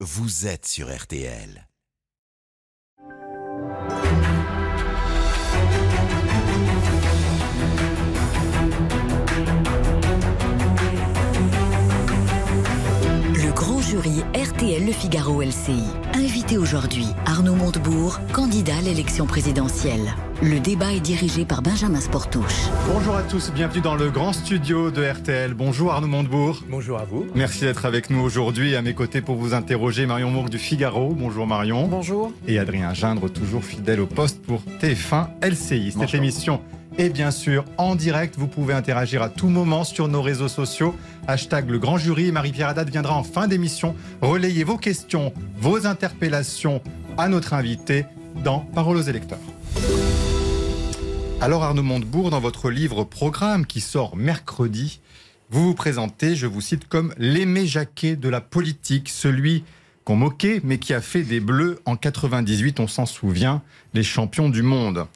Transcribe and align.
vous 0.00 0.46
êtes 0.46 0.66
sur 0.66 0.94
RTL. 0.94 1.66
Jury 13.88 14.24
RTL 14.34 14.84
Le 14.84 14.90
Figaro 14.90 15.42
LCI. 15.42 15.84
Invité 16.14 16.58
aujourd'hui, 16.58 17.06
Arnaud 17.24 17.54
Montebourg, 17.54 18.18
candidat 18.32 18.78
à 18.78 18.80
l'élection 18.80 19.26
présidentielle. 19.26 20.12
Le 20.42 20.58
débat 20.58 20.92
est 20.92 21.00
dirigé 21.00 21.44
par 21.44 21.62
Benjamin 21.62 22.00
Sportouche. 22.00 22.66
Bonjour 22.92 23.14
à 23.14 23.22
tous, 23.22 23.52
bienvenue 23.52 23.80
dans 23.80 23.94
le 23.94 24.10
grand 24.10 24.32
studio 24.32 24.90
de 24.90 25.04
RTL. 25.04 25.54
Bonjour 25.54 25.92
Arnaud 25.92 26.08
Montebourg. 26.08 26.64
Bonjour 26.68 26.98
à 26.98 27.04
vous. 27.04 27.26
Merci 27.36 27.60
d'être 27.60 27.86
avec 27.86 28.10
nous 28.10 28.20
aujourd'hui. 28.20 28.74
À 28.74 28.82
mes 28.82 28.92
côtés 28.92 29.20
pour 29.20 29.36
vous 29.36 29.54
interroger, 29.54 30.04
Marion 30.06 30.30
Mourgue 30.30 30.50
du 30.50 30.58
Figaro. 30.58 31.14
Bonjour 31.16 31.46
Marion. 31.46 31.86
Bonjour. 31.86 32.32
Et 32.48 32.58
Adrien 32.58 32.92
Gindre, 32.92 33.28
toujours 33.30 33.64
fidèle 33.64 34.00
au 34.00 34.06
poste 34.06 34.42
pour 34.42 34.62
TF1 34.80 35.28
LCI. 35.42 35.92
Cette 35.92 35.98
Bonjour. 36.00 36.14
émission 36.16 36.60
est 36.98 37.10
bien 37.10 37.30
sûr 37.30 37.64
en 37.78 37.94
direct. 37.94 38.36
Vous 38.38 38.46
pouvez 38.46 38.74
interagir 38.74 39.22
à 39.22 39.28
tout 39.28 39.48
moment 39.48 39.84
sur 39.84 40.08
nos 40.08 40.22
réseaux 40.22 40.48
sociaux. 40.48 40.94
Hashtag 41.26 41.70
le 41.70 41.78
grand 41.78 41.98
jury. 41.98 42.32
Marie-Pierre 42.32 42.68
Haddad 42.68 42.90
viendra 42.90 43.14
en 43.14 43.22
fin 43.22 43.48
d'émission 43.48 43.94
relayer 44.22 44.64
vos 44.64 44.78
questions, 44.78 45.32
vos 45.58 45.86
interpellations 45.86 46.80
à 47.18 47.28
notre 47.28 47.54
invité 47.54 48.06
dans 48.42 48.60
Parole 48.60 48.96
aux 48.96 49.02
électeurs. 49.02 49.38
Alors 51.40 51.64
Arnaud 51.64 51.82
Montebourg, 51.82 52.30
dans 52.30 52.40
votre 52.40 52.70
livre 52.70 53.04
Programme 53.04 53.66
qui 53.66 53.80
sort 53.80 54.16
mercredi, 54.16 55.00
vous 55.50 55.64
vous 55.64 55.74
présentez, 55.74 56.34
je 56.34 56.46
vous 56.46 56.60
cite, 56.60 56.88
comme 56.88 57.14
l'aimé 57.18 57.66
Jacquet 57.66 58.16
de 58.16 58.28
la 58.28 58.40
politique, 58.40 59.08
celui 59.10 59.64
qu'on 60.04 60.16
moquait 60.16 60.60
mais 60.64 60.78
qui 60.78 60.94
a 60.94 61.00
fait 61.00 61.22
des 61.22 61.40
Bleus 61.40 61.78
en 61.84 61.96
98, 61.96 62.80
on 62.80 62.88
s'en 62.88 63.06
souvient, 63.06 63.62
les 63.92 64.02
champions 64.02 64.48
du 64.48 64.62
monde. 64.62 65.06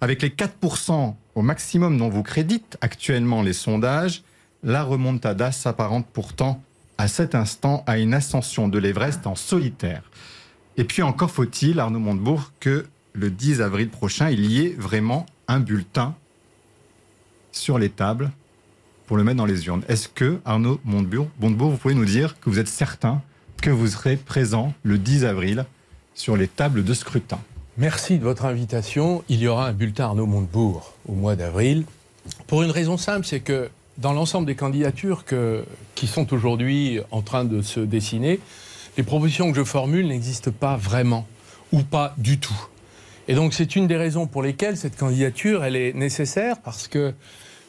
Avec 0.00 0.22
les 0.22 0.30
4% 0.30 1.14
au 1.34 1.42
maximum 1.42 1.98
dont 1.98 2.08
vous 2.08 2.22
créditent 2.22 2.78
actuellement 2.80 3.42
les 3.42 3.52
sondages, 3.52 4.22
la 4.62 4.82
remontada 4.82 5.52
s'apparente 5.52 6.06
pourtant 6.12 6.62
à 6.96 7.08
cet 7.08 7.34
instant 7.34 7.82
à 7.86 7.98
une 7.98 8.14
ascension 8.14 8.68
de 8.68 8.78
l'Everest 8.78 9.26
en 9.26 9.34
solitaire. 9.34 10.02
Et 10.76 10.84
puis 10.84 11.02
encore 11.02 11.30
faut-il, 11.30 11.80
Arnaud 11.80 11.98
Montebourg, 11.98 12.52
que 12.60 12.86
le 13.12 13.30
10 13.30 13.60
avril 13.60 13.90
prochain, 13.90 14.30
il 14.30 14.46
y 14.46 14.64
ait 14.64 14.74
vraiment 14.78 15.26
un 15.48 15.60
bulletin 15.60 16.14
sur 17.52 17.78
les 17.78 17.90
tables 17.90 18.30
pour 19.06 19.16
le 19.16 19.24
mettre 19.24 19.38
dans 19.38 19.46
les 19.46 19.66
urnes. 19.66 19.82
Est-ce 19.88 20.08
que, 20.08 20.40
Arnaud 20.44 20.80
Montebourg, 20.84 21.28
Montebourg, 21.40 21.72
vous 21.72 21.76
pouvez 21.76 21.94
nous 21.94 22.04
dire 22.04 22.38
que 22.40 22.48
vous 22.48 22.58
êtes 22.58 22.68
certain 22.68 23.22
que 23.60 23.70
vous 23.70 23.88
serez 23.88 24.16
présent 24.16 24.72
le 24.82 24.96
10 24.96 25.24
avril 25.24 25.66
sur 26.14 26.36
les 26.36 26.48
tables 26.48 26.84
de 26.84 26.94
scrutin? 26.94 27.40
Merci 27.80 28.18
de 28.18 28.24
votre 28.24 28.44
invitation. 28.44 29.24
Il 29.30 29.40
y 29.40 29.48
aura 29.48 29.66
un 29.66 29.72
bulletin 29.72 30.04
Arnaud 30.04 30.26
Montebourg 30.26 30.92
au 31.08 31.14
mois 31.14 31.34
d'avril. 31.34 31.86
Pour 32.46 32.62
une 32.62 32.70
raison 32.70 32.98
simple, 32.98 33.24
c'est 33.24 33.40
que 33.40 33.70
dans 33.96 34.12
l'ensemble 34.12 34.46
des 34.46 34.54
candidatures 34.54 35.24
que- 35.24 35.64
qui 35.94 36.06
sont 36.06 36.34
aujourd'hui 36.34 37.00
en 37.10 37.22
train 37.22 37.46
de 37.46 37.62
se 37.62 37.80
dessiner, 37.80 38.38
les 38.98 39.02
propositions 39.02 39.50
que 39.50 39.56
je 39.56 39.64
formule 39.64 40.08
n'existent 40.08 40.50
pas 40.50 40.76
vraiment 40.76 41.26
ou 41.72 41.80
pas 41.82 42.12
du 42.18 42.38
tout. 42.38 42.66
Et 43.28 43.34
donc 43.34 43.54
c'est 43.54 43.74
une 43.74 43.86
des 43.86 43.96
raisons 43.96 44.26
pour 44.26 44.42
lesquelles 44.42 44.76
cette 44.76 44.98
candidature 44.98 45.64
elle 45.64 45.76
est 45.76 45.94
nécessaire 45.94 46.58
parce 46.62 46.86
que 46.86 47.14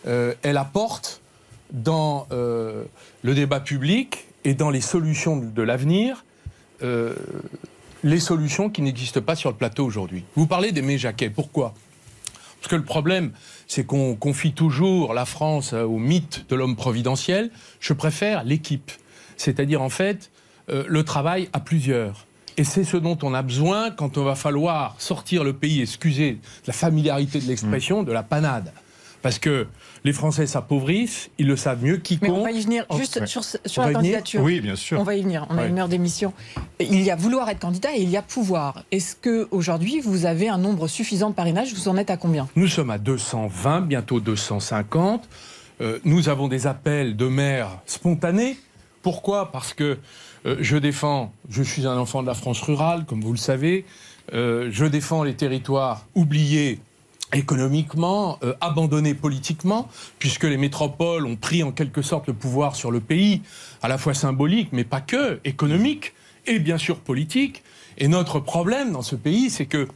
euh, 0.08 0.34
elle 0.42 0.58
apporte 0.58 1.22
dans 1.72 2.28
euh, 2.34 2.84
le 3.22 3.34
débat 3.34 3.62
public 3.62 4.26
et 4.44 4.56
dans 4.56 4.72
les 4.72 4.82
solutions 4.82 5.38
de, 5.38 5.62
l'avenir 5.62 6.26
euh, 6.84 7.16
les 8.04 8.20
solutions 8.20 8.70
qui 8.70 8.82
n'existent 8.82 9.22
pas 9.22 9.36
sur 9.36 9.50
le 9.50 9.56
plateau 9.56 9.86
aujourd'hui. 9.86 10.24
Vous 10.36 10.48
parlez 10.48 10.72
d'Aimé 10.72 10.98
Jacquet, 10.98 11.30
pourquoi? 11.30 11.74
Parce 12.60 12.70
que 12.70 12.76
le 12.76 12.84
problème, 12.84 13.32
c'est 13.68 13.86
qu'on 13.86 14.16
confie 14.16 14.54
toujours 14.54 15.14
la 15.14 15.26
France 15.26 15.74
au 15.74 15.98
mythe 15.98 16.46
de 16.50 16.56
l'homme 16.56 16.76
providentiel. 16.76 17.50
Je 17.80 17.94
préfère 17.94 18.44
l'équipe, 18.44 18.92
c'est-à-dire 19.36 19.82
en 19.82 19.90
fait 19.90 20.32
euh, 20.70 20.84
le 20.88 21.04
travail 21.04 21.50
à 21.54 21.60
plusieurs. 21.60 22.28
Et 22.58 22.64
c'est 22.64 22.84
ce 22.84 22.98
dont 22.98 23.18
on 23.24 23.34
a 23.34 23.42
besoin 23.42 23.90
quand 23.90 24.18
on 24.18 24.24
va 24.24 24.36
falloir 24.36 24.96
sortir 25.00 25.44
le 25.44 25.54
pays, 25.54 25.82
excusez 25.82 26.40
la 26.68 26.74
familiarité 26.74 27.40
de 27.40 27.48
l'expression, 27.48 28.04
de 28.04 28.12
la 28.12 28.24
panade. 28.24 28.72
Parce 29.22 29.40
que 29.40 29.68
les 30.04 30.14
Français 30.14 30.48
s'appauvrissent, 30.48 31.30
ils 31.38 31.48
le 31.48 31.56
savent 31.56 31.84
mieux 31.84 31.96
Mais 31.96 32.02
quiconque. 32.02 32.38
on 32.38 32.44
va 32.44 32.52
y 32.52 32.62
venir 32.62 32.86
juste 32.98 33.20
ouais. 33.20 33.28
sur, 33.28 33.84
la 33.84 33.94
candidature. 33.94 34.42
Oui, 34.42 34.62
bien 34.62 34.76
sûr. 34.76 35.00
On 35.00 35.04
va 35.04 35.16
y 35.16 35.22
venir. 35.22 35.46
On 35.50 35.58
a 35.58 35.66
une 35.66 35.78
heure 35.80 35.88
d'émission. 35.88 36.34
Il 36.80 37.02
y 37.02 37.12
a 37.12 37.16
vouloir 37.16 37.50
être 37.50 37.60
candidat 37.60 37.90
et 37.96 38.02
il 38.02 38.10
y 38.10 38.18
a 38.18 38.22
pouvoir. 38.22 38.84
Est-ce 38.92 39.16
que 39.16 39.48
aujourd'hui 39.52 40.00
vous 40.00 40.26
avez 40.26 40.50
un 40.50 40.58
nombre 40.58 40.88
suffisant 40.88 41.30
de 41.30 41.36
parrainages? 41.36 41.74
Vous 41.74 41.88
en 41.88 41.98
êtes 41.98 42.10
à 42.10 42.18
combien? 42.18 42.48
Nous 42.56 42.68
sommes 42.68 42.90
à 42.90 42.98
220, 42.98 43.82
bientôt 43.82 44.20
250. 44.20 45.28
Euh, 45.82 46.00
nous 46.04 46.30
avons 46.30 46.48
des 46.48 46.68
appels 46.68 47.16
de 47.16 47.28
maires 47.28 47.80
spontanés. 47.86 48.58
Pourquoi? 49.02 49.52
Parce 49.52 49.74
que 49.74 49.98
euh, 50.46 50.58
je 50.60 50.78
défends, 50.78 51.34
je 51.50 51.64
suis 51.64 51.88
un 51.88 51.98
enfant 51.98 52.22
de 52.22 52.28
la 52.28 52.34
France 52.34 52.62
rurale, 52.62 53.06
comme 53.06 53.22
vous 53.22 53.32
le 53.32 53.38
savez. 53.38 53.86
Euh, 54.34 54.70
je 54.72 54.86
défends 54.86 55.24
les 55.24 55.34
territoires 55.34 56.06
oubliés 56.16 56.80
économiquement, 57.34 58.38
euh, 58.44 58.54
abandonnés 58.62 59.14
politiquement, 59.14 59.90
puisque 60.20 60.44
les 60.44 60.58
métropoles 60.58 61.26
ont 61.26 61.36
pris 61.36 61.64
en 61.64 61.72
quelque 61.72 62.02
sorte 62.02 62.28
le 62.28 62.34
pouvoir 62.34 62.76
sur 62.76 62.92
le 62.92 63.00
pays, 63.00 63.42
à 63.82 63.88
la 63.88 63.98
fois 63.98 64.14
symbolique, 64.14 64.70
mais 64.72 64.84
pas 64.84 65.02
que, 65.02 65.40
économique, 65.46 66.14
et 66.46 66.60
bien 66.60 66.78
sûr 66.78 67.00
politique. 67.00 67.64
Et 67.98 68.08
notre 68.08 68.40
problème 68.40 68.92
dans 68.92 69.02
ce 69.02 69.16
pays, 69.16 69.50
c'est 69.50 69.66
que 69.66 69.88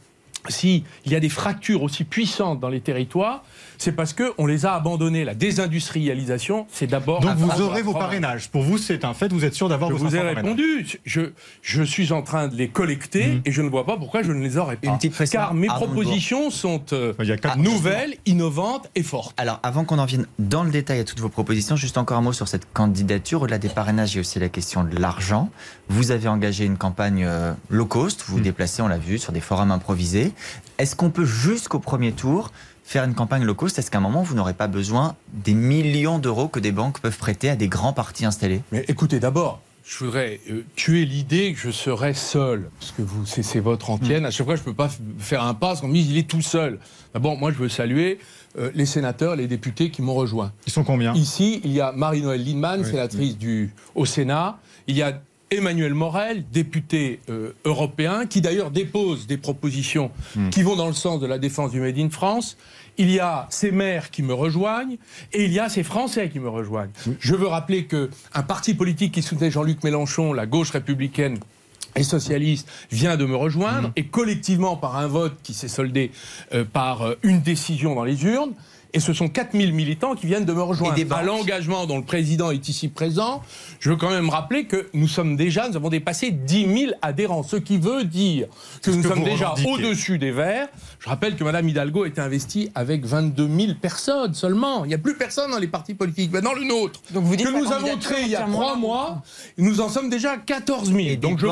s'il 0.48 0.84
y 1.06 1.14
a 1.14 1.20
des 1.20 1.28
fractures 1.28 1.82
aussi 1.82 2.04
puissantes 2.04 2.60
dans 2.60 2.68
les 2.68 2.80
territoires, 2.80 3.44
c'est 3.78 3.92
parce 3.92 4.12
qu'on 4.12 4.46
les 4.46 4.66
a 4.66 4.74
abandonnés. 4.74 5.24
La 5.24 5.34
désindustrialisation, 5.34 6.66
c'est 6.72 6.86
d'abord... 6.86 7.20
Donc 7.20 7.36
vous 7.36 7.60
aurez 7.62 7.82
vos 7.82 7.92
parrainages. 7.92 8.48
Pour 8.50 8.62
vous, 8.62 8.78
c'est 8.78 9.04
un 9.04 9.14
fait. 9.14 9.32
Vous 9.32 9.44
êtes 9.44 9.54
sûr 9.54 9.68
d'avoir 9.68 9.90
Je 9.90 9.96
vos 9.96 10.04
vous 10.04 10.16
ai 10.16 10.18
500 10.18 10.22
parrainages. 10.34 10.44
répondu. 10.44 10.86
Je, 11.04 11.20
je 11.62 11.82
suis 11.82 12.12
en 12.12 12.22
train 12.22 12.48
de 12.48 12.56
les 12.56 12.68
collecter 12.68 13.26
Mhm. 13.26 13.40
et 13.44 13.52
je 13.52 13.62
ne 13.62 13.68
vois 13.68 13.84
pas 13.86 13.96
pourquoi 13.96 14.22
je 14.22 14.32
ne 14.32 14.42
les 14.42 14.56
aurais 14.56 14.76
pas. 14.76 14.88
Une 14.88 14.96
petite 14.96 15.14
précision, 15.14 15.40
Car 15.40 15.54
mes 15.54 15.66
propositions 15.68 16.50
sont 16.50 16.82
euh, 16.92 17.12
Il 17.20 17.26
y 17.26 17.32
a 17.32 17.36
quatre- 17.36 17.58
nouvelles, 17.58 18.14
innovantes 18.26 18.88
et 18.94 19.02
fortes. 19.02 19.34
Alors, 19.38 19.60
avant 19.62 19.84
qu'on 19.84 19.98
en 19.98 20.04
vienne 20.04 20.26
dans 20.38 20.64
le 20.64 20.70
détail 20.70 21.00
à 21.00 21.04
toutes 21.04 21.20
vos 21.20 21.28
propositions, 21.28 21.76
juste 21.76 21.98
encore 21.98 22.18
un 22.18 22.22
mot 22.22 22.32
sur 22.32 22.48
cette 22.48 22.70
candidature. 22.72 23.42
Au-delà 23.42 23.58
des 23.58 23.68
parrainages, 23.68 24.12
il 24.12 24.16
y 24.16 24.18
a 24.18 24.20
aussi 24.20 24.38
la 24.38 24.48
question 24.48 24.84
de 24.84 24.96
l'argent. 24.98 25.50
Vous 25.88 26.10
avez 26.10 26.28
engagé 26.28 26.64
une 26.64 26.76
campagne 26.76 27.24
euh, 27.26 27.52
low 27.70 27.86
cost. 27.86 28.24
Vous 28.26 28.34
vous 28.34 28.40
Mm. 28.40 28.44
déplacez, 28.44 28.82
on 28.82 28.88
l'a 28.88 28.98
vu, 28.98 29.18
sur 29.18 29.32
des 29.32 29.40
forums 29.40 29.70
improvisés. 29.70 30.32
Est-ce 30.78 30.94
qu'on 30.94 31.10
peut, 31.10 31.24
jusqu'au 31.24 31.78
premier 31.78 32.12
tour, 32.12 32.50
faire 32.86 33.04
une 33.04 33.14
campagne 33.14 33.44
low 33.44 33.54
cost 33.54 33.78
Est-ce 33.78 33.90
qu'à 33.90 33.98
un 33.98 34.00
moment, 34.00 34.22
vous 34.22 34.34
n'aurez 34.34 34.54
pas 34.54 34.68
besoin 34.68 35.16
des 35.34 35.54
millions 35.54 36.18
d'euros 36.18 36.48
que 36.48 36.60
des 36.60 36.72
banques 36.72 37.00
peuvent 37.00 37.18
prêter 37.18 37.50
à 37.50 37.56
des 37.56 37.68
grands 37.68 37.92
partis 37.92 38.24
installés? 38.24 38.62
Mais 38.72 38.84
écoutez, 38.88 39.18
d'abord, 39.20 39.60
je 39.84 40.04
voudrais 40.04 40.40
euh, 40.50 40.64
tuer 40.76 41.04
l'idée 41.04 41.52
que 41.52 41.58
je 41.60 41.70
serais 41.70 42.14
seul, 42.14 42.70
parce 42.80 42.92
que 42.92 43.02
vous, 43.02 43.26
c'est, 43.26 43.42
c'est 43.42 43.60
votre 43.60 43.90
antienne. 43.90 44.24
À 44.24 44.30
chaque 44.30 44.46
fois, 44.46 44.56
je 44.56 44.60
ne 44.62 44.64
peux 44.64 44.74
pas 44.74 44.86
f- 44.88 44.98
faire 45.18 45.42
un 45.42 45.54
pas, 45.54 45.68
parce 45.68 45.80
qu'on 45.80 45.88
me 45.88 45.94
dit 45.94 46.06
il 46.10 46.16
est 46.18 46.28
tout 46.28 46.42
seul. 46.42 46.78
D'abord, 47.12 47.36
moi, 47.36 47.52
je 47.52 47.56
veux 47.58 47.68
saluer 47.68 48.18
euh, 48.58 48.70
les 48.74 48.86
sénateurs, 48.86 49.36
les 49.36 49.46
députés 49.48 49.90
qui 49.90 50.00
m'ont 50.02 50.14
rejoint. 50.14 50.52
Ils 50.66 50.72
sont 50.72 50.82
combien? 50.84 51.12
Ici, 51.14 51.60
il 51.64 51.72
y 51.72 51.80
a 51.80 51.92
Marie-Noël 51.92 52.44
Lindemann, 52.44 52.80
Oui, 52.82 52.86
sénatrice 52.90 53.36
Du, 53.38 53.72
au 53.94 54.06
Sénat. 54.06 54.58
Il 54.88 54.96
y 54.96 55.02
a 55.02 55.20
Emmanuel 55.50 55.94
Morel, 55.94 56.44
député 56.52 57.20
euh, 57.28 57.52
européen, 57.64 58.26
qui 58.26 58.40
d'ailleurs 58.40 58.70
dépose 58.70 59.26
des 59.26 59.36
propositions 59.36 60.10
Hmm. 60.34 60.50
qui 60.50 60.62
vont 60.62 60.76
dans 60.76 60.86
le 60.86 60.92
sens 60.92 61.20
de 61.20 61.26
la 61.26 61.38
défense 61.38 61.70
du 61.70 61.80
Made 61.80 61.98
in 61.98 62.10
France. 62.10 62.56
Il 62.98 63.10
y 63.10 63.20
a 63.20 63.46
ces 63.50 63.70
maires 63.70 64.10
qui 64.10 64.22
me 64.22 64.32
rejoignent 64.32 64.96
et 65.32 65.44
il 65.44 65.52
y 65.52 65.58
a 65.58 65.68
ces 65.68 65.82
Français 65.82 66.28
qui 66.30 66.40
me 66.40 66.48
rejoignent. 66.48 66.90
Je 67.20 67.34
veux 67.34 67.46
rappeler 67.46 67.84
que 67.84 68.10
un 68.34 68.42
parti 68.42 68.74
politique 68.74 69.12
qui 69.12 69.22
soutenait 69.22 69.50
Jean-Luc 69.50 69.84
Mélenchon, 69.84 70.32
la 70.32 70.46
gauche 70.46 70.70
républicaine, 70.70 71.38
et 71.94 72.02
socialiste 72.02 72.68
vient 72.90 73.16
de 73.16 73.24
me 73.24 73.36
rejoindre 73.36 73.90
et 73.96 74.04
collectivement 74.04 74.76
par 74.76 74.96
un 74.96 75.06
vote 75.06 75.36
qui 75.42 75.54
s'est 75.54 75.68
soldé 75.68 76.10
euh, 76.52 76.64
par 76.64 77.02
euh, 77.02 77.14
une 77.22 77.40
décision 77.40 77.94
dans 77.94 78.04
les 78.04 78.24
urnes. 78.24 78.52
Et 78.96 79.00
ce 79.00 79.12
sont 79.12 79.28
4000 79.28 79.74
militants 79.74 80.14
qui 80.14 80.26
viennent 80.26 80.46
de 80.46 80.52
me 80.54 80.62
rejoindre. 80.62 80.98
Et. 80.98 81.06
À 81.10 81.22
l'engagement 81.22 81.86
dont 81.86 81.98
le 81.98 82.04
président 82.04 82.50
est 82.50 82.66
ici 82.68 82.88
présent, 82.88 83.42
je 83.78 83.90
veux 83.90 83.96
quand 83.96 84.08
même 84.08 84.30
rappeler 84.30 84.64
que 84.64 84.88
nous 84.94 85.06
sommes 85.06 85.36
déjà, 85.36 85.68
nous 85.68 85.76
avons 85.76 85.90
dépassé 85.90 86.30
10 86.30 86.78
000 86.78 86.92
adhérents, 87.02 87.42
ce 87.42 87.56
qui 87.56 87.76
veut 87.76 88.04
dire 88.04 88.46
que 88.82 88.90
nous 88.90 89.02
que 89.02 89.08
sommes 89.08 89.22
déjà 89.22 89.54
au-dessus 89.66 90.18
des 90.18 90.30
Verts. 90.30 90.68
Je 90.98 91.10
rappelle 91.10 91.36
que 91.36 91.44
Mme 91.44 91.68
Hidalgo 91.68 92.06
était 92.06 92.22
investie 92.22 92.70
avec 92.74 93.04
22 93.04 93.46
000 93.46 93.72
personnes 93.80 94.32
seulement. 94.32 94.84
Il 94.84 94.88
n'y 94.88 94.94
a 94.94 94.98
plus 94.98 95.14
personne 95.14 95.50
dans 95.50 95.58
les 95.58 95.68
partis 95.68 95.94
politiques, 95.94 96.30
mais 96.32 96.40
dans 96.40 96.54
le 96.54 96.64
nôtre. 96.64 97.00
Donc 97.12 97.24
vous 97.24 97.36
dites 97.36 97.46
que 97.46 97.52
nous 97.52 97.72
avons 97.72 97.96
créé 97.98 98.22
il 98.22 98.30
y 98.30 98.36
a 98.36 98.46
trois 98.46 98.76
mois, 98.76 99.22
nous 99.58 99.82
en 99.82 99.90
sommes 99.90 100.08
déjà 100.08 100.32
à 100.32 100.36
14 100.38 100.90
000. 100.90 100.98
Et 101.00 101.16
Donc 101.16 101.38
je 101.38 101.46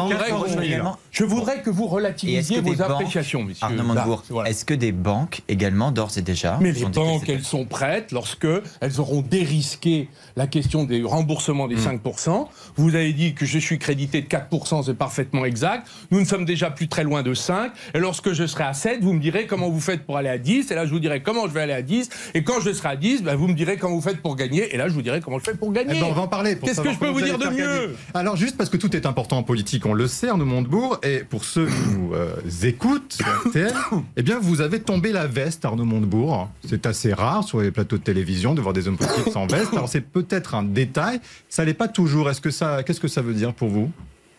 je 1.11 1.25
voudrais 1.25 1.61
que 1.63 1.71
vous 1.71 1.87
relativisiez 1.87 2.61
vos 2.61 2.81
appréciations, 2.81 3.43
messieurs. 3.45 3.67
Arnaud 3.67 3.83
Montebourg, 3.85 4.25
voilà. 4.31 4.49
est-ce 4.51 4.65
que 4.65 4.75
des 4.75 4.93
banques 4.93 5.43
également, 5.49 5.93
d'ores 5.93 6.17
et 6.17 6.23
déjà, 6.23 6.59
Mais 6.61 6.73
vous 6.73 6.87
les 6.87 6.91
banques 6.91 7.29
étaient 7.35 7.43
qu'elles 7.43 7.45
sont 7.45 7.65
prêtes 7.65 8.13
lorsque 8.13 8.47
elles 8.81 9.01
auront 9.01 9.23
dérisqué 9.23 10.09
la 10.37 10.47
question 10.47 10.85
des 10.85 11.03
remboursements 11.03 11.69
des 11.69 11.77
5%. 11.77 12.47
Vous 12.77 12.95
avez 12.95 13.13
dit 13.13 13.35
que 13.35 13.47
je 13.47 13.59
suis 13.59 13.79
crédité 13.79 14.21
de 14.23 14.27
4%, 14.27 14.85
c'est 14.85 14.95
parfaitement 14.95 15.45
exact. 15.45 15.89
Nous 16.11 16.21
ne 16.21 16.25
sommes 16.25 16.45
déjà 16.45 16.71
plus 16.71 16.89
très 16.89 17.05
loin 17.05 17.23
de 17.23 17.35
5. 17.35 17.73
Et 17.95 17.99
lorsque 17.99 18.33
je 18.33 18.47
serai 18.47 18.65
à 18.65 18.73
7, 18.73 19.03
vous 19.03 19.13
me 19.13 19.21
direz 19.21 19.47
comment 19.47 19.71
vous 19.71 19.81
faites 19.81 20.05
pour 20.05 20.17
aller 20.17 20.29
à 20.29 20.39
10. 20.39 20.71
Et 20.71 20.75
là, 20.75 20.87
je 20.87 20.91
vous 20.91 21.01
dirai 21.01 21.23
comment 21.23 21.47
je 21.47 21.53
vais 21.53 21.63
aller 21.63 21.73
à 21.73 21.83
10. 21.83 22.09
Et 22.35 22.45
quand 22.45 22.61
je 22.61 22.73
serai 22.73 22.91
à 22.91 22.97
10, 22.97 23.23
ben, 23.23 23.35
vous 23.37 23.49
me 23.49 23.55
direz 23.55 23.77
comment 23.77 23.95
vous 23.95 24.03
faites 24.03 24.21
pour 24.21 24.37
gagner. 24.37 24.75
Et 24.75 24.77
là, 24.77 24.89
je 24.89 24.95
vous 24.95 25.03
dirai 25.03 25.21
comment 25.21 25.39
je 25.39 25.45
fais 25.45 25.55
pour 25.55 25.73
gagner. 25.73 25.95
Eh 25.97 26.01
ben, 26.01 26.07
on 26.07 26.13
va 26.13 26.23
en 26.23 26.29
parler. 26.29 26.57
pour 26.57 26.69
Qu'est-ce 26.69 26.81
que 26.81 26.93
je 26.93 26.99
peux 26.99 27.09
vous 27.09 27.21
dire 27.21 27.39
de 27.39 27.47
mieux 27.47 27.57
gagner. 27.57 27.95
Alors, 28.15 28.37
juste 28.37 28.57
parce 28.57 28.71
que 28.71 28.77
tout 28.77 28.95
est 28.97 29.07
important 29.07 29.39
en 29.39 29.43
politique, 29.43 29.87
on 29.87 29.95
le 29.95 30.07
sait, 30.07 30.29
Arnaud 30.29 30.45
Montebourg, 30.45 30.99
et 31.03 31.19
pour 31.19 31.45
ceux 31.45 31.67
qui 31.67 31.89
nous 31.97 32.15
euh, 32.15 32.37
écoutent 32.63 33.19
RTL, 33.47 33.73
eh 34.17 34.23
bien, 34.23 34.39
vous 34.41 34.61
avez 34.61 34.81
tombé 34.81 35.13
la 35.13 35.27
veste, 35.27 35.65
Arnaud 35.65 35.85
Montebourg. 35.85 36.49
C'est 36.69 36.87
assez 36.87 37.13
rare 37.13 37.24
sur 37.47 37.61
les 37.61 37.71
plateaux 37.71 37.99
de 37.99 38.03
télévision 38.03 38.55
de 38.55 38.61
voir 38.61 38.73
des 38.73 38.89
hommes 38.89 38.97
politiques 38.97 39.33
sans 39.33 39.47
veste. 39.51 39.73
Alors, 39.73 39.89
c'est 39.89 40.01
peut-être 40.01 40.55
un 40.55 40.63
détail. 40.63 41.21
Ça 41.49 41.65
l'est 41.65 41.75
pas 41.75 41.89
toujours. 41.89 42.31
Est-ce 42.31 42.41
que 42.41 42.51
ça, 42.51 42.83
qu'est-ce 42.83 43.01
que 43.01 43.09
ça 43.09 43.23
veut 43.23 43.35
dire 43.35 43.55
pour 43.55 43.69
vous? 43.69 43.91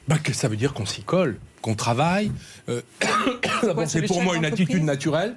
Bah, 0.07 0.17
que 0.17 0.33
ça 0.33 0.47
veut 0.47 0.57
dire 0.57 0.73
qu'on 0.73 0.85
s'y 0.85 1.01
colle, 1.01 1.37
qu'on 1.61 1.75
travaille. 1.75 2.31
Euh, 2.69 2.81
c'est 3.87 4.03
pour 4.03 4.21
moi 4.21 4.35
une 4.35 4.45
attitude 4.45 4.83
naturelle. 4.83 5.35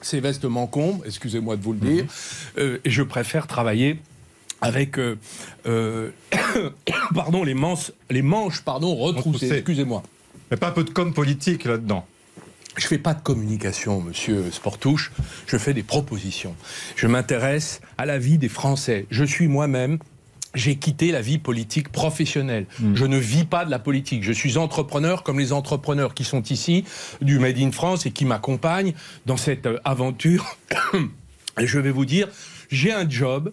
Ces 0.00 0.20
vestes 0.20 0.44
m'encombrent, 0.44 1.02
excusez-moi 1.06 1.56
de 1.56 1.62
vous 1.62 1.72
le 1.72 1.78
dire. 1.78 2.04
Euh, 2.58 2.78
et 2.84 2.90
je 2.90 3.02
préfère 3.02 3.46
travailler 3.46 3.98
avec 4.60 4.98
euh, 4.98 5.16
euh, 5.66 6.10
pardon, 7.14 7.42
les, 7.42 7.54
manches, 7.54 7.92
les 8.10 8.22
manches 8.22 8.62
pardon, 8.62 8.94
retroussées. 8.94 9.50
Excusez-moi. 9.50 10.02
Il 10.34 10.54
n'y 10.54 10.54
a 10.54 10.58
pas 10.58 10.68
un 10.68 10.72
peu 10.72 10.84
de 10.84 10.90
com 10.90 11.12
politique 11.12 11.64
là-dedans 11.64 12.06
Je 12.76 12.86
fais 12.86 12.98
pas 12.98 13.14
de 13.14 13.20
communication, 13.20 14.00
monsieur 14.00 14.50
Sportouche. 14.50 15.12
Je 15.46 15.56
fais 15.56 15.74
des 15.74 15.82
propositions. 15.82 16.56
Je 16.96 17.06
m'intéresse 17.06 17.80
à 17.98 18.06
la 18.06 18.18
vie 18.18 18.38
des 18.38 18.48
Français. 18.48 19.06
Je 19.10 19.24
suis 19.24 19.46
moi-même. 19.48 19.98
J'ai 20.54 20.76
quitté 20.76 21.10
la 21.10 21.20
vie 21.20 21.38
politique 21.38 21.88
professionnelle. 21.90 22.66
Je 22.94 23.04
ne 23.04 23.16
vis 23.16 23.44
pas 23.44 23.64
de 23.64 23.70
la 23.70 23.80
politique. 23.80 24.22
Je 24.22 24.32
suis 24.32 24.56
entrepreneur 24.56 25.24
comme 25.24 25.38
les 25.40 25.52
entrepreneurs 25.52 26.14
qui 26.14 26.22
sont 26.22 26.42
ici, 26.42 26.84
du 27.20 27.40
Made 27.40 27.58
in 27.58 27.72
France, 27.72 28.06
et 28.06 28.12
qui 28.12 28.24
m'accompagnent 28.24 28.94
dans 29.26 29.36
cette 29.36 29.66
euh, 29.66 29.80
aventure. 29.84 30.56
Et 31.60 31.66
je 31.66 31.78
vais 31.78 31.90
vous 31.90 32.04
dire, 32.04 32.28
j'ai 32.70 32.92
un 32.92 33.08
job. 33.08 33.52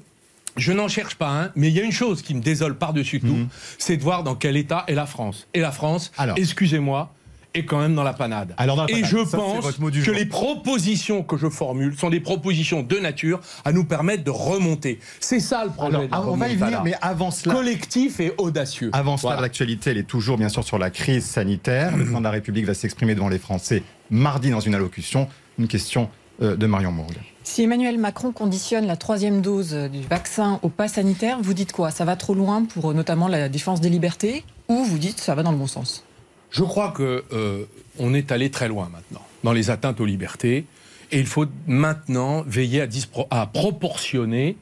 Je 0.58 0.74
n'en 0.74 0.88
cherche 0.88 1.16
pas 1.16 1.30
un, 1.30 1.52
mais 1.56 1.70
il 1.70 1.74
y 1.74 1.80
a 1.80 1.84
une 1.84 1.92
chose 1.92 2.22
qui 2.22 2.36
me 2.36 2.42
désole 2.42 2.78
par-dessus 2.78 3.22
tout, 3.22 3.48
c'est 3.78 3.96
de 3.96 4.04
voir 4.04 4.24
dans 4.24 4.36
quel 4.36 4.58
état 4.58 4.84
est 4.88 4.96
la 4.96 5.06
France. 5.06 5.48
Et 5.54 5.62
la 5.62 5.72
France, 5.72 6.12
Alors. 6.18 6.38
excusez-moi, 6.38 7.14
est 7.54 7.66
quand 7.66 7.80
même 7.80 7.96
dans 7.96 8.04
la 8.04 8.14
panade. 8.14 8.54
Alors, 8.58 8.76
dans 8.78 8.86
la 8.86 8.92
Et 8.92 9.04
je 9.04 9.26
ça, 9.26 9.38
pense 9.38 9.66
que 9.76 9.92
jour. 10.02 10.14
les 10.16 10.26
propositions 10.26 11.24
que 11.24 11.38
je 11.38 11.50
formule 11.50 11.98
sont 11.98 12.10
des 12.10 12.20
propositions 12.20 12.82
de 12.84 12.98
nature 12.98 13.40
à 13.66 13.72
nous 13.72 13.84
permettre 13.84 14.24
de 14.24 14.30
remonter. 14.32 15.00
C'est 15.20 15.40
ça 15.40 15.66
le 15.66 15.72
problème. 15.72 16.08
Alors, 16.12 16.32
on 16.32 16.38
va 16.38 16.50
y 16.50 16.56
venir, 16.56 16.82
mais 16.84 16.94
avant 17.02 17.32
cela, 17.32 17.56
collectif 17.56 18.20
et 18.20 18.34
audacieux. 18.38 18.90
Avant 18.94 19.18
cela, 19.18 19.30
Voilà. 19.34 19.42
l'actualité, 19.44 19.92
elle 19.92 19.98
est 19.98 20.04
toujours 20.08 20.38
bien 20.38 20.50
sûr 20.50 20.64
sur 20.64 20.78
la 20.78 20.90
crise 20.90 21.26
sanitaire. 21.26 21.92
Le 21.92 21.98
président 21.98 22.20
de 22.20 22.24
la 22.24 22.32
République 22.32 22.66
va 22.66 22.74
s'exprimer 22.74 23.16
devant 23.16 23.30
les 23.30 23.40
Français 23.40 23.84
mardi 24.10 24.50
dans 24.50 24.60
une 24.62 24.76
allocution. 24.76 25.28
Une 25.60 25.68
question 25.68 26.10
euh, 26.42 26.56
de 26.56 26.66
Marion 26.66 26.92
Mourgue. 26.92 27.18
Si 27.44 27.64
Emmanuel 27.64 27.98
Macron 27.98 28.32
conditionne 28.32 28.86
la 28.88 28.96
troisième 28.96 29.42
dose 29.42 29.74
du 29.92 30.02
vaccin 30.10 30.60
au 30.64 30.70
pass 30.70 30.94
sanitaire, 30.94 31.38
vous 31.42 31.54
dites 31.54 31.72
quoi? 31.74 31.92
Ça 31.92 32.06
va 32.06 32.16
trop 32.16 32.34
loin 32.34 32.64
pour 32.64 32.92
euh, 32.92 32.94
notamment 32.94 33.28
la 33.28 33.50
défense 33.50 33.82
des 33.82 33.90
libertés? 33.90 34.44
Ou 34.70 34.84
vous 34.86 34.98
dites 34.98 35.20
ça 35.20 35.36
va 35.36 35.44
dans 35.44 35.52
le 35.52 35.58
bon 35.58 35.68
sens? 35.68 36.04
Je 36.52 36.64
crois 36.64 36.92
que 36.92 37.24
euh, 37.32 37.64
on 37.98 38.14
est 38.14 38.32
allé 38.32 38.52
très 38.52 38.68
loin 38.68 38.90
maintenant 38.92 39.26
dans 39.44 39.54
les 39.54 39.70
atteintes 39.70 40.00
aux 40.00 40.06
libertés, 40.06 40.66
et 41.12 41.20
il 41.20 41.26
faut 41.26 41.48
maintenant 41.66 42.44
veiller 42.46 42.82
à, 42.82 42.88
à 43.32 43.48
proportionner 43.48 44.56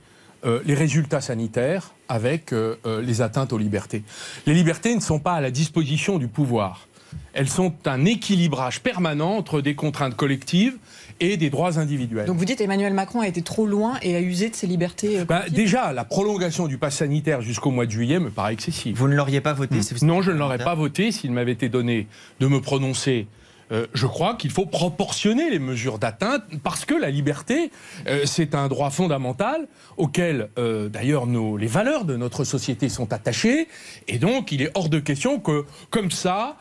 euh, 0.45 0.61
les 0.65 0.73
résultats 0.73 1.19
sanitaires 1.19 1.91
avec 2.07 2.53
euh, 2.53 2.75
les 3.01 3.21
atteintes 3.21 3.51
aux 3.51 3.57
libertés. 3.57 4.03
Les 4.45 4.53
libertés 4.53 4.95
ne 4.95 5.01
sont 5.01 5.19
pas 5.19 5.33
à 5.33 5.41
la 5.41 5.51
disposition 5.51 6.17
du 6.17 6.27
pouvoir. 6.27 6.87
Elles 7.33 7.49
sont 7.49 7.73
un 7.85 8.05
équilibrage 8.05 8.81
permanent 8.81 9.35
entre 9.37 9.61
des 9.61 9.75
contraintes 9.75 10.15
collectives 10.15 10.77
et 11.19 11.37
des 11.37 11.49
droits 11.49 11.77
individuels. 11.79 12.25
Donc 12.25 12.37
vous 12.37 12.45
dites 12.45 12.61
Emmanuel 12.61 12.93
Macron 12.93 13.21
a 13.21 13.27
été 13.27 13.41
trop 13.41 13.65
loin 13.65 13.95
et 14.01 14.15
a 14.15 14.19
usé 14.21 14.49
de 14.49 14.55
ses 14.55 14.67
libertés 14.67 15.19
euh, 15.19 15.25
Bah, 15.25 15.39
collectives 15.39 15.59
déjà, 15.63 15.91
la 15.93 16.05
prolongation 16.05 16.67
du 16.67 16.77
pass 16.77 16.97
sanitaire 16.97 17.41
jusqu'au 17.41 17.71
mois 17.71 17.85
de 17.85 17.91
juillet 17.91 18.19
me 18.19 18.29
paraît 18.29 18.53
excessive. 18.53 18.95
Vous 18.97 19.07
ne 19.07 19.15
l'auriez 19.15 19.41
pas 19.41 19.53
voté 19.53 19.81
si 19.81 19.93
vous- 19.93 20.05
Non, 20.05 20.21
je 20.21 20.31
ne 20.31 20.37
l'aurais 20.37 20.57
pas 20.59 20.75
voté 20.75 21.11
s'il 21.11 21.31
m'avait 21.31 21.51
été 21.51 21.67
donné 21.69 22.07
de 22.39 22.47
me 22.47 22.61
prononcer. 22.61 23.27
Euh, 23.71 23.87
je 23.93 24.07
crois 24.07 24.35
qu'il 24.35 24.51
faut 24.51 24.65
proportionner 24.65 25.49
les 25.49 25.59
mesures 25.59 25.99
d'atteinte 25.99 26.43
parce 26.63 26.85
que 26.85 26.93
la 26.93 27.09
liberté, 27.09 27.71
euh, 28.07 28.23
c'est 28.25 28.55
un 28.55 28.67
droit 28.67 28.89
fondamental 28.89 29.67
auquel, 29.97 30.49
euh, 30.57 30.89
d'ailleurs, 30.89 31.25
les 31.25 31.67
valeurs 31.67 32.05
de 32.05 32.15
notre 32.15 32.43
société 32.43 32.89
sont 32.89 33.13
attachées. 33.13 33.67
Et 34.07 34.17
donc, 34.17 34.51
il 34.51 34.61
est 34.61 34.71
hors 34.75 34.89
de 34.89 34.99
question 34.99 35.39
que, 35.39 35.65
comme 35.89 36.11
ça, 36.11 36.57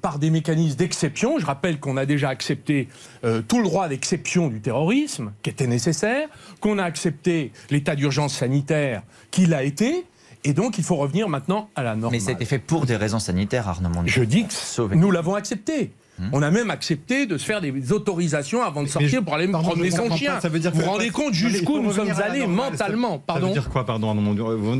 par 0.00 0.18
des 0.18 0.30
mécanismes 0.30 0.76
d'exception, 0.76 1.38
je 1.38 1.46
rappelle 1.46 1.78
qu'on 1.78 1.96
a 1.96 2.04
déjà 2.04 2.28
accepté 2.30 2.88
tout 3.22 3.58
le 3.58 3.62
droit 3.62 3.86
d'exception 3.86 4.48
du 4.48 4.60
terrorisme, 4.60 5.32
qui 5.42 5.50
était 5.50 5.68
nécessaire, 5.68 6.28
qu'on 6.58 6.78
a 6.78 6.84
accepté 6.84 7.52
l'état 7.70 7.94
d'urgence 7.94 8.34
sanitaire, 8.34 9.04
qui 9.30 9.46
l'a 9.46 9.62
été. 9.62 10.04
Et 10.42 10.52
donc, 10.52 10.78
il 10.78 10.84
faut 10.84 10.96
revenir 10.96 11.28
maintenant 11.28 11.70
à 11.76 11.84
la 11.84 11.94
normale. 11.94 12.10
Mais 12.12 12.18
c'était 12.18 12.44
fait 12.44 12.58
pour 12.58 12.86
des 12.86 12.96
raisons 12.96 13.20
sanitaires, 13.20 13.68
Arnaud. 13.68 13.90
Je 14.04 14.24
dis 14.24 14.46
que 14.46 14.52
Sauver. 14.52 14.96
nous 14.96 15.12
l'avons 15.12 15.36
accepté. 15.36 15.92
On 16.32 16.40
a 16.42 16.50
même 16.50 16.70
accepté 16.70 17.26
de 17.26 17.36
se 17.38 17.44
faire 17.44 17.60
des 17.60 17.90
autorisations 17.92 18.62
avant 18.62 18.82
de 18.82 18.88
sortir 18.88 19.08
je- 19.20 19.24
pour 19.24 19.34
aller 19.34 19.46
me 19.46 19.52
pardon, 19.52 19.70
promener 19.70 19.90
son 19.90 20.14
chien. 20.14 20.34
pas. 20.34 20.40
Ça 20.40 20.48
veut 20.48 20.60
dire 20.60 20.70
vous 20.72 20.82
vous 20.82 20.86
rendez 20.90 21.10
compte 21.10 21.34
jusqu'où 21.34 21.80
nous 21.80 21.92
sommes 21.92 22.10
allés 22.22 22.40
normale. 22.40 22.70
mentalement 22.72 23.08
Ça- 23.08 23.14
Ça 23.16 23.22
Pardon 23.26 23.46
veut 23.48 23.52
dire 23.54 23.68
quoi, 23.70 23.84
pardon, 23.86 24.14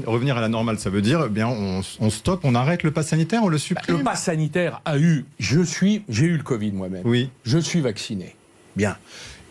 Revenir 0.07 0.37
à 0.37 0.41
la 0.41 0.49
normale, 0.49 0.79
ça 0.79 0.91
veut 0.91 1.03
dire, 1.03 1.25
eh 1.27 1.31
bien, 1.31 1.49
on, 1.49 1.81
on 2.01 2.11
stoppe, 2.11 2.41
on 2.45 2.55
arrête 2.55 2.83
le 2.83 2.91
pass 2.93 3.09
sanitaire, 3.09 3.43
on 3.43 3.49
le 3.49 3.59
supprime 3.59 3.99
Le 3.99 4.05
pass 4.05 4.23
sanitaire 4.25 4.81
a 4.85 4.99
eu, 4.99 5.25
je 5.41 5.63
suis, 5.63 6.03
j'ai 6.09 6.27
eu 6.27 6.37
le 6.37 6.43
Covid 6.43 6.73
moi-même. 6.73 7.03
Oui. 7.05 7.31
Je 7.45 7.59
suis 7.59 7.81
vacciné. 7.81 8.37
Bien. 8.77 8.97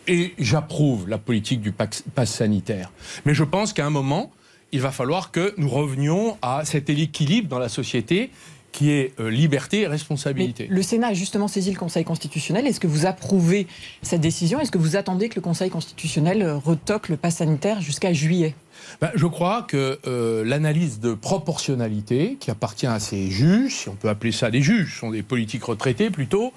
Et 0.08 0.34
j'approuve 0.38 1.08
la 1.08 1.18
politique 1.18 1.60
du 1.60 1.72
pass 1.72 2.02
sanitaire. 2.24 2.90
Mais 3.26 3.34
je 3.34 3.44
pense 3.44 3.72
qu'à 3.72 3.84
un 3.86 3.90
moment, 3.90 4.32
il 4.72 4.80
va 4.80 4.90
falloir 4.92 5.30
que 5.30 5.52
nous 5.58 5.68
revenions 5.68 6.38
à 6.42 6.64
cet 6.64 6.88
équilibre 6.90 7.48
dans 7.48 7.58
la 7.58 7.68
société 7.68 8.30
qui 8.72 8.90
est 8.90 9.12
euh, 9.20 9.30
liberté 9.30 9.78
et 9.78 9.80
Mais 9.82 9.88
responsabilité. 9.88 10.66
le 10.68 10.82
Sénat 10.82 11.08
a 11.08 11.14
justement 11.14 11.48
saisi 11.48 11.70
le 11.70 11.78
Conseil 11.78 12.04
constitutionnel. 12.04 12.66
Est-ce 12.66 12.80
que 12.80 12.86
vous 12.86 13.06
approuvez 13.06 13.66
cette 14.02 14.20
décision? 14.20 14.60
Est-ce 14.60 14.70
que 14.70 14.78
vous 14.78 14.96
attendez 14.96 15.28
que 15.28 15.36
le 15.36 15.42
Conseil 15.42 15.70
constitutionnel 15.70 16.42
euh, 16.42 16.56
retoque 16.56 17.08
le 17.08 17.16
pass 17.16 17.36
sanitaire 17.36 17.80
jusqu'à 17.80 18.12
juillet? 18.12 18.54
Ben, 19.00 19.10
je 19.14 19.26
crois 19.26 19.62
que 19.62 19.98
euh, 20.06 20.44
l'analyse 20.44 21.00
de 21.00 21.14
proportionnalité, 21.14 22.36
qui 22.40 22.50
appartient 22.50 22.86
à 22.86 23.00
ces 23.00 23.30
juges, 23.30 23.74
si 23.74 23.88
on 23.88 23.94
peut 23.94 24.08
appeler 24.08 24.32
ça 24.32 24.50
des 24.50 24.62
juges, 24.62 24.98
sont 24.98 25.10
des 25.10 25.22
politiques 25.22 25.64
retraités 25.64 26.10
plutôt, 26.10 26.52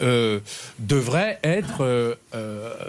euh, 0.00 0.40
devrait 0.78 1.38
être 1.42 1.78
euh, 1.80 2.14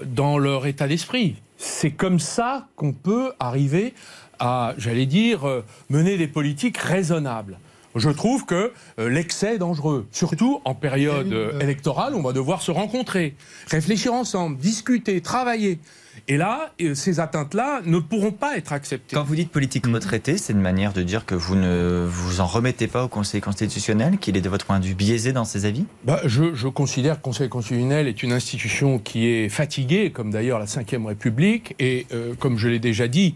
dans 0.05 0.37
leur 0.37 0.65
état 0.65 0.87
d'esprit. 0.87 1.35
C'est 1.57 1.91
comme 1.91 2.19
ça 2.19 2.67
qu'on 2.75 2.93
peut 2.93 3.33
arriver 3.39 3.93
à, 4.39 4.73
j'allais 4.77 5.05
dire, 5.05 5.63
mener 5.89 6.17
des 6.17 6.27
politiques 6.27 6.77
raisonnables. 6.77 7.57
Je 7.95 8.09
trouve 8.09 8.45
que 8.45 8.71
euh, 8.99 9.09
l'excès 9.09 9.55
est 9.55 9.57
dangereux, 9.59 10.07
surtout 10.11 10.61
en 10.65 10.73
période 10.73 11.31
euh, 11.31 11.59
électorale, 11.59 12.15
on 12.15 12.21
va 12.21 12.33
devoir 12.33 12.61
se 12.61 12.71
rencontrer, 12.71 13.35
réfléchir 13.67 14.13
ensemble, 14.13 14.57
discuter, 14.57 15.21
travailler. 15.21 15.79
Et 16.27 16.37
là, 16.37 16.71
euh, 16.81 16.95
ces 16.95 17.19
atteintes-là 17.19 17.81
ne 17.85 17.99
pourront 17.99 18.31
pas 18.31 18.57
être 18.57 18.73
acceptées. 18.73 19.15
Quand 19.15 19.23
vous 19.23 19.35
dites 19.35 19.51
politique 19.51 19.87
Mm. 19.87 19.95
retraitée, 19.95 20.37
c'est 20.37 20.53
une 20.53 20.61
manière 20.61 20.93
de 20.93 21.03
dire 21.03 21.25
que 21.25 21.35
vous 21.35 21.55
ne 21.55 22.05
vous 22.09 22.39
en 22.39 22.45
remettez 22.45 22.87
pas 22.87 23.03
au 23.03 23.07
Conseil 23.07 23.41
constitutionnel, 23.41 24.17
qu'il 24.17 24.37
est 24.37 24.41
de 24.41 24.49
votre 24.49 24.65
point 24.65 24.79
de 24.79 24.85
vue 24.85 24.95
biaisé 24.95 25.33
dans 25.33 25.45
ses 25.45 25.65
avis? 25.65 25.85
Bah, 26.05 26.21
je, 26.25 26.53
je 26.53 26.67
considère 26.67 27.13
que 27.15 27.19
le 27.19 27.23
Conseil 27.23 27.49
constitutionnel 27.49 28.07
est 28.07 28.23
une 28.23 28.31
institution 28.31 28.99
qui 28.99 29.27
est 29.27 29.49
fatiguée, 29.49 30.11
comme 30.11 30.31
d'ailleurs 30.31 30.59
la 30.59 30.65
Ve 30.65 31.05
République, 31.05 31.75
et 31.79 32.05
euh, 32.13 32.33
comme 32.39 32.57
je 32.57 32.67
l'ai 32.69 32.79
déjà 32.79 33.07
dit, 33.07 33.35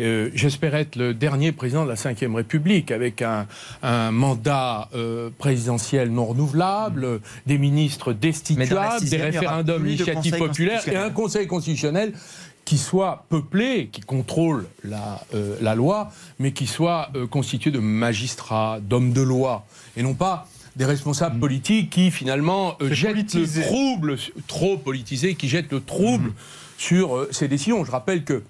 euh, 0.00 0.30
j'espère 0.34 0.74
être 0.74 0.96
le 0.96 1.14
dernier 1.14 1.52
président 1.52 1.84
de 1.84 1.88
la 1.88 1.94
Ve 1.94 2.34
République, 2.34 2.90
avec 2.90 3.22
un, 3.22 3.46
un 3.82 4.10
mandat 4.10 4.88
euh, 4.94 5.30
présidentiel 5.38 6.10
non 6.10 6.26
renouvelable, 6.26 7.20
des 7.46 7.58
ministres 7.58 8.12
destituables, 8.12 9.04
des 9.08 9.16
référendums 9.16 9.84
d'initiative 9.84 10.36
populaire 10.36 10.86
et 10.88 10.96
un 10.96 11.10
Conseil 11.10 11.46
constitutionnel 11.46 12.12
qui 12.64 12.78
soit 12.78 13.24
peuplé, 13.28 13.88
qui 13.92 14.00
contrôle 14.00 14.66
la, 14.82 15.24
euh, 15.34 15.56
la 15.60 15.74
loi, 15.74 16.10
mais 16.38 16.52
qui 16.52 16.66
soit 16.66 17.10
euh, 17.14 17.26
constitué 17.26 17.70
de 17.70 17.78
magistrats, 17.78 18.80
d'hommes 18.80 19.12
de 19.12 19.22
loi, 19.22 19.64
et 19.96 20.02
non 20.02 20.14
pas 20.14 20.48
des 20.76 20.84
responsables 20.84 21.40
politiques 21.40 21.90
qui 21.90 22.10
finalement 22.10 22.76
euh, 22.80 22.92
jettent 22.92 23.14
politisé. 23.14 23.62
le 23.62 23.66
trouble, 23.66 24.16
trop 24.46 24.76
politisés, 24.76 25.34
qui 25.34 25.48
jettent 25.48 25.72
le 25.72 25.80
trouble 25.80 26.32
sur 26.78 27.16
euh, 27.16 27.28
ces 27.32 27.48
décisions. 27.48 27.84
Je 27.84 27.90
rappelle 27.90 28.24
que 28.24 28.42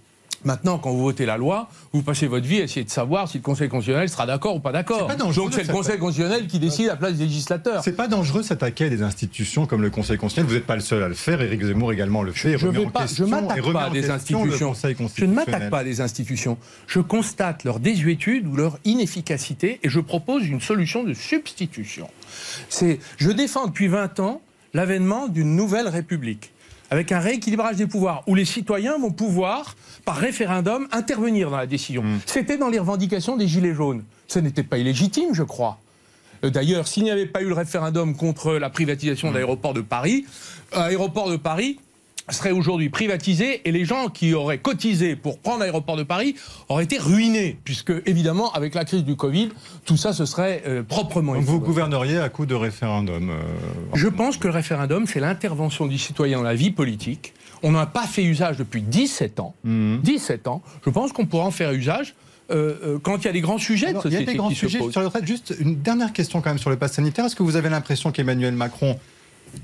Maintenant, 0.46 0.78
quand 0.78 0.92
vous 0.92 1.02
votez 1.02 1.26
la 1.26 1.36
loi, 1.36 1.68
vous 1.92 2.02
passez 2.02 2.28
votre 2.28 2.46
vie 2.46 2.60
à 2.60 2.64
essayer 2.64 2.84
de 2.84 2.90
savoir 2.90 3.28
si 3.28 3.38
le 3.38 3.42
Conseil 3.42 3.68
constitutionnel 3.68 4.08
sera 4.08 4.26
d'accord 4.26 4.54
ou 4.54 4.60
pas 4.60 4.70
d'accord. 4.70 5.08
Donc 5.16 5.34
c'est 5.52 5.66
le 5.66 5.72
Conseil 5.72 5.98
constitutionnel 5.98 6.46
qui 6.46 6.60
décide 6.60 6.86
à 6.86 6.90
la 6.90 6.96
place 6.96 7.14
des 7.14 7.24
législateurs. 7.24 7.82
C'est 7.82 7.96
pas 7.96 8.06
dangereux 8.06 8.44
s'attaquer 8.44 8.84
à 8.84 8.88
des 8.88 9.02
institutions 9.02 9.66
comme 9.66 9.82
le 9.82 9.90
Conseil 9.90 10.18
constitutionnel. 10.18 10.48
Vous 10.48 10.54
n'êtes 10.54 10.66
pas 10.66 10.76
le 10.76 10.82
seul 10.82 11.02
à 11.02 11.08
le 11.08 11.14
faire. 11.14 11.42
Éric 11.42 11.64
Zemmour 11.64 11.92
également 11.92 12.22
le 12.22 12.30
fait. 12.30 12.56
Je 12.58 12.68
vais 12.68 12.86
pas, 12.86 13.06
m'attaque 13.26 13.72
pas 13.72 13.82
à 13.82 13.90
des 13.90 14.08
institutions. 14.08 14.72
Je 15.16 15.24
ne 15.24 15.34
m'attaque 15.34 15.68
pas 15.68 15.80
à 15.80 15.84
des 15.84 16.00
institutions. 16.00 16.58
Je 16.86 17.00
constate 17.00 17.64
leur 17.64 17.80
désuétude 17.80 18.46
ou 18.46 18.54
leur 18.54 18.78
inefficacité 18.84 19.80
et 19.82 19.88
je 19.88 19.98
propose 19.98 20.46
une 20.46 20.60
solution 20.60 21.02
de 21.02 21.12
substitution. 21.12 22.08
C'est, 22.68 23.00
je 23.16 23.32
défends 23.32 23.66
depuis 23.66 23.88
20 23.88 24.20
ans 24.20 24.40
l'avènement 24.74 25.26
d'une 25.26 25.56
nouvelle 25.56 25.88
République 25.88 26.52
avec 26.90 27.12
un 27.12 27.18
rééquilibrage 27.18 27.76
des 27.76 27.86
pouvoirs 27.86 28.22
où 28.26 28.34
les 28.34 28.44
citoyens 28.44 28.98
vont 28.98 29.10
pouvoir, 29.10 29.76
par 30.04 30.16
référendum, 30.16 30.88
intervenir 30.92 31.50
dans 31.50 31.56
la 31.56 31.66
décision. 31.66 32.04
C'était 32.26 32.58
dans 32.58 32.68
les 32.68 32.78
revendications 32.78 33.36
des 33.36 33.48
Gilets 33.48 33.74
jaunes. 33.74 34.04
Ce 34.28 34.38
n'était 34.38 34.62
pas 34.62 34.78
illégitime, 34.78 35.34
je 35.34 35.42
crois. 35.42 35.78
Euh, 36.44 36.50
D'ailleurs, 36.50 36.86
s'il 36.86 37.04
n'y 37.04 37.10
avait 37.10 37.26
pas 37.26 37.42
eu 37.42 37.48
le 37.48 37.54
référendum 37.54 38.14
contre 38.16 38.54
la 38.54 38.70
privatisation 38.70 39.30
de 39.30 39.34
l'aéroport 39.34 39.74
de 39.74 39.80
Paris, 39.80 40.26
l'aéroport 40.72 41.30
de 41.30 41.36
Paris 41.36 41.78
serait 42.32 42.50
aujourd'hui 42.50 42.88
privatisé 42.88 43.62
et 43.68 43.72
les 43.72 43.84
gens 43.84 44.08
qui 44.08 44.34
auraient 44.34 44.58
cotisé 44.58 45.14
pour 45.16 45.38
prendre 45.38 45.60
l'aéroport 45.60 45.96
de 45.96 46.02
Paris 46.02 46.34
auraient 46.68 46.84
été 46.84 46.98
ruinés, 46.98 47.58
puisque 47.64 47.92
évidemment, 48.06 48.52
avec 48.52 48.74
la 48.74 48.84
crise 48.84 49.04
du 49.04 49.14
Covid, 49.16 49.50
tout 49.84 49.96
ça 49.96 50.12
se 50.12 50.24
serait 50.26 50.62
euh, 50.66 50.82
proprement 50.82 51.34
Donc 51.34 51.44
vous 51.44 51.60
gouverneriez 51.60 52.18
à 52.18 52.28
coup 52.28 52.46
de 52.46 52.54
référendum. 52.54 53.30
euh, 53.30 53.34
Je 53.94 54.08
pense 54.08 54.36
que 54.38 54.48
le 54.48 54.52
référendum, 54.54 55.06
c'est 55.06 55.20
l'intervention 55.20 55.86
du 55.86 55.98
citoyen 55.98 56.38
dans 56.38 56.42
la 56.44 56.54
vie 56.54 56.70
politique. 56.70 57.32
On 57.62 57.70
n'en 57.72 57.78
a 57.80 57.86
pas 57.86 58.06
fait 58.06 58.22
usage 58.24 58.56
depuis 58.56 58.82
17 58.82 59.40
ans. 59.40 59.54
Mhm. 59.64 60.00
17 60.02 60.46
ans. 60.48 60.62
Je 60.84 60.90
pense 60.90 61.12
qu'on 61.12 61.26
pourra 61.26 61.44
en 61.44 61.50
faire 61.50 61.72
usage 61.72 62.14
euh, 62.50 62.74
euh, 62.84 62.98
quand 63.02 63.18
il 63.18 63.24
y 63.24 63.28
a 63.28 63.32
des 63.32 63.40
grands 63.40 63.58
sujets 63.58 63.88
Alors, 63.88 64.02
de 64.04 64.08
il 64.08 64.12
y 64.12 64.16
a 64.16 64.18
société 64.18 64.32
des 64.32 64.38
grands 64.38 64.48
qui 64.50 64.54
sujets 64.54 64.78
se 64.78 64.84
posent. 64.84 64.92
sur 64.92 65.00
les 65.00 65.06
retraites. 65.06 65.26
Juste 65.26 65.54
une 65.58 65.76
dernière 65.80 66.12
question 66.12 66.40
quand 66.40 66.50
même 66.50 66.58
sur 66.58 66.70
le 66.70 66.76
pass 66.76 66.92
sanitaire. 66.92 67.24
Est-ce 67.24 67.34
que 67.34 67.42
vous 67.42 67.56
avez 67.56 67.68
l'impression 67.68 68.12
qu'Emmanuel 68.12 68.54
Macron 68.54 68.98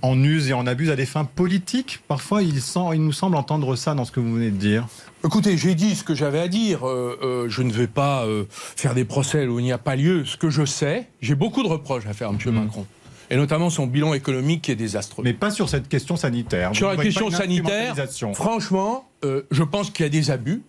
en 0.02 0.22
use 0.22 0.48
et 0.48 0.52
en 0.52 0.66
abuse 0.66 0.90
à 0.90 0.96
des 0.96 1.06
fins 1.06 1.24
politiques 1.24 2.00
Parfois, 2.08 2.42
il, 2.42 2.60
sent, 2.60 2.80
il 2.94 3.04
nous 3.04 3.12
semble 3.12 3.36
entendre 3.36 3.76
ça 3.76 3.94
dans 3.94 4.04
ce 4.04 4.12
que 4.12 4.20
vous 4.20 4.34
venez 4.34 4.50
de 4.50 4.56
dire. 4.56 4.86
Écoutez, 5.24 5.56
j'ai 5.56 5.74
dit 5.74 5.94
ce 5.94 6.02
que 6.04 6.14
j'avais 6.14 6.40
à 6.40 6.48
dire. 6.48 6.86
Euh, 6.86 7.18
euh, 7.22 7.48
je 7.48 7.62
ne 7.62 7.72
vais 7.72 7.86
pas 7.86 8.24
euh, 8.24 8.44
faire 8.50 8.94
des 8.94 9.04
procès 9.04 9.46
où 9.46 9.60
il 9.60 9.64
n'y 9.64 9.72
a 9.72 9.78
pas 9.78 9.96
lieu. 9.96 10.24
Ce 10.24 10.36
que 10.36 10.50
je 10.50 10.64
sais, 10.64 11.08
j'ai 11.20 11.34
beaucoup 11.34 11.62
de 11.62 11.68
reproches 11.68 12.06
à 12.06 12.12
faire 12.12 12.28
à 12.28 12.32
M. 12.32 12.38
Macron. 12.52 12.86
Et 13.30 13.36
notamment 13.36 13.70
son 13.70 13.86
bilan 13.86 14.12
économique 14.12 14.62
qui 14.62 14.72
est 14.72 14.76
désastreux. 14.76 15.24
Mais 15.24 15.32
pas 15.32 15.50
sur 15.50 15.68
cette 15.68 15.88
question 15.88 16.16
sanitaire. 16.16 16.74
Sur 16.74 16.90
Vous 16.90 16.96
la 16.98 17.02
question 17.02 17.30
sanitaire, 17.30 17.94
franchement, 18.34 19.08
euh, 19.24 19.42
je 19.50 19.62
pense 19.62 19.90
qu'il 19.90 20.04
y 20.04 20.06
a 20.06 20.10
des 20.10 20.30
abus. 20.30 20.62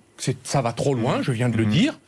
Ça 0.44 0.62
va 0.62 0.72
trop 0.72 0.94
loin, 0.94 1.18
Mmh. 1.18 1.24
je 1.24 1.32
viens 1.34 1.50
de 1.50 1.58
le 1.58 1.66
dire. 1.66 2.00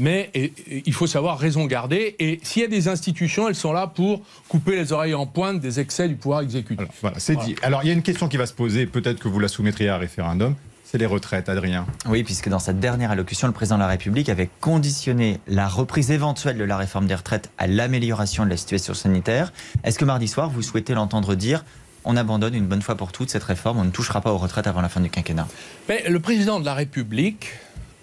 Mais 0.00 0.30
et- 0.34 0.52
et 0.70 0.82
il 0.86 0.92
faut 0.92 1.06
savoir 1.06 1.38
raison 1.38 1.66
garder. 1.66 2.16
Et 2.18 2.40
s'il 2.42 2.62
y 2.62 2.64
a 2.64 2.68
des 2.68 2.88
institutions, 2.88 3.48
elles 3.48 3.54
sont 3.54 3.72
là 3.72 3.86
pour 3.86 4.22
couper 4.48 4.76
les 4.76 4.92
oreilles 4.92 5.14
en 5.14 5.26
pointe 5.26 5.60
des 5.60 5.80
excès 5.80 6.08
du 6.08 6.14
pouvoir 6.16 6.40
exécutif. 6.40 6.80
Alors, 6.80 6.92
voilà, 7.02 7.18
c'est 7.18 7.36
dit. 7.36 7.54
Alors, 7.62 7.82
il 7.84 7.88
y 7.88 7.90
a 7.90 7.94
une 7.94 8.02
question 8.02 8.28
qui 8.28 8.36
va 8.36 8.46
se 8.46 8.54
poser, 8.54 8.86
peut-être 8.86 9.18
que 9.20 9.28
vous 9.28 9.38
la 9.38 9.48
soumettriez 9.48 9.88
à 9.90 9.98
référendum. 9.98 10.54
C'est 10.84 10.98
les 10.98 11.06
retraites, 11.06 11.48
Adrien. 11.48 11.86
Oui, 12.06 12.22
puisque 12.22 12.50
dans 12.50 12.58
sa 12.58 12.74
dernière 12.74 13.10
allocution, 13.12 13.46
le 13.46 13.54
président 13.54 13.76
de 13.76 13.80
la 13.82 13.86
République 13.88 14.28
avait 14.28 14.50
conditionné 14.60 15.38
la 15.46 15.66
reprise 15.66 16.10
éventuelle 16.10 16.58
de 16.58 16.64
la 16.64 16.76
réforme 16.76 17.06
des 17.06 17.14
retraites 17.14 17.50
à 17.56 17.66
l'amélioration 17.66 18.44
de 18.44 18.50
la 18.50 18.58
situation 18.58 18.92
sanitaire. 18.92 19.52
Est-ce 19.84 19.98
que 19.98 20.04
mardi 20.04 20.28
soir, 20.28 20.50
vous 20.50 20.60
souhaitez 20.60 20.92
l'entendre 20.94 21.34
dire 21.34 21.64
on 22.04 22.16
abandonne 22.16 22.54
une 22.56 22.66
bonne 22.66 22.82
fois 22.82 22.96
pour 22.96 23.12
toutes 23.12 23.30
cette 23.30 23.44
réforme, 23.44 23.78
on 23.78 23.84
ne 23.84 23.90
touchera 23.90 24.20
pas 24.20 24.32
aux 24.32 24.36
retraites 24.38 24.66
avant 24.66 24.80
la 24.82 24.88
fin 24.88 25.00
du 25.00 25.08
quinquennat? 25.08 25.46
Mais 25.88 26.02
le 26.08 26.18
président 26.18 26.58
de 26.60 26.64
la 26.66 26.74
République 26.74 27.46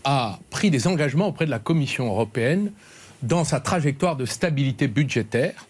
a 0.03 0.39
pris 0.49 0.71
des 0.71 0.87
engagements 0.87 1.27
auprès 1.27 1.45
de 1.45 1.51
la 1.51 1.59
Commission 1.59 2.07
européenne 2.07 2.71
dans 3.21 3.43
sa 3.43 3.59
trajectoire 3.59 4.15
de 4.15 4.25
stabilité 4.25 4.87
budgétaire. 4.87 5.67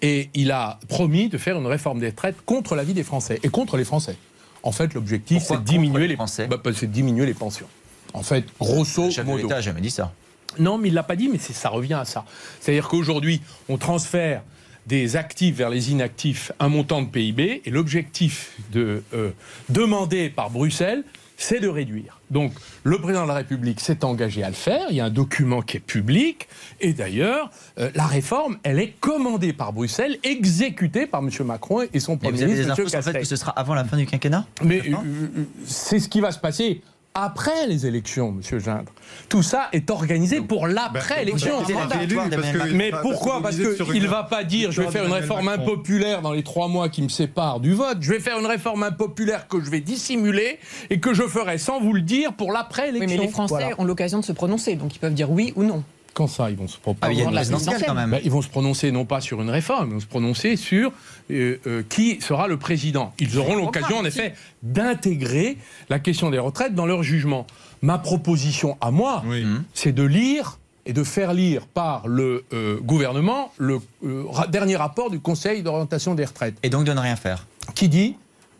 Et 0.00 0.30
il 0.34 0.52
a 0.52 0.78
promis 0.88 1.28
de 1.28 1.38
faire 1.38 1.58
une 1.58 1.66
réforme 1.66 1.98
des 1.98 2.08
retraites 2.08 2.36
contre 2.44 2.76
la 2.76 2.84
vie 2.84 2.94
des 2.94 3.02
Français 3.02 3.40
et 3.42 3.48
contre 3.48 3.76
les 3.76 3.84
Français. 3.84 4.16
En 4.62 4.72
fait, 4.72 4.94
l'objectif, 4.94 5.38
Pourquoi 5.38 5.56
c'est 5.56 5.62
de 5.62 5.68
diminuer 5.68 5.92
contre 5.92 6.00
les 6.00 6.08
les, 6.08 6.16
Français 6.16 6.46
bah, 6.46 6.60
c'est 6.74 6.86
de 6.86 6.92
diminuer 6.92 7.26
les 7.26 7.34
pensions. 7.34 7.66
En 8.12 8.22
fait, 8.22 8.44
grosso 8.58 9.06
Le 9.06 9.10
chef 9.10 9.26
modo. 9.26 9.42
l'État 9.42 9.56
n'a 9.56 9.60
jamais 9.60 9.80
dit 9.80 9.90
ça. 9.90 10.12
Non, 10.58 10.78
mais 10.78 10.88
il 10.88 10.94
l'a 10.94 11.02
pas 11.02 11.16
dit, 11.16 11.28
mais 11.28 11.38
ça 11.38 11.68
revient 11.68 11.94
à 11.94 12.04
ça. 12.04 12.24
C'est-à-dire 12.60 12.88
qu'aujourd'hui, 12.88 13.40
on 13.68 13.76
transfère 13.76 14.42
des 14.86 15.16
actifs 15.16 15.54
vers 15.54 15.68
les 15.68 15.92
inactifs 15.92 16.50
un 16.58 16.68
montant 16.68 17.02
de 17.02 17.08
PIB, 17.08 17.62
et 17.64 17.70
l'objectif 17.70 18.52
de, 18.72 19.02
euh, 19.14 19.30
demandé 19.68 20.30
par 20.30 20.50
Bruxelles, 20.50 21.04
c'est 21.38 21.60
de 21.60 21.68
réduire. 21.68 22.20
Donc, 22.30 22.52
le 22.82 22.98
président 22.98 23.22
de 23.22 23.28
la 23.28 23.34
République 23.34 23.80
s'est 23.80 24.04
engagé 24.04 24.42
à 24.42 24.48
le 24.48 24.54
faire. 24.54 24.86
Il 24.90 24.96
y 24.96 25.00
a 25.00 25.04
un 25.04 25.10
document 25.10 25.62
qui 25.62 25.76
est 25.78 25.80
public. 25.80 26.48
Et 26.80 26.92
d'ailleurs, 26.92 27.50
euh, 27.78 27.90
la 27.94 28.06
réforme, 28.06 28.58
elle 28.64 28.80
est 28.80 28.94
commandée 29.00 29.52
par 29.52 29.72
Bruxelles, 29.72 30.18
exécutée 30.24 31.06
par 31.06 31.22
M. 31.22 31.30
Macron 31.46 31.86
et 31.94 32.00
son 32.00 32.18
Premier 32.18 32.32
vous 32.32 32.42
avez 32.42 32.52
des 32.52 32.58
ministre, 32.58 32.72
infos 32.72 32.88
sur 32.88 32.98
le 32.98 33.04
fait 33.04 33.20
que 33.20 33.24
ce 33.24 33.36
sera 33.36 33.52
avant 33.52 33.74
la 33.74 33.84
fin 33.84 33.96
du 33.96 34.04
quinquennat 34.04 34.46
Mais 34.64 34.78
Maintenant 34.78 35.04
euh, 35.06 35.28
euh, 35.38 35.44
c'est 35.64 36.00
ce 36.00 36.08
qui 36.08 36.20
va 36.20 36.32
se 36.32 36.40
passer 36.40 36.82
après 37.14 37.66
les 37.66 37.84
élections, 37.86 38.30
Monsieur 38.30 38.58
Gindre. 38.60 38.92
Tout 39.28 39.42
ça 39.42 39.68
est 39.72 39.90
organisé 39.90 40.40
pour 40.40 40.68
l'après-élection. 40.68 41.58
Bah, 41.60 41.88
que- 42.06 42.72
Mais 42.72 42.92
pourquoi 43.02 43.42
Parce 43.42 43.56
qu'il 43.56 44.02
ne 44.02 44.08
va 44.08 44.22
pas 44.22 44.44
dire 44.44 44.70
je 44.70 44.82
vais 44.82 44.88
faire 44.90 45.04
une 45.04 45.12
réforme 45.12 45.48
impopulaire 45.48 46.22
dans 46.22 46.32
les 46.32 46.42
trois 46.44 46.68
mois 46.68 46.88
qui 46.88 47.02
me 47.02 47.08
séparent 47.08 47.60
du 47.60 47.72
vote. 47.74 47.98
Je 48.00 48.12
vais 48.12 48.20
faire 48.20 48.38
une 48.38 48.46
réforme 48.46 48.82
impopulaire 48.84 49.48
que 49.48 49.60
je 49.60 49.68
vais 49.70 49.80
dissimuler 49.80 50.58
et 50.90 51.00
que 51.00 51.12
je 51.12 51.24
ferai 51.24 51.58
sans 51.58 51.80
vous 51.80 51.92
le 51.92 52.02
dire 52.02 52.32
pour 52.34 52.48
Oui, 52.48 52.54
l'après-élection. 52.54 53.08
mais 53.18 53.22
les 53.26 53.28
Français 53.32 53.54
Voilà. 53.54 53.74
ont 53.80 53.84
l'occasion 53.84 54.20
de 54.20 54.24
se 54.24 54.32
prononcer, 54.32 54.76
donc 54.76 54.94
ils 54.94 54.98
peuvent 55.00 55.14
dire 55.14 55.30
oui 55.30 55.52
ou 55.56 55.64
non. 55.64 55.82
Quand 56.18 56.26
ça, 56.26 56.50
ils 56.50 56.56
vont 56.56 56.66
se. 56.66 56.76
Ah, 57.00 57.12
il 57.12 57.18
y 57.18 57.20
a 57.20 57.24
une 57.24 57.30
de 57.30 57.34
la 57.36 57.42
présidentielle 57.42 57.82
quand 57.86 57.94
même. 57.94 58.10
Ben, 58.10 58.20
ils 58.24 58.30
vont 58.30 58.42
se 58.42 58.48
prononcer 58.48 58.90
non 58.90 59.04
pas 59.04 59.20
sur 59.20 59.40
une 59.40 59.50
réforme, 59.50 59.88
ils 59.90 59.94
vont 59.94 60.00
se 60.00 60.06
prononcer 60.06 60.56
sur 60.56 60.90
euh, 61.30 61.56
euh, 61.68 61.82
qui 61.88 62.20
sera 62.20 62.48
le 62.48 62.56
président. 62.56 63.12
Ils 63.20 63.38
auront 63.38 63.54
l'occasion, 63.56 63.98
en 63.98 64.04
effet, 64.04 64.34
d'intégrer 64.82 65.58
la 65.88 65.98
question 65.98 66.30
des 66.30 66.38
retraites 66.38 66.74
dans 66.74 66.86
leur 66.86 67.02
jugement. 67.02 67.46
Ma 67.82 67.98
proposition 67.98 68.76
à 68.80 68.90
moi, 68.90 69.22
Oui. 69.26 69.44
c'est 69.74 69.92
de 69.92 70.02
lire 70.02 70.58
et 70.86 70.92
de 70.92 71.04
faire 71.04 71.34
lire 71.34 71.66
par 71.66 72.08
le 72.08 72.44
euh, 72.52 72.78
gouvernement 72.80 73.52
le 73.58 73.78
euh, 74.04 74.24
ra- 74.30 74.46
dernier 74.46 74.76
rapport 74.76 75.10
du 75.10 75.20
Conseil 75.20 75.62
d'orientation 75.62 76.14
des 76.14 76.24
retraites, 76.24 76.56
Et 76.62 76.70
donc 76.70 76.84
de 76.84 76.92
ne 76.92 77.00
rien 77.00 77.14
faire. 77.16 77.46
qui 77.74 77.88
dit 77.88 78.16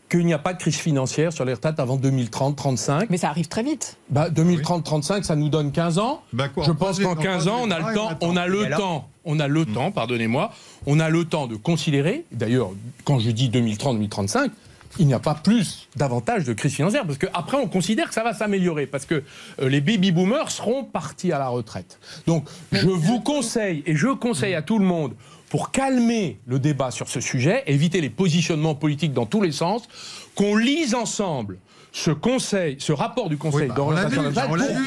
qu'il 0.09 0.27
n'y 0.27 0.33
a 0.33 0.39
pas 0.39 0.55
de 0.55 0.59
crise 0.59 0.77
financière 0.77 1.33
sur 1.33 1.45
les 1.45 1.55
retraites 1.55 1.81
avant 1.81 1.97
2030-35. 1.99 3.07
Mais 3.11 3.19
ça 3.19 3.29
arrive 3.29 3.49
très 3.49 3.63
vite. 3.63 3.97
Bah, 4.11 4.31
2030-35, 4.31 5.23
ça 5.23 5.37
nous 5.37 5.49
donne 5.49 5.73
15 5.73 5.99
ans. 5.99 6.23
Bah 6.33 6.49
quoi, 6.49 6.65
Je 6.65 6.71
en 6.71 6.75
pense 6.75 6.99
qu'en 7.01 7.13
en 7.13 7.17
15 7.17 7.49
ans, 7.49 7.61
on 7.63 7.71
a 7.71 7.79
le 7.79 7.95
temps, 7.95 8.11
on 8.21 8.37
a 8.37 8.47
le 8.47 8.65
alors 8.65 8.79
temps, 8.79 9.09
on 9.25 9.41
a 9.41 9.49
le 9.49 9.67
temps, 9.67 9.91
pardonnez-moi, 9.91 10.53
on 10.87 11.01
a 11.01 11.09
le 11.11 11.25
temps 11.25 11.47
de 11.47 11.57
considérer, 11.57 12.25
d'ailleurs, 12.33 12.71
quand 13.05 13.19
je 13.19 13.31
dis 13.31 13.51
2030-2035, 13.51 14.51
il 14.99 15.07
n'y 15.07 15.15
a 15.15 15.19
pas 15.19 15.35
plus 15.35 15.89
davantage 15.97 16.45
de 16.45 16.53
crise 16.53 16.75
financière, 16.75 17.05
parce 17.05 17.19
qu'après, 17.19 17.57
on 17.57 17.69
considère 17.69 18.09
que 18.09 18.15
ça 18.15 18.25
va 18.25 18.33
s'améliorer, 18.33 18.87
parce 18.87 19.05
que 19.05 19.23
euh, 19.61 19.69
les 19.69 19.81
baby-boomers 19.81 20.51
seront 20.51 20.85
partis 20.85 21.31
à 21.33 21.39
la 21.39 21.49
retraite. 21.49 21.99
Donc, 22.27 22.47
je 22.73 22.89
vous 22.89 23.21
conseille, 23.21 23.83
et 23.87 23.95
je 23.95 24.09
conseille 24.09 24.55
à 24.55 24.63
tout 24.63 24.79
le 24.79 24.85
monde, 24.85 25.13
pour 25.51 25.71
calmer 25.71 26.39
le 26.47 26.59
débat 26.59 26.91
sur 26.91 27.09
ce 27.09 27.21
sujet, 27.21 27.63
éviter 27.67 28.01
les 28.01 28.11
positionnements 28.11 28.75
politiques 28.75 29.13
dans 29.13 29.27
tous 29.27 29.43
les 29.43 29.53
sens, 29.53 29.89
qu'on 30.35 30.57
lise 30.57 30.95
ensemble 30.95 31.59
ce 32.05 32.13
conseil, 32.13 32.77
ce 32.79 32.93
rapport 32.93 33.29
du 33.29 33.37
Conseil 33.37 33.63
Oui, 33.63 33.67
bah, 33.69 33.75
d'orientation 33.75 34.23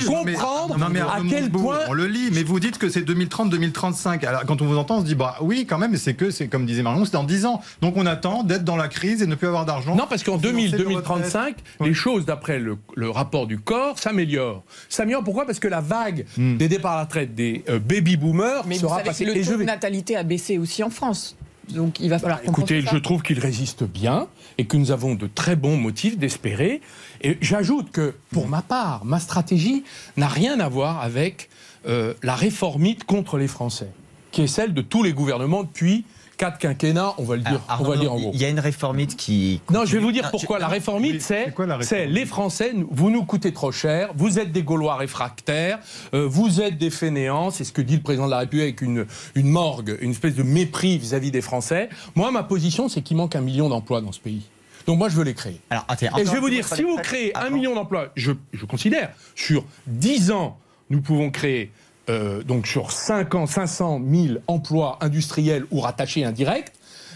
pour. 0.05 0.25
Mais- 0.25 0.33
comprendre 0.33 0.77
non, 0.77 0.87
mais 0.89 1.01
à 1.01 1.17
quel 1.29 1.49
point 1.51 1.79
On 1.89 1.93
le 1.93 2.07
lit, 2.07 2.29
mais 2.31 2.43
vous 2.43 2.59
dites 2.61 2.77
que 2.77 2.87
c'est 2.89 3.01
2030-2035. 3.01 4.23
Alors, 4.25 4.45
quand 4.45 4.61
on 4.61 4.65
vous 4.65 4.77
entend, 4.77 4.97
on 4.97 4.99
se 5.01 5.05
dit, 5.05 5.15
bah 5.15 5.35
oui, 5.41 5.65
quand 5.67 5.77
même, 5.77 5.91
mais 5.91 5.97
c'est 5.97 6.13
que, 6.13 6.31
c'est 6.31 6.47
comme 6.47 6.65
disait 6.65 6.83
Marion, 6.83 7.03
c'est 7.03 7.11
dans 7.11 7.23
10 7.25 7.45
ans. 7.45 7.61
Donc, 7.81 7.97
on 7.97 8.05
attend 8.05 8.43
d'être 8.43 8.63
dans 8.63 8.77
la 8.77 8.87
crise 8.87 9.21
et 9.21 9.27
ne 9.27 9.35
plus 9.35 9.47
avoir 9.47 9.65
d'argent. 9.65 9.95
Non, 9.95 10.05
parce 10.09 10.23
qu'en 10.23 10.37
pour 10.39 10.49
financer 10.49 10.77
nos 10.77 11.01
2000-2035, 11.01 11.01
retraites. 11.25 11.55
les 11.81 11.87
Oui. 11.89 11.93
choses, 11.93 12.25
d'après 12.25 12.59
le, 12.59 12.77
le 12.95 13.09
rapport 13.09 13.45
du 13.45 13.59
corps, 13.59 13.99
s'améliorent. 13.99 14.63
S'améliorent 14.87 15.23
pourquoi? 15.23 15.45
Parce 15.45 15.59
que 15.59 15.67
la 15.67 15.81
vague 15.81 16.25
Hmm. 16.37 16.55
des 16.57 16.69
départs 16.69 16.93
à 16.93 16.97
la 16.97 17.03
retraite 17.03 17.35
des 17.35 17.63
euh, 17.69 17.79
baby-boomers 17.79 18.63
Mais 18.67 18.75
vous 18.75 18.81
sera 18.81 18.97
savez 18.97 19.07
passée. 19.09 19.25
que 19.25 19.31
le 19.31 19.37
Et 19.37 19.43
je 19.43 19.47
taux 19.49 19.53
de 19.55 19.59
vais- 19.59 19.65
natalité 19.65 20.15
a 20.15 20.23
baissé 20.23 20.57
aussi 20.57 20.81
en 20.83 20.89
France. 20.89 21.35
Donc 21.73 21.99
il 21.99 22.09
va 22.09 22.19
falloir 22.19 22.39
Écoutez, 22.43 22.81
je 22.81 22.97
trouve 22.97 23.21
qu'il 23.21 23.39
résiste 23.39 23.83
bien 23.83 24.27
et 24.57 24.65
que 24.65 24.77
nous 24.77 24.91
avons 24.91 25.15
de 25.15 25.27
très 25.27 25.55
bons 25.55 25.77
motifs 25.77 26.17
d'espérer. 26.17 26.81
Et 27.21 27.37
j'ajoute 27.41 27.91
que, 27.91 28.15
pour 28.31 28.47
ma 28.47 28.61
part, 28.61 29.05
ma 29.05 29.19
stratégie 29.19 29.83
n'a 30.17 30.27
rien 30.27 30.59
à 30.59 30.69
voir 30.69 31.01
avec 31.01 31.49
euh, 31.87 32.13
la 32.23 32.35
réformite 32.35 33.03
contre 33.05 33.37
les 33.37 33.47
Français, 33.47 33.89
qui 34.31 34.41
est 34.41 34.47
celle 34.47 34.73
de 34.73 34.81
tous 34.81 35.03
les 35.03 35.13
gouvernements 35.13 35.63
depuis 35.63 36.05
quatre 36.41 36.57
quinquennats, 36.57 37.13
on 37.19 37.23
va 37.23 37.35
le 37.35 37.43
dire, 37.43 37.61
Alors, 37.69 37.81
on 37.81 37.83
va 37.83 37.89
le 37.95 38.01
Arnaud, 38.01 38.01
dire 38.01 38.13
en 38.13 38.19
gros. 38.19 38.31
Il 38.33 38.41
y 38.41 38.45
a 38.45 38.49
une 38.49 38.59
réformite 38.59 39.15
qui. 39.15 39.61
Non, 39.71 39.85
je 39.85 39.93
vais 39.93 39.99
vous 39.99 40.11
dire 40.11 40.31
pourquoi. 40.31 40.57
je- 40.57 40.61
La 40.61 40.67
réformite, 40.69 41.21
c'est 41.21 41.45
c'est 41.45 41.53
quoi 41.53 41.67
la 41.67 41.79
c'est 41.83 41.95
réformite 41.97 42.15
les 42.17 42.25
Français, 42.25 42.73
vous 42.89 43.11
nous 43.11 43.23
coûtez 43.25 43.53
trop 43.53 43.71
cher, 43.71 44.09
vous 44.15 44.39
êtes 44.39 44.51
des 44.51 44.63
Gaulois 44.63 44.95
réfractaires, 44.95 45.77
euh, 46.15 46.25
vous 46.27 46.59
êtes 46.59 46.79
des 46.79 46.89
fainéants, 46.89 47.51
c'est 47.51 47.63
ce 47.63 47.71
que 47.71 47.81
dit 47.83 47.95
le 47.95 48.01
président 48.01 48.25
de 48.25 48.31
la 48.31 48.39
République 48.39 48.63
avec 48.63 48.81
une, 48.81 49.05
une 49.35 49.49
morgue, 49.49 49.97
une 50.01 50.11
espèce 50.11 50.33
de 50.33 50.41
mépris 50.43 50.97
vis-à-vis 50.97 51.29
des 51.29 51.41
Français. 51.41 51.89
Moi, 52.15 52.31
ma 52.31 52.41
position, 52.41 52.89
c'est 52.89 53.03
qu'il 53.03 53.17
manque 53.17 53.35
un 53.35 53.41
million 53.41 53.69
d'emplois 53.69 54.01
dans 54.01 54.11
ce 54.11 54.19
pays. 54.19 54.41
Donc 54.87 54.97
moi, 54.97 55.09
je 55.09 55.15
veux 55.15 55.23
les 55.23 55.35
créer. 55.35 55.61
Alors, 55.69 55.85
attends, 55.87 56.17
Et 56.17 56.25
je 56.25 56.31
vais 56.31 56.39
vous 56.39 56.49
dire, 56.49 56.67
si 56.67 56.81
vous 56.81 56.97
créez 56.97 57.37
un 57.37 57.51
million 57.51 57.75
d'emplois, 57.75 58.07
je, 58.15 58.31
je 58.51 58.65
considère, 58.65 59.11
sur 59.35 59.63
10 59.85 60.31
ans, 60.31 60.57
nous 60.89 61.01
pouvons 61.01 61.29
créer, 61.29 61.71
euh, 62.11 62.43
donc 62.43 62.67
sur 62.67 62.91
5 62.91 63.35
ans, 63.35 63.45
500 63.45 64.01
000 64.05 64.39
emplois 64.47 64.97
industriels 65.01 65.65
ou 65.71 65.79
rattachés 65.79 66.25
indirects, 66.25 66.71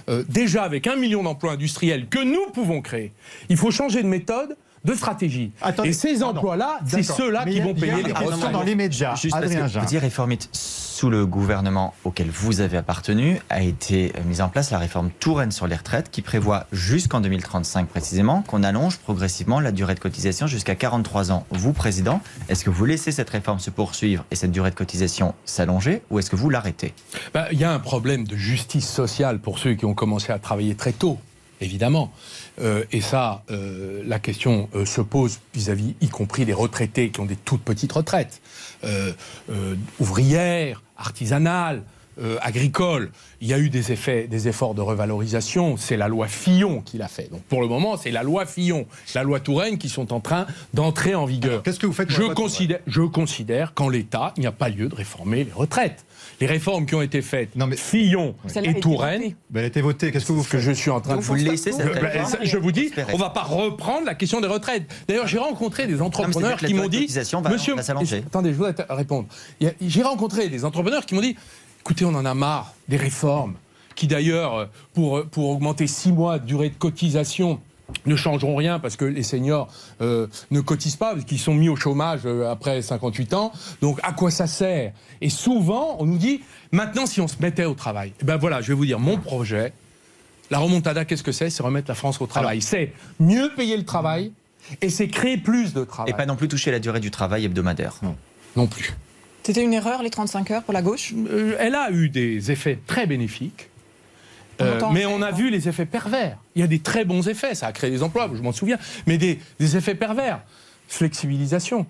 euh, 0.08 0.24
déjà 0.30 0.64
avec 0.64 0.88
un 0.88 0.96
million 0.96 1.24
d'emplois 1.24 1.54
industriels 1.54 2.08
que 2.08 2.24
nous 2.24 2.50
pouvons 2.54 2.82
créer. 2.82 3.12
Il 3.50 3.58
faut 3.58 3.72
changer 3.72 4.02
de 4.04 4.08
méthode, 4.08 4.56
de 4.86 4.94
stratégie. 4.94 5.52
Attendez, 5.62 5.90
Et 5.90 5.94
ces 5.94 6.24
emplois-là, 6.24 6.80
c'est 6.88 7.04
ceux-là 7.04 7.46
qui 7.46 7.60
vont 7.60 7.74
payer 7.74 8.04
les 8.04 8.14
retraites. 8.14 8.52
dans 8.52 8.64
les 8.64 8.76
médias. 8.76 9.16
Juste 9.16 9.34
parce 9.34 9.44
Adrien 9.46 9.62
que 9.64 9.68
Jean. 9.68 9.80
vous 9.82 9.86
dire 9.88 10.02
réformite 10.02 10.50
sous 10.54 11.10
le 11.10 11.26
gouvernement 11.26 11.94
auquel 12.06 12.30
vous 12.30 12.62
avez 12.62 12.78
appartenu 12.78 13.42
a 13.50 13.62
été 13.62 14.14
mise 14.26 14.40
en 14.42 14.48
place 14.48 14.72
la 14.72 14.78
réforme 14.78 15.10
Touraine 15.20 15.52
sur 15.52 15.68
les 15.68 15.76
retraites 15.76 16.10
qui 16.10 16.22
prévoit 16.22 16.68
jusqu'en 16.72 17.20
2035 17.20 17.88
précisément 17.88 18.44
qu'on 18.44 18.64
allonge 18.64 18.98
progressivement 19.00 19.60
la 19.60 19.72
durée 19.74 19.96
de 19.96 20.00
cotisation 20.00 20.48
jusqu'à 20.48 20.76
43 20.76 21.32
ans. 21.32 21.46
Vous, 21.50 21.74
président, 21.74 22.22
est-ce 22.48 22.64
que 22.64 22.70
vous 22.70 22.86
laissez 22.86 23.12
cette 23.12 23.30
réforme 23.30 23.60
se 23.60 23.72
poursuivre 23.72 24.24
et 24.32 24.36
cette 24.36 24.52
durée 24.52 24.70
de 24.70 24.76
cotisation 24.76 25.34
s'allonger 25.46 26.02
ou 26.10 26.20
est-ce 26.20 26.30
que 26.30 26.36
vous 26.38 26.50
l'arrêtez? 26.50 26.94
Ben, 27.34 27.46
Il 27.52 27.60
y 27.60 27.64
a 27.66 27.74
un 27.74 27.80
problème 27.80 28.26
de 28.26 28.36
justice 28.38 28.88
sociale 28.88 29.40
pour 29.40 29.60
ceux 29.60 29.74
qui 29.74 29.86
ont 29.86 29.94
commencé 29.94 30.32
à 30.32 30.40
travailler 30.40 30.76
très 30.76 30.92
tôt, 30.94 31.18
évidemment. 31.66 32.14
Euh, 32.62 32.86
et 32.92 33.02
ça, 33.02 33.44
euh, 33.52 34.02
la 34.06 34.20
question 34.20 34.70
euh, 34.76 34.86
se 34.86 35.02
pose 35.02 35.40
vis-à-vis, 35.54 35.96
y 36.00 36.08
compris 36.08 36.46
des 36.46 36.54
retraités 36.54 37.10
qui 37.10 37.20
ont 37.20 37.26
des 37.26 37.36
toutes 37.36 37.64
petites 37.64 37.92
retraites, 37.92 38.42
ouvrières, 40.00 40.84
artisanales. 40.98 41.82
Euh, 42.22 42.38
agricoles. 42.42 43.12
il 43.42 43.48
y 43.48 43.54
a 43.54 43.60
eu 43.60 43.70
des 43.70 43.92
effets, 43.92 44.28
des 44.28 44.48
efforts 44.48 44.74
de 44.74 44.82
revalorisation. 44.82 45.78
C'est 45.78 45.98
la 45.98 46.08
loi 46.08 46.28
Fillon 46.28 46.82
qui 46.82 46.98
l'a 46.98 47.08
fait. 47.08 47.30
Donc 47.32 47.42
pour 47.44 47.62
le 47.62 47.68
moment, 47.68 47.98
c'est 47.98 48.12
la 48.12 48.24
loi 48.24 48.46
Fillon, 48.46 48.86
la 49.14 49.24
loi 49.24 49.40
Touraine 49.40 49.78
qui 49.78 49.90
sont 49.90 50.14
en 50.14 50.20
train 50.20 50.46
d'entrer 50.74 51.16
en 51.16 51.26
vigueur. 51.26 51.64
Qu'est-ce 51.64 51.80
que 51.80 51.86
vous 51.88 51.94
faites 51.94 52.10
je 52.10 52.24
considère, 52.24 52.80
je 52.88 53.02
considère 53.02 53.74
qu'en 53.74 53.90
l'État, 53.90 54.34
il 54.38 54.42
n'y 54.42 54.48
a 54.48 54.52
pas 54.52 54.70
lieu 54.70 54.88
de 54.90 54.96
réformer 54.96 55.44
les 55.44 55.52
retraites. 55.52 56.06
Les 56.42 56.48
réformes 56.48 56.86
qui 56.86 56.96
ont 56.96 57.02
été 57.02 57.22
faites, 57.22 57.56
Non, 57.56 57.68
mais- 57.68 57.78
Fillon 57.78 58.36
et 58.64 58.80
Touraine. 58.80 59.22
Ben, 59.50 59.60
elle 59.60 59.64
a 59.66 59.68
été 59.68 59.82
votée. 59.82 60.12
Qu'est-ce 60.12 60.26
que 60.26 60.34
vous 60.34 60.44
que 60.44 60.50
faites 60.50 60.62
je 60.62 60.72
suis 60.72 60.90
en 60.90 61.00
train 61.00 61.16
de 61.18 61.22
vous 61.22 61.38
cette 61.38 61.74
vous- 61.74 61.82
Euh, 61.82 61.94
ben, 62.02 62.26
ça, 62.26 62.40
je 62.44 62.58
vous 62.58 62.72
dis, 62.72 62.92
on 63.14 63.18
va 63.18 63.30
pas 63.30 63.44
reprendre 63.44 64.06
la 64.06 64.16
question 64.16 64.42
des 64.42 64.48
retraites. 64.48 64.84
D'ailleurs, 65.08 65.28
j'ai 65.28 65.38
rencontré 65.38 65.88
des 65.88 66.02
entrepreneurs 66.02 66.58
qui 66.58 66.74
m'ont 66.74 66.88
dit, 66.88 67.08
va 67.76 67.84
s'allonger. 67.84 68.24
attendez, 68.26 68.52
je 68.52 68.56
voudrais 68.58 68.76
répondre. 68.90 69.28
J'ai 69.82 70.02
rencontré 70.04 70.50
des 70.50 70.66
entrepreneurs 70.66 71.06
qui 71.06 71.16
m'ont 71.16 71.22
dit, 71.22 71.36
écoutez, 71.86 72.04
on 72.04 72.16
en 72.16 72.26
a 72.26 72.34
marre 72.34 72.74
des 72.88 72.98
réformes, 72.98 73.54
qui 73.94 74.08
d'ailleurs, 74.08 74.56
euh, 74.56 74.66
pour 74.96 75.24
pour 75.28 75.50
augmenter 75.50 75.86
six 75.86 76.12
mois 76.12 76.40
de 76.40 76.46
durée 76.46 76.70
de 76.70 76.76
cotisation 76.76 77.60
ne 78.08 78.16
changeront 78.16 78.56
rien 78.56 78.80
parce 78.80 78.96
que 78.96 79.06
les 79.06 79.22
seniors 79.22 79.68
euh, 80.02 80.26
ne 80.50 80.60
cotisent 80.62 80.96
pas, 80.96 81.14
parce 81.14 81.26
qu'ils 81.26 81.40
sont 81.40 81.54
mis 81.54 81.70
au 81.70 81.76
chômage 81.76 82.22
euh, 82.26 82.50
après 82.50 82.82
58 82.82 83.36
ans. 83.36 83.52
Donc 83.82 84.00
à 84.02 84.14
quoi 84.14 84.32
ça 84.32 84.48
sert? 84.48 84.94
Et 85.22 85.30
souvent, 85.30 85.98
on 86.00 86.08
nous 86.08 86.18
dit, 86.18 86.42
maintenant 86.72 87.06
si 87.06 87.22
on 87.22 87.28
se 87.28 87.40
mettait 87.40 87.66
au 87.66 87.76
travail, 87.76 88.14
eh 88.20 88.26
ben 88.26 88.38
voilà, 88.38 88.62
je 88.62 88.70
vais 88.70 88.74
vous 88.74 88.88
dire, 88.88 89.00
mon 89.00 89.18
projet, 89.18 89.72
la 90.50 90.58
remontada, 90.58 91.06
qu'est-ce 91.06 91.22
que 91.22 91.32
c'est? 91.32 91.52
C'est 91.52 91.62
remettre 91.62 91.90
la 91.90 91.96
France 91.96 92.20
au 92.20 92.26
travail. 92.26 92.64
C'est 92.64 92.94
mieux 93.20 93.52
payer 93.56 93.78
le 93.78 93.86
travail 93.86 94.32
et 94.82 94.90
c'est 94.90 95.08
créer 95.08 95.38
plus 95.38 95.76
de 95.76 95.84
travail. 95.84 96.12
et 96.12 96.18
pas 96.18 96.26
non 96.26 96.36
plus 96.36 96.48
toucher 96.48 96.72
la 96.72 96.80
durée 96.80 97.00
du 97.00 97.12
travail 97.12 97.46
hebdomadaire. 97.46 98.00
non 98.56 98.66
plus. 98.66 98.96
C'était 99.46 99.64
une 99.64 99.74
erreur, 99.74 100.02
les 100.02 100.10
35 100.10 100.50
heures 100.50 100.64
pour 100.64 100.74
la 100.74 100.82
gauche? 100.82 101.14
Euh, 101.30 101.56
elle 101.60 101.76
a 101.76 101.92
eu 101.92 102.10
des 102.10 102.52
effets 102.52 102.80
très 102.88 103.06
bénéfiques. 103.06 103.70
Euh, 104.60 104.82
mais 104.92 105.06
on 105.06 105.22
a 105.22 105.30
vu 105.32 105.52
les 105.52 105.70
effets 105.70 105.86
pervers. 105.86 106.40
Il 106.56 106.62
y 106.62 106.64
a 106.64 106.68
des 106.68 106.80
très 106.80 107.06
bons 107.06 107.28
effets, 107.28 107.54
ça 107.54 107.68
a 107.68 107.72
créé 107.72 107.92
des 107.92 108.02
emplois, 108.02 108.28
je 108.34 108.42
m'en 108.42 108.54
souviens, 108.54 108.80
mais 109.06 109.20
des, 109.20 109.40
des 109.60 109.78
effets 109.78 109.94
pervers. 109.94 110.42
Flexibilisation, 110.88 111.86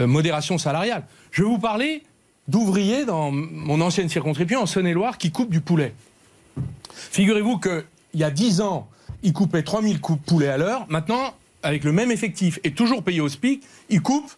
euh, 0.00 0.08
modération 0.08 0.58
salariale. 0.58 1.04
Je 1.30 1.44
vais 1.44 1.48
vous 1.48 1.60
parler 1.60 2.02
d'ouvriers 2.48 3.04
dans 3.04 3.30
mon 3.30 3.80
ancienne 3.80 4.08
circonscription 4.08 4.62
en 4.62 4.66
Saône-et-Loire 4.66 5.18
qui 5.18 5.30
coupent 5.30 5.52
du 5.52 5.60
poulet. 5.60 5.94
Figurez-vous 7.12 7.58
qu'il 7.58 7.84
y 8.14 8.24
a 8.24 8.30
10 8.32 8.60
ans, 8.60 8.88
ils 9.22 9.32
coupaient 9.32 9.62
3000 9.62 10.00
coups 10.00 10.20
de 10.20 10.24
poulet 10.24 10.48
à 10.48 10.56
l'heure. 10.56 10.86
Maintenant, 10.88 11.32
avec 11.62 11.84
le 11.84 11.92
même 11.92 12.10
effectif 12.10 12.58
et 12.64 12.72
toujours 12.72 13.04
payé 13.04 13.20
au 13.20 13.28
SPIC, 13.28 13.62
ils 13.88 14.02
coupent 14.02 14.32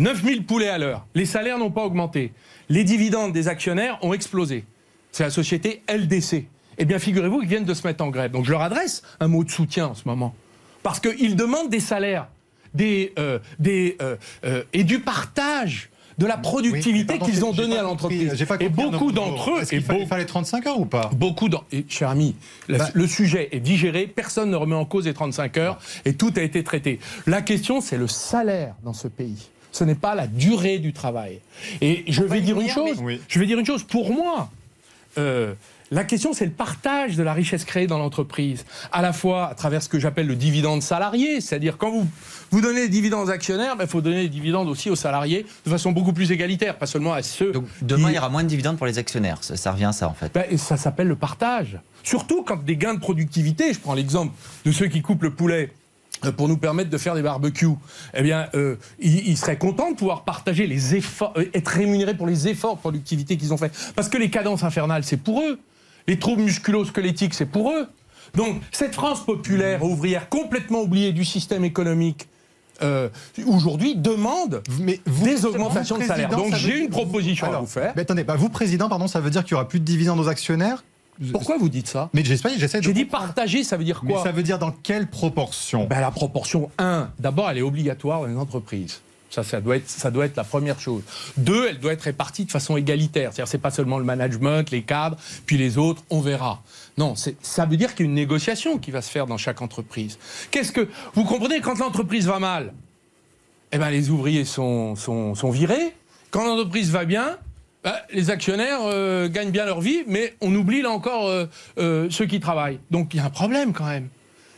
9000 0.00 0.44
poulets 0.46 0.68
à 0.68 0.78
l'heure. 0.78 1.06
Les 1.14 1.26
salaires 1.26 1.58
n'ont 1.58 1.70
pas 1.70 1.84
augmenté. 1.84 2.32
Les 2.68 2.84
dividendes 2.84 3.32
des 3.32 3.48
actionnaires 3.48 3.98
ont 4.02 4.12
explosé. 4.12 4.64
C'est 5.12 5.22
la 5.24 5.30
société 5.30 5.82
LDC. 5.88 6.46
Eh 6.78 6.84
bien, 6.84 6.98
figurez-vous 6.98 7.40
qu'ils 7.40 7.48
viennent 7.48 7.64
de 7.64 7.74
se 7.74 7.86
mettre 7.86 8.02
en 8.02 8.08
grève. 8.08 8.30
Donc, 8.30 8.44
je 8.46 8.50
leur 8.50 8.62
adresse 8.62 9.02
un 9.20 9.28
mot 9.28 9.44
de 9.44 9.50
soutien 9.50 9.88
en 9.88 9.94
ce 9.94 10.02
moment. 10.06 10.34
Parce 10.82 10.98
qu'ils 11.00 11.36
demandent 11.36 11.68
des 11.70 11.80
salaires 11.80 12.26
des, 12.72 13.12
euh, 13.18 13.40
des, 13.58 13.96
euh, 14.00 14.16
euh, 14.44 14.62
et 14.72 14.84
du 14.84 15.00
partage 15.00 15.90
de 16.18 16.26
la 16.26 16.36
productivité 16.36 17.18
qu'ils 17.18 17.44
ont 17.44 17.52
donnée 17.52 17.76
à 17.76 17.82
l'entreprise. 17.82 18.32
Et 18.60 18.68
beaucoup 18.68 19.10
d'entre 19.10 19.50
eux, 19.50 19.60
Est-ce 19.62 19.70
qu'il 19.70 19.82
fallait, 19.82 20.00
beau- 20.00 20.06
fallait 20.06 20.24
35 20.26 20.66
heures 20.68 20.78
ou 20.78 20.84
pas? 20.86 21.10
Beaucoup 21.16 21.48
d'en- 21.48 21.64
et, 21.72 21.84
cher 21.88 22.08
ami, 22.10 22.36
la- 22.68 22.78
Bah- 22.78 22.90
le 22.94 23.06
sujet 23.08 23.48
est 23.52 23.58
digéré, 23.60 24.06
personne 24.06 24.50
ne 24.50 24.56
remet 24.56 24.76
en 24.76 24.84
cause 24.84 25.06
les 25.06 25.14
35 25.14 25.56
heures 25.56 25.78
et 26.04 26.14
tout 26.14 26.32
a 26.36 26.42
été 26.42 26.62
traité. 26.62 27.00
La 27.26 27.42
question, 27.42 27.80
c'est 27.80 27.96
le 27.98 28.06
salaire 28.06 28.74
dans 28.84 28.92
ce 28.92 29.08
pays. 29.08 29.48
Ce 29.72 29.84
n'est 29.84 29.94
pas 29.94 30.14
la 30.14 30.26
durée 30.26 30.78
du 30.78 30.92
travail. 30.92 31.40
Et 31.80 32.04
je 32.08 32.22
vais 32.22 32.40
dire 32.40 32.60
une 32.60 32.68
chose. 32.68 32.98
Oui. 33.02 33.20
Je 33.28 33.38
vais 33.38 33.46
dire 33.46 33.58
une 33.58 33.66
chose. 33.66 33.82
Pour 33.84 34.12
moi, 34.12 34.50
euh, 35.18 35.54
la 35.92 36.04
question, 36.04 36.32
c'est 36.32 36.44
le 36.44 36.52
partage 36.52 37.16
de 37.16 37.22
la 37.24 37.32
richesse 37.32 37.64
créée 37.64 37.88
dans 37.88 37.98
l'entreprise, 37.98 38.64
à 38.92 39.02
la 39.02 39.12
fois 39.12 39.48
à 39.48 39.54
travers 39.54 39.82
ce 39.82 39.88
que 39.88 39.98
j'appelle 39.98 40.28
le 40.28 40.36
dividende 40.36 40.82
salarié, 40.82 41.40
c'est-à-dire 41.40 41.78
quand 41.78 41.90
vous 41.90 42.06
vous 42.52 42.60
donnez 42.60 42.82
des 42.82 42.88
dividendes 42.88 43.26
aux 43.26 43.30
actionnaires, 43.30 43.74
il 43.80 43.86
faut 43.88 44.00
donner 44.00 44.22
des 44.22 44.28
dividendes 44.28 44.68
aussi 44.68 44.88
aux 44.88 44.94
salariés 44.96 45.46
de 45.64 45.70
façon 45.70 45.90
beaucoup 45.90 46.12
plus 46.12 46.30
égalitaire, 46.30 46.76
pas 46.78 46.86
seulement 46.86 47.12
à 47.12 47.22
ceux. 47.22 47.50
Donc 47.50 47.64
demain, 47.82 48.04
qui- 48.08 48.12
il 48.12 48.16
y 48.16 48.18
aura 48.18 48.28
moins 48.28 48.44
de 48.44 48.48
dividendes 48.48 48.76
pour 48.76 48.86
les 48.86 48.98
actionnaires. 48.98 49.38
Ça, 49.42 49.56
ça 49.56 49.72
revient 49.72 49.86
à 49.86 49.92
ça, 49.92 50.08
en 50.08 50.14
fait. 50.14 50.32
ben, 50.32 50.44
et 50.48 50.56
ça 50.58 50.76
s'appelle 50.76 51.08
le 51.08 51.16
partage. 51.16 51.78
Surtout 52.04 52.44
quand 52.44 52.62
des 52.64 52.76
gains 52.76 52.94
de 52.94 53.00
productivité, 53.00 53.72
je 53.72 53.80
prends 53.80 53.94
l'exemple 53.94 54.32
de 54.64 54.70
ceux 54.72 54.86
qui 54.86 55.02
coupent 55.02 55.24
le 55.24 55.34
poulet 55.34 55.72
pour 56.36 56.48
nous 56.48 56.56
permettre 56.58 56.90
de 56.90 56.98
faire 56.98 57.14
des 57.14 57.22
barbecues, 57.22 57.68
eh 58.14 58.22
bien, 58.22 58.48
euh, 58.54 58.76
ils, 58.98 59.28
ils 59.28 59.36
seraient 59.36 59.56
contents 59.58 59.90
de 59.90 59.96
pouvoir 59.96 60.24
partager 60.24 60.66
les 60.66 60.94
efforts, 60.96 61.32
euh, 61.36 61.46
être 61.54 61.68
rémunérés 61.68 62.14
pour 62.14 62.26
les 62.26 62.48
efforts 62.48 62.76
de 62.76 62.80
productivité 62.80 63.36
qu'ils 63.36 63.52
ont 63.54 63.56
faits. 63.56 63.72
Parce 63.96 64.08
que 64.08 64.18
les 64.18 64.30
cadences 64.30 64.62
infernales, 64.62 65.04
c'est 65.04 65.16
pour 65.16 65.40
eux. 65.42 65.58
Les 66.06 66.18
troubles 66.18 66.42
musculo-squelettiques, 66.42 67.34
c'est 67.34 67.46
pour 67.46 67.70
eux. 67.72 67.86
Donc, 68.34 68.60
cette 68.72 68.94
France 68.94 69.24
populaire, 69.24 69.82
ouvrière, 69.82 70.28
complètement 70.28 70.82
oubliée 70.82 71.12
du 71.12 71.24
système 71.24 71.64
économique, 71.64 72.28
euh, 72.82 73.08
aujourd'hui, 73.46 73.94
demande 73.96 74.62
Mais 74.80 75.00
vous- 75.04 75.24
des 75.26 75.44
augmentations 75.44 75.98
de 75.98 76.04
salaire. 76.04 76.28
Donc, 76.30 76.54
j'ai 76.54 76.78
une 76.78 76.88
proposition 76.90 77.46
à 77.46 77.50
Alors, 77.50 77.60
vous 77.62 77.66
faire. 77.66 77.92
Mais 77.96 78.02
attendez, 78.02 78.24
bah, 78.24 78.36
vous, 78.36 78.48
président, 78.48 78.88
pardon, 78.88 79.06
ça 79.06 79.20
veut 79.20 79.30
dire 79.30 79.44
qu'il 79.44 79.54
n'y 79.54 79.60
aura 79.60 79.68
plus 79.68 79.80
de 79.80 79.84
dividendes 79.84 80.18
aux 80.20 80.28
actionnaires 80.28 80.82
Pourquoi 81.32 81.58
vous 81.58 81.68
dites 81.68 81.86
ça 81.88 82.08
Mais 82.14 82.24
j'espère, 82.24 82.52
j'essaie 82.56 82.78
de. 82.80 82.84
J'ai 82.84 82.92
dit 82.92 83.04
partager, 83.04 83.62
ça 83.64 83.76
veut 83.76 83.84
dire 83.84 84.00
Mais 84.04 84.12
quoi 84.14 84.22
ça 84.22 84.32
veut 84.32 84.42
dire 84.42 84.58
dans 84.58 84.70
quelle 84.70 85.06
proportion 85.08 85.84
Ben, 85.86 86.00
la 86.00 86.10
proportion 86.10 86.70
1, 86.78 87.10
d'abord, 87.18 87.50
elle 87.50 87.58
est 87.58 87.62
obligatoire 87.62 88.20
dans 88.22 88.26
les 88.26 88.36
entreprises. 88.36 89.00
Ça, 89.28 89.44
ça 89.44 89.60
doit, 89.60 89.76
être, 89.76 89.88
ça 89.88 90.10
doit 90.10 90.26
être 90.26 90.36
la 90.36 90.42
première 90.42 90.80
chose. 90.80 91.02
Deux, 91.36 91.68
elle 91.68 91.78
doit 91.78 91.92
être 91.92 92.02
répartie 92.02 92.46
de 92.46 92.50
façon 92.50 92.76
égalitaire. 92.76 93.30
C'est-à-dire, 93.32 93.48
c'est 93.48 93.58
pas 93.58 93.70
seulement 93.70 93.98
le 93.98 94.04
management, 94.04 94.68
les 94.72 94.82
cadres, 94.82 95.16
puis 95.46 95.56
les 95.56 95.78
autres, 95.78 96.02
on 96.10 96.20
verra. 96.20 96.62
Non, 96.98 97.14
c'est- 97.14 97.36
ça 97.40 97.64
veut 97.64 97.76
dire 97.76 97.94
qu'il 97.94 98.06
y 98.06 98.08
a 98.08 98.10
une 98.10 98.16
négociation 98.16 98.78
qui 98.78 98.90
va 98.90 99.02
se 99.02 99.10
faire 99.10 99.26
dans 99.28 99.36
chaque 99.36 99.62
entreprise. 99.62 100.18
Qu'est-ce 100.50 100.72
que 100.72 100.88
vous 101.14 101.22
comprenez 101.24 101.60
quand 101.60 101.78
l'entreprise 101.78 102.26
va 102.26 102.40
mal 102.40 102.72
Eh 103.70 103.78
ben, 103.78 103.90
les 103.90 104.10
ouvriers 104.10 104.44
sont, 104.44 104.96
sont, 104.96 105.36
sont 105.36 105.50
virés. 105.50 105.94
Quand 106.32 106.44
l'entreprise 106.44 106.90
va 106.90 107.04
bien, 107.04 107.36
ben, 107.82 107.94
les 108.12 108.30
actionnaires 108.30 108.80
euh, 108.82 109.28
gagnent 109.28 109.50
bien 109.50 109.64
leur 109.64 109.80
vie, 109.80 110.02
mais 110.06 110.34
on 110.42 110.54
oublie 110.54 110.82
là 110.82 110.90
encore 110.90 111.28
euh, 111.28 111.46
euh, 111.78 112.08
ceux 112.10 112.26
qui 112.26 112.38
travaillent. 112.38 112.78
Donc 112.90 113.14
il 113.14 113.18
y 113.18 113.20
a 113.20 113.24
un 113.24 113.30
problème 113.30 113.72
quand 113.72 113.86
même. 113.86 114.08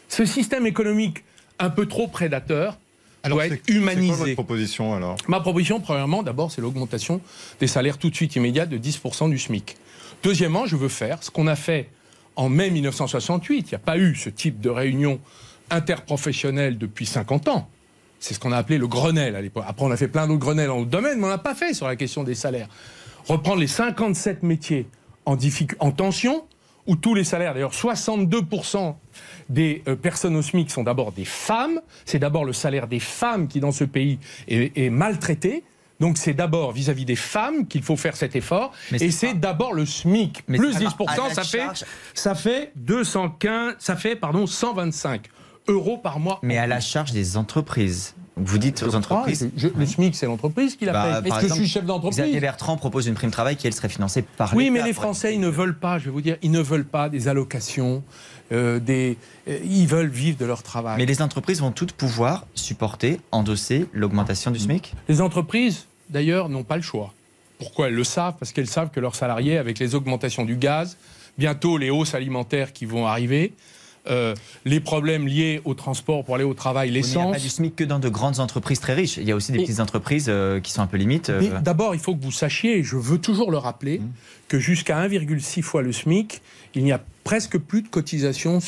Ce 0.08 0.24
système 0.24 0.66
économique 0.66 1.22
un 1.58 1.70
peu 1.70 1.86
trop 1.86 2.08
prédateur 2.08 2.78
doit 3.24 3.46
être 3.46 3.64
quoi 3.64 3.74
humanisé. 3.74 4.12
votre 4.12 4.34
proposition 4.34 4.94
alors? 4.94 5.16
Ma 5.28 5.40
proposition, 5.40 5.78
premièrement, 5.80 6.24
d'abord, 6.24 6.50
c'est 6.50 6.60
l'augmentation 6.60 7.20
des 7.60 7.68
salaires 7.68 7.98
tout 7.98 8.10
de 8.10 8.16
suite 8.16 8.34
immédiate 8.34 8.68
de 8.68 8.78
10% 8.78 9.30
du 9.30 9.38
SMIC. 9.38 9.76
Deuxièmement, 10.24 10.66
je 10.66 10.74
veux 10.74 10.88
faire 10.88 11.22
ce 11.22 11.30
qu'on 11.30 11.46
a 11.46 11.54
fait 11.54 11.88
en 12.34 12.48
mai 12.48 12.70
1968. 12.70 13.58
Il 13.60 13.68
n'y 13.68 13.74
a 13.76 13.78
pas 13.78 13.98
eu 13.98 14.16
ce 14.16 14.30
type 14.30 14.60
de 14.60 14.70
réunion 14.70 15.20
interprofessionnelle 15.70 16.76
depuis 16.76 17.06
50 17.06 17.46
ans. 17.46 17.68
C'est 18.18 18.34
ce 18.34 18.40
qu'on 18.40 18.52
a 18.52 18.56
appelé 18.56 18.78
le 18.78 18.88
Grenelle 18.88 19.36
à 19.36 19.40
l'époque. 19.40 19.64
Après, 19.66 19.84
on 19.84 19.90
a 19.90 19.96
fait 19.96 20.08
plein 20.08 20.26
d'autres 20.26 20.40
Grenelles 20.40 20.70
en 20.70 20.78
d'autres 20.80 20.90
domaines, 20.90 21.18
mais 21.18 21.26
on 21.26 21.30
n'a 21.30 21.38
pas 21.38 21.54
fait 21.54 21.74
sur 21.74 21.86
la 21.86 21.94
question 21.96 22.24
des 22.24 22.34
salaires. 22.34 22.68
Reprendre 23.28 23.60
les 23.60 23.66
57 23.66 24.42
métiers 24.42 24.86
en, 25.24 25.36
tension, 25.92 26.44
où 26.86 26.96
tous 26.96 27.14
les 27.14 27.24
salaires, 27.24 27.54
d'ailleurs 27.54 27.72
62% 27.72 28.94
des 29.48 29.82
euh, 29.86 29.94
personnes 29.94 30.36
au 30.36 30.42
SMIC 30.42 30.70
sont 30.70 30.82
d'abord 30.82 31.12
des 31.12 31.24
femmes. 31.24 31.80
C'est 32.04 32.18
d'abord 32.18 32.44
le 32.44 32.52
salaire 32.52 32.88
des 32.88 32.98
femmes 32.98 33.48
qui, 33.48 33.60
dans 33.60 33.72
ce 33.72 33.84
pays, 33.84 34.18
est, 34.48 34.76
est 34.76 34.90
maltraité. 34.90 35.64
Donc 36.00 36.18
c'est 36.18 36.34
d'abord 36.34 36.72
vis-à-vis 36.72 37.04
des 37.04 37.14
femmes 37.14 37.68
qu'il 37.68 37.82
faut 37.82 37.96
faire 37.96 38.16
cet 38.16 38.34
effort. 38.34 38.72
Mais 38.90 38.98
et 39.00 39.12
c'est 39.12 39.34
d'abord 39.34 39.72
le 39.72 39.86
SMIC. 39.86 40.42
Mais 40.48 40.58
Plus 40.58 40.72
c'est 40.72 40.84
10%, 40.84 40.96
pas 40.96 41.12
à 41.12 41.28
la 41.28 41.34
ça 41.34 41.44
fait, 41.44 41.58
charge. 41.58 41.84
ça 42.12 42.34
fait 42.34 42.72
215, 42.74 43.76
ça 43.78 43.94
fait, 43.94 44.16
pardon, 44.16 44.48
125 44.48 45.28
euros 45.68 45.98
par 45.98 46.18
mois. 46.18 46.40
Mais 46.42 46.58
à 46.58 46.66
la 46.66 46.80
charge 46.80 47.12
des 47.12 47.36
entreprises. 47.36 48.16
Vous 48.36 48.56
dites 48.58 48.82
aux 48.82 48.94
entreprises. 48.94 49.50
Je- 49.56 49.68
je- 49.68 49.74
le 49.78 49.84
SMIC, 49.86 50.14
c'est 50.16 50.24
l'entreprise 50.26 50.76
qui 50.76 50.86
l'a 50.86 50.92
Bah, 50.92 51.02
Parce 51.22 51.22
que 51.22 51.28
je 51.40 51.44
exemple, 51.46 51.60
suis 51.60 51.68
chef 51.70 51.84
d'entreprise. 51.84 52.18
Xavier 52.18 52.40
Bertrand 52.40 52.76
propose 52.78 53.06
une 53.06 53.14
prime 53.14 53.30
travail 53.30 53.56
qui, 53.56 53.66
elle, 53.66 53.74
serait 53.74 53.90
financée 53.90 54.22
par 54.22 54.54
Oui, 54.56 54.70
mais 54.70 54.82
les 54.82 54.94
Français, 54.94 55.34
ils 55.34 55.40
ne 55.40 55.48
veulent 55.48 55.78
pas, 55.78 55.98
je 55.98 56.06
vais 56.06 56.10
vous 56.10 56.22
dire, 56.22 56.36
ils 56.42 56.50
ne 56.50 56.60
veulent 56.60 56.86
pas 56.86 57.10
des 57.10 57.28
allocations, 57.28 58.02
euh, 58.50 58.78
des, 58.80 59.18
euh, 59.48 59.58
ils 59.64 59.86
veulent 59.86 60.08
vivre 60.08 60.38
de 60.38 60.46
leur 60.46 60.62
travail. 60.62 60.96
Mais 60.96 61.04
les 61.06 61.20
entreprises 61.20 61.60
vont 61.60 61.72
toutes 61.72 61.92
pouvoir 61.92 62.46
supporter, 62.54 63.20
endosser 63.32 63.86
l'augmentation 63.92 64.50
du 64.50 64.58
SMIC? 64.58 64.94
Les 65.08 65.20
entreprises, 65.20 65.86
d'ailleurs, 66.08 66.48
n'ont 66.48 66.64
pas 66.64 66.76
le 66.76 66.82
choix. 66.82 67.12
Pourquoi 67.58 67.88
elles 67.88 67.94
le 67.94 68.04
savent? 68.04 68.34
Parce 68.40 68.52
qu'elles 68.52 68.66
savent 68.66 68.90
que 68.90 68.98
leurs 69.00 69.14
salariés, 69.14 69.58
avec 69.58 69.78
les 69.78 69.94
augmentations 69.94 70.44
du 70.46 70.56
gaz, 70.56 70.96
bientôt 71.36 71.76
les 71.76 71.90
hausses 71.90 72.14
alimentaires 72.14 72.72
qui 72.72 72.86
vont 72.86 73.06
arriver, 73.06 73.52
euh, 74.10 74.34
les 74.64 74.80
problèmes 74.80 75.26
liés 75.28 75.60
au 75.64 75.74
transport 75.74 76.24
pour 76.24 76.34
aller 76.34 76.44
au 76.44 76.54
travail, 76.54 76.88
Il 76.88 76.92
n'y 76.92 76.98
a 76.98 77.00
l'essence. 77.02 77.32
pas 77.32 77.38
du 77.38 77.48
SMIC 77.48 77.76
que 77.76 77.84
dans 77.84 77.98
de 78.00 78.08
grandes 78.08 78.40
entreprises 78.40 78.80
très 78.80 78.94
riches. 78.94 79.16
Il 79.16 79.24
y 79.24 79.32
a 79.32 79.36
aussi 79.36 79.52
des 79.52 79.58
Et- 79.60 79.62
petites 79.62 79.80
entreprises 79.80 80.26
euh, 80.28 80.60
qui 80.60 80.72
sont 80.72 80.82
un 80.82 80.86
peu 80.88 80.96
limites. 80.96 81.30
euh, 81.30 81.40
Mais 81.40 81.50
d'abord, 81.62 81.94
il 81.94 82.00
faut 82.00 82.14
que 82.16 82.22
vous 82.22 82.32
sachiez, 82.32 82.78
et 82.78 82.82
je 82.82 82.96
veux 82.96 83.18
toujours 83.18 83.50
le 83.50 83.58
rappeler, 83.58 83.98
Mmh. 84.00 84.08
que 84.48 84.58
jusqu'à 84.58 84.98
1,6 84.98 85.62
fois 85.62 85.82
le 85.82 85.92
SMIC, 85.92 86.42
il 86.74 86.82
n'y 86.84 86.92
a 86.92 87.00
presque 87.24 87.58
plus 87.58 87.82
de 87.82 87.88
cotisations 87.88 88.58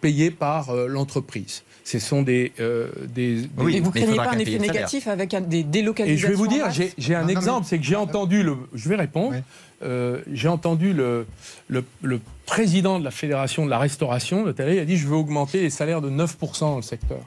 payées 0.00 0.30
par 0.30 0.70
euh, 0.70 0.86
l'entreprise. 0.88 1.62
Ce 1.84 1.98
sont 1.98 2.22
des, 2.22 2.52
euh, 2.60 2.88
des, 3.14 3.42
des- 3.42 3.48
Oui, 3.58 3.76
et 3.76 3.80
vous 3.80 3.90
il 3.94 4.02
craignez 4.02 4.16
pas 4.16 4.30
un 4.30 4.38
effet 4.38 4.58
négatif 4.58 5.08
avec 5.08 5.34
un- 5.34 5.40
des 5.40 5.58
Et 5.60 5.62
délocalisations 5.64 6.26
je 6.28 6.32
vais 6.32 6.36
vous 6.36 6.46
dire, 6.46 6.66
j'ai 6.98 7.14
un 7.14 7.22
Non, 7.22 7.28
exemple, 7.28 7.60
mais- 7.62 7.66
c'est 7.70 7.78
que 7.78 7.84
j'ai 7.84 7.96
entendu 7.96 8.42
le. 8.44 8.56
Je 8.74 8.88
vais 8.88 8.96
répondre. 8.96 9.34
Euh, 9.82 10.20
j'ai 10.32 10.46
entendu 10.46 10.92
le, 10.92 11.26
le, 11.66 11.82
le 12.02 12.20
président 12.52 12.98
de 12.98 13.04
la 13.04 13.10
fédération 13.10 13.64
de 13.64 13.70
la 13.70 13.78
restauration, 13.78 14.44
il 14.46 14.78
a 14.78 14.84
dit 14.84 14.98
je 14.98 15.08
veux 15.08 15.16
augmenter 15.16 15.62
les 15.62 15.70
salaires 15.70 16.02
de 16.02 16.10
9% 16.10 16.60
dans 16.60 16.76
le 16.76 16.82
secteur. 16.82 17.20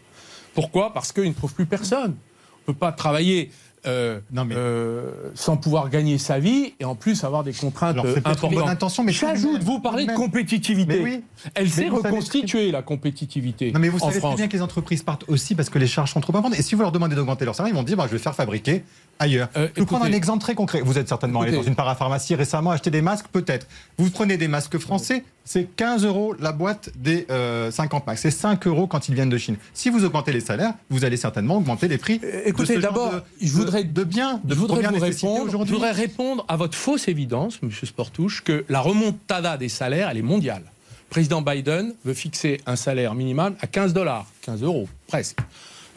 Pourquoi? 0.53 0.93
Parce 0.93 1.11
qu'ils 1.11 1.27
ne 1.27 1.33
trouvent 1.33 1.55
plus 1.55 1.65
personne. 1.65 2.13
On 2.13 2.71
ne 2.71 2.73
peut 2.73 2.79
pas 2.79 2.91
travailler 2.91 3.49
euh, 3.87 4.19
Non, 4.31 4.45
mais- 4.45 4.53
euh, 4.55 5.09
sans 5.33 5.57
pouvoir 5.57 5.89
gagner 5.89 6.19
sa 6.19 6.37
vie 6.37 6.73
et 6.79 6.85
en 6.85 6.93
plus 6.93 7.23
avoir 7.23 7.43
des 7.43 7.53
contraintes 7.53 7.93
Alors, 7.93 8.05
une 8.05 8.17
importantes. 8.17 8.53
bonne 8.53 8.69
intention, 8.69 9.03
mais 9.03 9.13
J'ajoute, 9.13 9.63
vous 9.63 9.79
parlez 9.79 10.05
de 10.05 10.13
compétitivité. 10.13 11.01
Oui. 11.01 11.23
Elle 11.55 11.71
s'est 11.71 11.89
reconstituée, 11.89 12.71
la 12.71 12.83
compétitivité 12.83 13.71
Non 13.71 13.79
mais 13.79 13.89
vous 13.89 14.03
en 14.03 14.09
savez 14.09 14.21
très 14.21 14.35
bien 14.35 14.47
que 14.47 14.53
les 14.53 14.61
entreprises 14.61 15.01
partent 15.01 15.25
aussi 15.27 15.55
parce 15.55 15.69
que 15.69 15.79
les 15.79 15.87
charges 15.87 16.13
sont 16.13 16.21
trop 16.21 16.35
importantes. 16.35 16.59
Et 16.59 16.61
si 16.61 16.75
vous 16.75 16.81
leur 16.81 16.91
demandez 16.91 17.15
d'augmenter 17.15 17.45
leur 17.45 17.55
salaire, 17.55 17.73
ils 17.73 17.75
vont 17.75 17.83
dire 17.83 17.97
bah, 17.97 18.05
je 18.07 18.11
vais 18.11 18.19
faire 18.19 18.35
fabriquer 18.35 18.83
ailleurs. 19.19 19.49
Euh, 19.57 19.67
je 19.75 19.81
vais 19.81 19.85
prendre 19.85 20.05
un 20.05 20.11
exemple 20.11 20.41
très 20.41 20.55
concret. 20.55 20.81
Vous 20.81 20.97
êtes 20.97 21.07
certainement 21.07 21.41
allé 21.41 21.51
dans 21.51 21.63
une 21.63 21.75
parapharmacie 21.75 22.35
récemment 22.35 22.71
acheter 22.71 22.91
des 22.91 23.01
masques, 23.01 23.27
peut-être. 23.31 23.67
Vous 23.97 24.09
prenez 24.09 24.37
des 24.37 24.47
masques 24.47 24.77
français, 24.77 25.23
c'est 25.43 25.65
15 25.75 26.05
euros 26.05 26.35
la 26.39 26.51
boîte 26.51 26.89
des 26.95 27.25
euh, 27.29 27.71
50 27.71 28.05
masques. 28.07 28.21
C'est 28.23 28.31
5 28.31 28.65
euros 28.67 28.87
quand 28.87 29.07
ils 29.09 29.15
viennent 29.15 29.29
de 29.29 29.37
Chine. 29.37 29.57
Si 29.73 29.89
vous 29.89 30.03
augmentez 30.05 30.31
les 30.33 30.39
salaires, 30.41 30.73
vous 30.89 31.05
allez 31.05 31.17
certainement 31.17 31.57
augmenter 31.57 31.87
les 31.87 31.97
prix. 31.97 32.19
Euh, 32.23 32.41
écoutez, 32.45 32.77
d'abord, 32.79 33.13
je 33.41 33.51
voudrais- 33.51 33.83
de, 33.83 34.03
de 34.03 34.07
je 34.49 34.53
voudrais 34.55 34.81
vous 34.83 34.99
répondre, 34.99 35.51
je 35.51 35.57
voudrais 35.57 35.91
répondre 35.91 36.45
à 36.47 36.55
votre 36.57 36.75
fausse 36.77 37.07
évidence, 37.07 37.61
Monsieur 37.61 37.87
Sportouche, 37.87 38.43
que 38.43 38.65
la 38.69 38.81
remontada 38.81 39.57
des 39.57 39.69
salaires, 39.69 40.09
elle 40.09 40.17
est 40.17 40.21
mondiale. 40.21 40.63
Le 40.63 41.09
président 41.11 41.41
Biden 41.41 41.93
veut 42.03 42.13
fixer 42.15 42.59
un 42.65 42.75
salaire 42.75 43.13
minimal 43.15 43.55
à 43.61 43.67
15 43.67 43.93
dollars, 43.93 44.25
15 44.41 44.63
euros, 44.63 44.89
presque. 45.07 45.37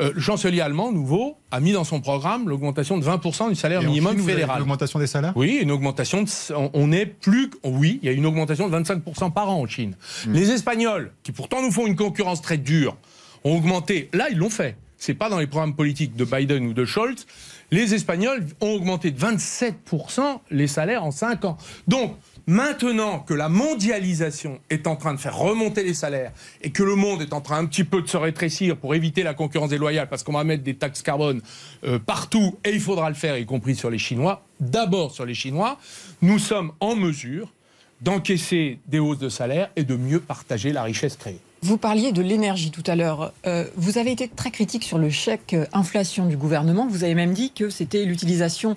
Euh, 0.00 0.12
le 0.14 0.20
chancelier 0.20 0.60
allemand, 0.60 0.92
nouveau, 0.92 1.36
a 1.50 1.58
mis 1.60 1.72
dans 1.72 1.84
son 1.84 2.00
programme 2.00 2.48
l'augmentation 2.48 2.98
de 2.98 3.04
20% 3.04 3.48
du 3.48 3.54
salaire 3.56 3.82
Et 3.82 3.86
minimum 3.86 4.16
Chine, 4.16 4.26
fédéral. 4.26 4.58
L'augmentation 4.60 4.98
des 4.98 5.06
salaires 5.08 5.32
Oui, 5.36 5.58
une 5.60 5.72
augmentation. 5.72 6.22
De, 6.22 6.28
on- 6.74 6.92
est 6.92 7.06
plus. 7.06 7.50
Oui, 7.64 7.98
il 8.02 8.06
y 8.06 8.08
a 8.08 8.12
une 8.12 8.24
augmentation 8.26 8.68
de 8.68 8.76
25% 8.76 9.32
par 9.32 9.50
an 9.50 9.60
en 9.60 9.66
Chine. 9.66 9.96
Hmm. 10.26 10.32
Les 10.32 10.50
Espagnols, 10.50 11.12
qui 11.22 11.32
pourtant 11.32 11.62
nous 11.62 11.70
font 11.72 11.86
une 11.86 11.96
concurrence 11.96 12.40
très 12.42 12.58
dure, 12.58 12.96
ont 13.44 13.56
augmenté. 13.56 14.08
Là, 14.12 14.28
ils 14.30 14.38
l'ont 14.38 14.50
fait. 14.50 14.76
C'est 14.96 15.14
pas 15.14 15.28
dans 15.30 15.38
les 15.38 15.46
programmes 15.46 15.74
politiques 15.76 16.16
de 16.16 16.24
Biden 16.24 16.66
ou 16.66 16.72
de 16.74 16.84
Scholz. 16.84 17.26
Les 17.70 17.94
Espagnols 17.94 18.44
ont 18.60 18.70
augmenté 18.70 19.10
de 19.10 19.18
27% 19.18 20.40
les 20.50 20.66
salaires 20.66 21.04
en 21.04 21.10
5 21.10 21.44
ans. 21.44 21.56
Donc, 21.86 22.16
maintenant 22.48 23.20
que 23.20 23.34
la 23.34 23.50
mondialisation 23.50 24.58
est 24.70 24.86
en 24.86 24.96
train 24.96 25.12
de 25.12 25.20
faire 25.20 25.36
remonter 25.36 25.84
les 25.84 25.92
salaires 25.92 26.32
et 26.62 26.70
que 26.70 26.82
le 26.82 26.94
monde 26.94 27.20
est 27.20 27.34
en 27.34 27.42
train 27.42 27.58
un 27.58 27.66
petit 27.66 27.84
peu 27.84 28.00
de 28.00 28.08
se 28.08 28.16
rétrécir 28.16 28.78
pour 28.78 28.94
éviter 28.94 29.22
la 29.22 29.34
concurrence 29.34 29.68
déloyale, 29.68 30.08
parce 30.08 30.22
qu'on 30.22 30.32
va 30.32 30.44
mettre 30.44 30.64
des 30.64 30.74
taxes 30.74 31.02
carbone 31.02 31.42
euh, 31.84 31.98
partout 31.98 32.56
et 32.64 32.70
il 32.70 32.80
faudra 32.80 33.10
le 33.10 33.14
faire, 33.14 33.36
y 33.36 33.44
compris 33.44 33.76
sur 33.76 33.90
les 33.90 33.98
Chinois, 33.98 34.42
d'abord 34.60 35.12
sur 35.12 35.26
les 35.26 35.34
Chinois, 35.34 35.78
nous 36.22 36.38
sommes 36.38 36.72
en 36.80 36.96
mesure 36.96 37.52
d'encaisser 38.00 38.78
des 38.86 38.98
hausses 38.98 39.18
de 39.18 39.28
salaire 39.28 39.70
et 39.76 39.84
de 39.84 39.96
mieux 39.96 40.20
partager 40.20 40.72
la 40.72 40.82
richesse 40.84 41.16
créée. 41.16 41.40
Vous 41.60 41.76
parliez 41.76 42.12
de 42.12 42.22
l'énergie 42.22 42.70
tout 42.70 42.84
à 42.86 42.94
l'heure. 42.94 43.32
Euh, 43.46 43.64
vous 43.76 43.98
avez 43.98 44.12
été 44.12 44.28
très 44.28 44.50
critique 44.50 44.84
sur 44.84 44.96
le 44.96 45.10
chèque 45.10 45.54
euh, 45.54 45.66
inflation 45.74 46.24
du 46.26 46.36
gouvernement. 46.36 46.86
Vous 46.86 47.04
avez 47.04 47.14
même 47.14 47.32
dit 47.32 47.52
que 47.52 47.68
c'était 47.68 48.04
l'utilisation 48.04 48.76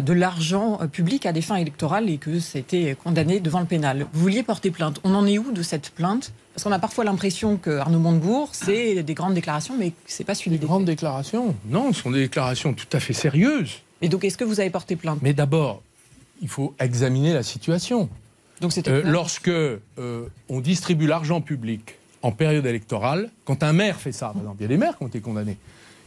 de 0.00 0.12
l'argent 0.12 0.78
euh, 0.80 0.86
public 0.86 1.26
à 1.26 1.32
des 1.32 1.42
fins 1.42 1.56
électorales 1.56 2.08
et 2.08 2.18
que 2.18 2.40
c'était 2.40 2.96
condamné 3.02 3.40
devant 3.40 3.60
le 3.60 3.66
pénal. 3.66 4.06
Vous 4.12 4.20
vouliez 4.20 4.42
porter 4.42 4.70
plainte. 4.70 5.00
On 5.04 5.14
en 5.14 5.26
est 5.26 5.38
où 5.38 5.52
de 5.52 5.62
cette 5.62 5.90
plainte? 5.90 6.32
Parce 6.54 6.64
qu'on 6.64 6.72
a 6.72 6.78
parfois 6.78 7.04
l'impression 7.04 7.56
que 7.56 7.70
Arnaud 7.78 7.98
Montebourg, 7.98 8.50
c'est 8.52 9.02
des 9.02 9.14
grandes 9.14 9.34
déclarations, 9.34 9.74
mais 9.78 9.92
c'est 10.06 10.24
pas 10.24 10.34
suivi 10.34 10.56
Des 10.56 10.60
des 10.60 10.66
grandes 10.66 10.82
faits. 10.82 10.96
déclarations? 10.96 11.54
Non, 11.68 11.92
ce 11.92 12.02
sont 12.02 12.10
des 12.10 12.20
déclarations 12.22 12.74
tout 12.74 12.86
à 12.92 13.00
fait 13.00 13.12
sérieuses. 13.14 13.80
Et 14.00 14.08
donc, 14.08 14.24
est-ce 14.24 14.36
que 14.36 14.44
vous 14.44 14.60
avez 14.60 14.70
porté 14.70 14.96
plainte? 14.96 15.18
Mais 15.22 15.32
d'abord, 15.32 15.82
il 16.40 16.48
faut 16.48 16.74
examiner 16.80 17.32
la 17.34 17.42
situation. 17.42 18.08
Donc, 18.60 18.72
Euh, 18.86 19.02
lorsque 19.04 19.48
euh, 19.48 19.78
on 20.48 20.60
distribue 20.60 21.06
l'argent 21.06 21.40
public 21.40 21.96
en 22.22 22.30
période 22.32 22.64
électorale, 22.66 23.30
quand 23.44 23.62
un 23.62 23.72
maire 23.72 23.98
fait 24.00 24.12
ça, 24.12 24.28
par 24.28 24.38
exemple, 24.42 24.56
il 24.60 24.62
y 24.62 24.66
a 24.66 24.68
des 24.68 24.76
maires 24.76 24.96
qui 24.96 25.04
ont 25.04 25.08
été 25.08 25.20
condamnés. 25.20 25.56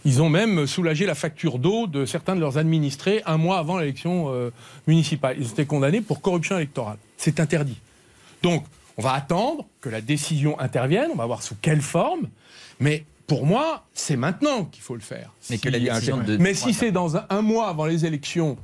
Ils 0.06 0.22
ont 0.22 0.30
même 0.30 0.68
soulagé 0.68 1.06
la 1.06 1.16
facture 1.16 1.58
d'eau 1.60 1.88
de 1.88 2.06
certains 2.06 2.36
de 2.36 2.40
leurs 2.40 2.58
administrés 2.60 3.24
un 3.26 3.38
mois 3.38 3.58
avant 3.58 3.80
l'élection 3.80 4.32
euh, 4.32 4.52
municipale. 4.88 5.36
Ils 5.40 5.48
ont 5.48 5.52
été 5.52 5.66
condamnés 5.66 6.02
pour 6.02 6.22
corruption 6.22 6.58
électorale. 6.58 6.98
C'est 7.18 7.40
interdit. 7.40 7.78
Donc, 8.44 8.64
on 8.98 9.02
va 9.02 9.14
attendre 9.14 9.66
que 9.82 9.90
la 9.90 10.02
décision 10.02 10.60
intervienne, 10.60 11.10
on 11.12 11.18
va 11.18 11.26
voir 11.26 11.42
sous 11.42 11.56
quelle 11.62 11.82
forme, 11.82 12.30
mais 12.80 13.04
pour 13.28 13.46
moi, 13.48 13.84
c'est 13.94 14.16
maintenant 14.16 14.66
qu'il 14.66 14.84
faut 14.84 14.94
le 14.96 15.02
faire. 15.02 15.32
Mais 15.50 15.58
que 15.58 15.70
Si- 15.72 15.80
la 15.80 15.94
décision 15.94 16.18
de- 16.18 16.38
mais 16.38 16.54
si 16.54 16.74
c'est 16.74 16.92
dans 16.92 17.18
un, 17.18 17.26
un 17.30 17.42
mois 17.42 17.68
avant 17.70 17.86
les 17.88 18.06
élections 18.06 18.58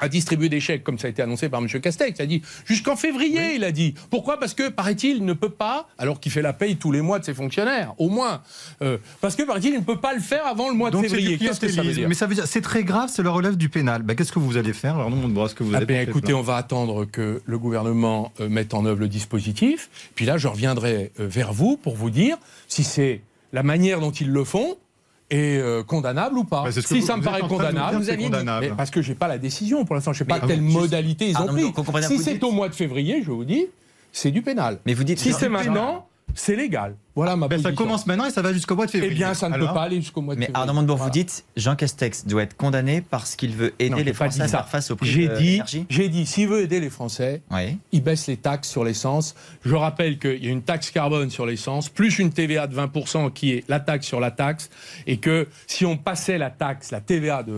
à 0.00 0.08
distribuer 0.08 0.48
des 0.48 0.60
chèques, 0.60 0.84
comme 0.84 0.98
ça 0.98 1.06
a 1.06 1.10
été 1.10 1.22
annoncé 1.22 1.48
par 1.48 1.60
M. 1.60 1.68
Castex, 1.68 2.18
il 2.18 2.22
a 2.22 2.26
dit 2.26 2.42
jusqu'en 2.64 2.96
février, 2.96 3.54
il 3.54 3.64
a 3.64 3.72
dit. 3.72 3.94
Pourquoi? 4.10 4.38
Parce 4.38 4.54
que, 4.54 4.68
paraît-il, 4.68 5.18
il 5.18 5.24
ne 5.24 5.32
peut 5.32 5.48
pas, 5.50 5.88
alors 5.98 6.20
qu'il 6.20 6.32
fait 6.32 6.42
la 6.42 6.52
paye 6.52 6.76
tous 6.76 6.92
les 6.92 7.00
mois 7.00 7.18
de 7.18 7.24
ses 7.24 7.34
fonctionnaires, 7.34 7.94
au 7.98 8.08
moins, 8.08 8.42
euh, 8.82 8.98
parce 9.20 9.36
que, 9.36 9.42
paraît-il, 9.42 9.74
il 9.74 9.80
ne 9.80 9.84
peut 9.84 10.00
pas 10.00 10.14
le 10.14 10.20
faire 10.20 10.46
avant 10.46 10.68
le 10.68 10.74
mois 10.74 10.90
de 10.90 10.94
Donc 10.96 11.04
février. 11.04 11.38
Qu'est-ce 11.38 11.60
que 11.60 11.66
ça 11.68 11.82
veut 11.82 11.90
clientélisme. 11.90 11.98
dire? 12.00 12.08
Mais 12.08 12.14
ça 12.14 12.26
veut 12.26 12.34
dire 12.34 12.46
c'est 12.46 12.60
très 12.60 12.84
grave, 12.84 13.10
c'est 13.12 13.22
le 13.22 13.30
relève 13.30 13.56
du 13.56 13.68
pénal. 13.68 14.02
Bah, 14.02 14.14
Qu'est-ce 14.14 14.32
que 14.32 14.38
vous 14.38 14.56
allez 14.56 14.72
faire 14.72 14.94
Alors, 14.96 15.10
non, 15.10 15.46
est-ce 15.46 15.54
que 15.54 15.62
vous 15.64 15.74
Ah 15.74 15.78
allez 15.78 15.86
ben, 15.86 16.08
écoutez, 16.08 16.34
on 16.34 16.42
va 16.42 16.56
attendre 16.56 17.04
que 17.04 17.40
le 17.44 17.58
gouvernement 17.58 18.32
euh, 18.40 18.48
mette 18.48 18.74
en 18.74 18.84
œuvre 18.86 19.00
le 19.00 19.08
dispositif. 19.08 19.90
Puis 20.14 20.24
là, 20.26 20.36
je 20.38 20.48
reviendrai 20.48 21.12
euh, 21.20 21.26
vers 21.26 21.52
vous 21.52 21.76
pour 21.76 21.94
vous 21.96 22.10
dire 22.10 22.36
si 22.68 22.84
c'est 22.84 23.20
la 23.52 23.62
manière 23.62 24.00
dont 24.00 24.10
ils 24.10 24.30
le 24.30 24.44
font 24.44 24.76
est 25.30 25.58
euh, 25.58 25.82
condamnable 25.82 26.38
ou 26.38 26.44
pas. 26.44 26.64
Bah, 26.64 26.72
si 26.72 27.00
vous- 27.00 27.06
ça 27.06 27.16
me 27.16 27.22
vous 27.22 27.28
paraît 27.28 27.40
condamnable, 27.40 28.04
c'est 28.04 28.12
aviez 28.12 28.26
dit- 28.26 28.30
condamnable. 28.30 28.66
mais 28.70 28.76
parce 28.76 28.90
que 28.90 29.00
j'ai 29.02 29.14
pas 29.14 29.28
la 29.28 29.38
décision 29.38 29.84
pour 29.84 29.94
l'instant, 29.94 30.12
je 30.12 30.18
sais 30.18 30.24
pas 30.24 30.38
Mais- 30.40 30.46
quelle 30.48 30.58
Ah, 30.58 30.72
modalité 30.72 31.30
ils 31.30 31.36
Ah, 31.36 31.42
ont 31.42 31.46
non, 31.46 31.52
pris. 31.54 31.62
donc, 31.62 31.74
Si 32.02 32.16
vous 32.16 32.22
c'est 32.22 32.34
dites- 32.34 32.44
au 32.44 32.50
mois 32.52 32.68
de 32.68 32.74
février, 32.74 33.22
je 33.24 33.30
vous 33.30 33.44
dis, 33.44 33.66
c'est 34.12 34.30
du 34.30 34.42
pénal. 34.42 34.78
Mais 34.86 34.94
vous 34.94 35.04
dites 35.04 35.18
Si 35.18 35.32
c'est 35.32 35.48
maintenant, 35.48 36.06
c'est 36.34 36.56
légal. 36.56 36.96
Voilà 37.14 37.36
ma 37.36 37.46
Ben, 37.46 37.62
ça 37.62 37.70
commence 37.72 38.06
maintenant 38.06 38.26
et 38.26 38.30
ça 38.30 38.42
va 38.42 38.52
jusqu'au 38.52 38.74
mois 38.74 38.86
de 38.86 38.90
Eh 38.90 38.98
février. 38.98 39.14
bien, 39.14 39.34
ça 39.34 39.48
ne 39.48 39.54
Alors 39.54 39.68
peut 39.68 39.74
pas 39.74 39.82
aller 39.82 39.96
jusqu'au 39.96 40.20
mois 40.20 40.34
de 40.34 40.40
Mais 40.40 40.46
février. 40.46 40.60
Arnaud 40.68 40.74
Montebourg, 40.74 40.96
Voilà. 40.96 41.10
vous 41.10 41.12
dites 41.18 41.44
Jean 41.56 41.76
Castex 41.76 42.26
doit 42.26 42.42
être 42.42 42.56
condamné 42.56 43.00
parce 43.02 43.36
qu'il 43.36 43.54
veut 43.54 43.72
aider 43.78 43.90
Non, 43.90 43.96
les 43.98 44.12
Français 44.12 44.42
à 44.42 44.48
faire 44.48 44.68
face 44.68 44.90
au 44.90 44.96
prix 44.96 45.06
J'ai 45.08 45.28
de 45.28 45.36
dit, 45.36 45.44
l'énergie 45.52 45.86
j'ai 45.88 46.08
dit, 46.08 46.26
s'il 46.26 46.48
veut 46.48 46.62
aider 46.62 46.80
les 46.80 46.90
Français, 46.90 47.42
Oui. 47.52 47.78
il 47.92 48.02
baisse 48.02 48.26
les 48.26 48.36
taxes 48.36 48.68
sur 48.68 48.82
l'essence. 48.84 49.34
Je 49.64 49.74
rappelle 49.76 50.18
qu'il 50.18 50.44
y 50.44 50.48
a 50.48 50.50
une 50.50 50.62
taxe 50.62 50.90
carbone 50.90 51.30
sur 51.30 51.46
l'essence, 51.46 51.88
plus 51.88 52.18
une 52.18 52.30
TVA 52.32 52.66
de 52.66 52.74
20% 52.74 53.32
qui 53.32 53.52
est 53.52 53.64
la 53.68 53.78
taxe 53.78 54.06
sur 54.06 54.18
la 54.18 54.32
taxe, 54.32 54.68
et 55.06 55.18
que 55.18 55.46
si 55.68 55.86
on 55.86 55.96
passait 55.96 56.36
la 56.38 56.50
taxe, 56.50 56.90
la 56.90 57.00
TVA 57.00 57.44
de 57.44 57.52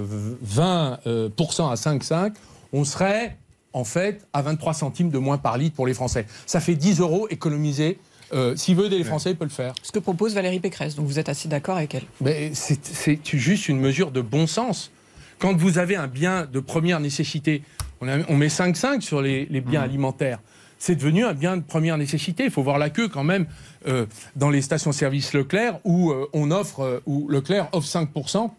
20% 0.44 1.70
à 1.70 1.74
5,5, 1.76 2.32
on 2.72 2.84
serait 2.84 3.36
en 3.72 3.84
fait 3.84 4.26
à 4.32 4.42
23 4.42 4.74
centimes 4.74 5.10
de 5.10 5.18
moins 5.18 5.38
par 5.38 5.56
litre 5.58 5.76
pour 5.76 5.86
les 5.86 5.94
Français. 5.94 6.26
Ça 6.46 6.60
fait 6.60 6.74
10 6.74 7.00
euros 7.00 7.26
économisés. 7.30 7.98
Euh, 8.32 8.56
S'il 8.56 8.76
veut 8.76 8.86
aider 8.86 8.98
les 8.98 9.04
Français, 9.04 9.30
il 9.30 9.36
peut 9.36 9.44
le 9.44 9.50
faire. 9.50 9.72
Ce 9.82 9.92
que 9.92 9.98
propose 9.98 10.34
Valérie 10.34 10.60
Pécresse. 10.60 10.94
Donc, 10.96 11.06
vous 11.06 11.18
êtes 11.18 11.28
assez 11.28 11.48
d'accord 11.48 11.76
avec 11.76 11.94
elle. 11.94 12.02
Mais 12.20 12.50
c'est 12.54 13.18
juste 13.36 13.68
une 13.68 13.78
mesure 13.80 14.10
de 14.10 14.20
bon 14.20 14.46
sens. 14.46 14.90
Quand 15.38 15.54
vous 15.56 15.78
avez 15.78 15.96
un 15.96 16.06
bien 16.08 16.46
de 16.50 16.60
première 16.60 16.98
nécessité, 17.00 17.62
on, 18.00 18.08
a- 18.08 18.18
on 18.28 18.36
met 18.36 18.48
5,5 18.48 19.00
sur 19.02 19.20
les, 19.22 19.46
les 19.50 19.60
biens 19.60 19.82
alimentaires. 19.82 20.40
C'est 20.78 20.96
devenu 20.96 21.24
un 21.24 21.32
bien 21.34 21.56
de 21.56 21.62
première 21.62 21.96
nécessité. 21.98 22.44
Il 22.44 22.50
faut 22.50 22.62
voir 22.62 22.78
la 22.78 22.90
queue 22.90 23.08
quand 23.08 23.24
même 23.24 23.46
euh, 23.86 24.06
dans 24.34 24.50
les 24.50 24.60
stations-service 24.60 25.32
Leclerc 25.32 25.78
où 25.84 26.10
euh, 26.10 26.26
on 26.32 26.50
offre, 26.50 26.80
euh, 26.80 27.00
où 27.06 27.28
Leclerc 27.28 27.68
offre 27.72 27.86
5% 27.88 28.50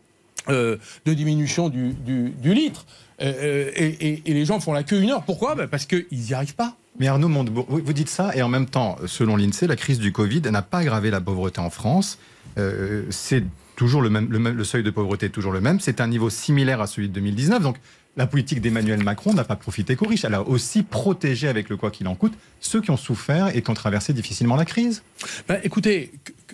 euh, 0.50 0.78
de 1.06 1.14
diminution 1.14 1.70
du, 1.70 1.94
du- 1.94 2.30
du 2.32 2.54
litre. 2.54 2.86
Euh, 3.22 3.34
euh, 3.42 3.72
et, 3.76 3.86
et- 4.08 4.22
et 4.26 4.34
les 4.34 4.46
gens 4.46 4.60
font 4.60 4.74
la 4.74 4.84
queue 4.84 5.02
une 5.02 5.10
heure. 5.12 5.24
Pourquoi? 5.24 5.56
Ben 5.56 5.68
Parce 5.68 5.86
qu'ils 5.86 6.06
n'y 6.12 6.34
arrivent 6.34 6.56
pas. 6.56 6.76
Mais 7.00 7.08
Arnaud 7.08 7.28
Montebourg, 7.28 7.68
vous 7.70 7.94
dites 7.94 8.10
ça, 8.10 8.36
et 8.36 8.42
en 8.42 8.50
même 8.50 8.66
temps, 8.66 8.98
selon 9.06 9.36
l'INSEE, 9.36 9.68
la 9.68 9.76
crise 9.76 10.00
du 10.00 10.12
Covid 10.12 10.42
n'a 10.42 10.62
pas 10.64 10.80
aggravé 10.80 11.12
la 11.12 11.22
pauvreté 11.22 11.60
en 11.60 11.70
France. 11.70 12.18
euh, 12.58 13.04
c'est 13.12 13.44
toujours 13.76 14.02
le 14.02 14.10
même, 14.10 14.28
le 14.32 14.40
même, 14.40 14.56
le 14.58 14.64
seuil 14.64 14.82
de 14.82 14.90
pauvreté 14.90 15.28
est 15.28 15.30
toujours 15.30 15.52
le 15.52 15.62
même. 15.62 15.80
C'est 15.80 16.02
un 16.02 16.08
niveau 16.08 16.32
similaire 16.32 16.82
à 16.82 16.88
celui 16.88 17.10
de 17.10 17.14
2019. 17.14 17.62
Donc, 17.62 17.78
la 18.16 18.26
politique 18.26 18.62
d'Emmanuel 18.62 19.04
Macron 19.04 19.32
n'a 19.36 19.44
pas 19.44 19.56
profité 19.56 19.96
qu'aux 19.96 20.08
riches. 20.08 20.26
Elle 20.26 20.34
a 20.34 20.42
aussi 20.42 20.82
protégé 20.82 21.48
avec 21.48 21.70
le 21.70 21.78
quoi 21.78 21.92
qu'il 21.92 22.08
en 22.08 22.16
coûte 22.16 22.34
ceux 22.60 22.82
qui 22.82 22.90
ont 22.90 22.98
souffert 22.98 23.56
et 23.56 23.62
qui 23.62 23.70
ont 23.70 23.76
traversé 23.76 24.12
difficilement 24.14 24.56
la 24.56 24.66
crise. 24.66 25.04
Ben, 25.48 25.60
écoutez, 25.64 26.12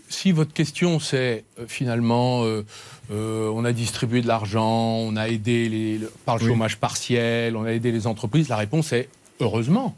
si 0.10 0.32
votre 0.32 0.54
question 0.54 1.00
c'est 1.00 1.44
euh, 1.60 1.66
finalement, 1.68 2.44
euh, 2.44 2.66
euh, 3.12 3.50
on 3.54 3.66
a 3.66 3.72
distribué 3.74 4.22
de 4.22 4.28
l'argent, 4.28 4.96
on 4.98 5.16
a 5.16 5.28
aidé 5.28 5.70
les, 5.70 5.98
le- 5.98 6.12
par 6.26 6.38
le 6.38 6.44
Oui. 6.44 6.50
chômage 6.50 6.78
partiel, 6.78 7.56
on 7.56 7.64
a 7.64 7.72
aidé 7.74 7.92
les 7.92 8.08
entreprises, 8.08 8.50
la 8.50 8.58
réponse 8.58 8.94
est 8.94 9.10
heureusement. 9.40 9.96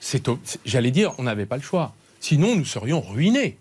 C'est, 0.00 0.22
j'allais 0.64 0.90
dire, 0.90 1.12
on 1.18 1.24
n'avait 1.24 1.46
pas 1.46 1.56
le 1.56 1.62
choix. 1.62 1.92
Sinon, 2.20 2.56
nous 2.56 2.64
serions 2.64 3.00
ruinés. 3.00 3.56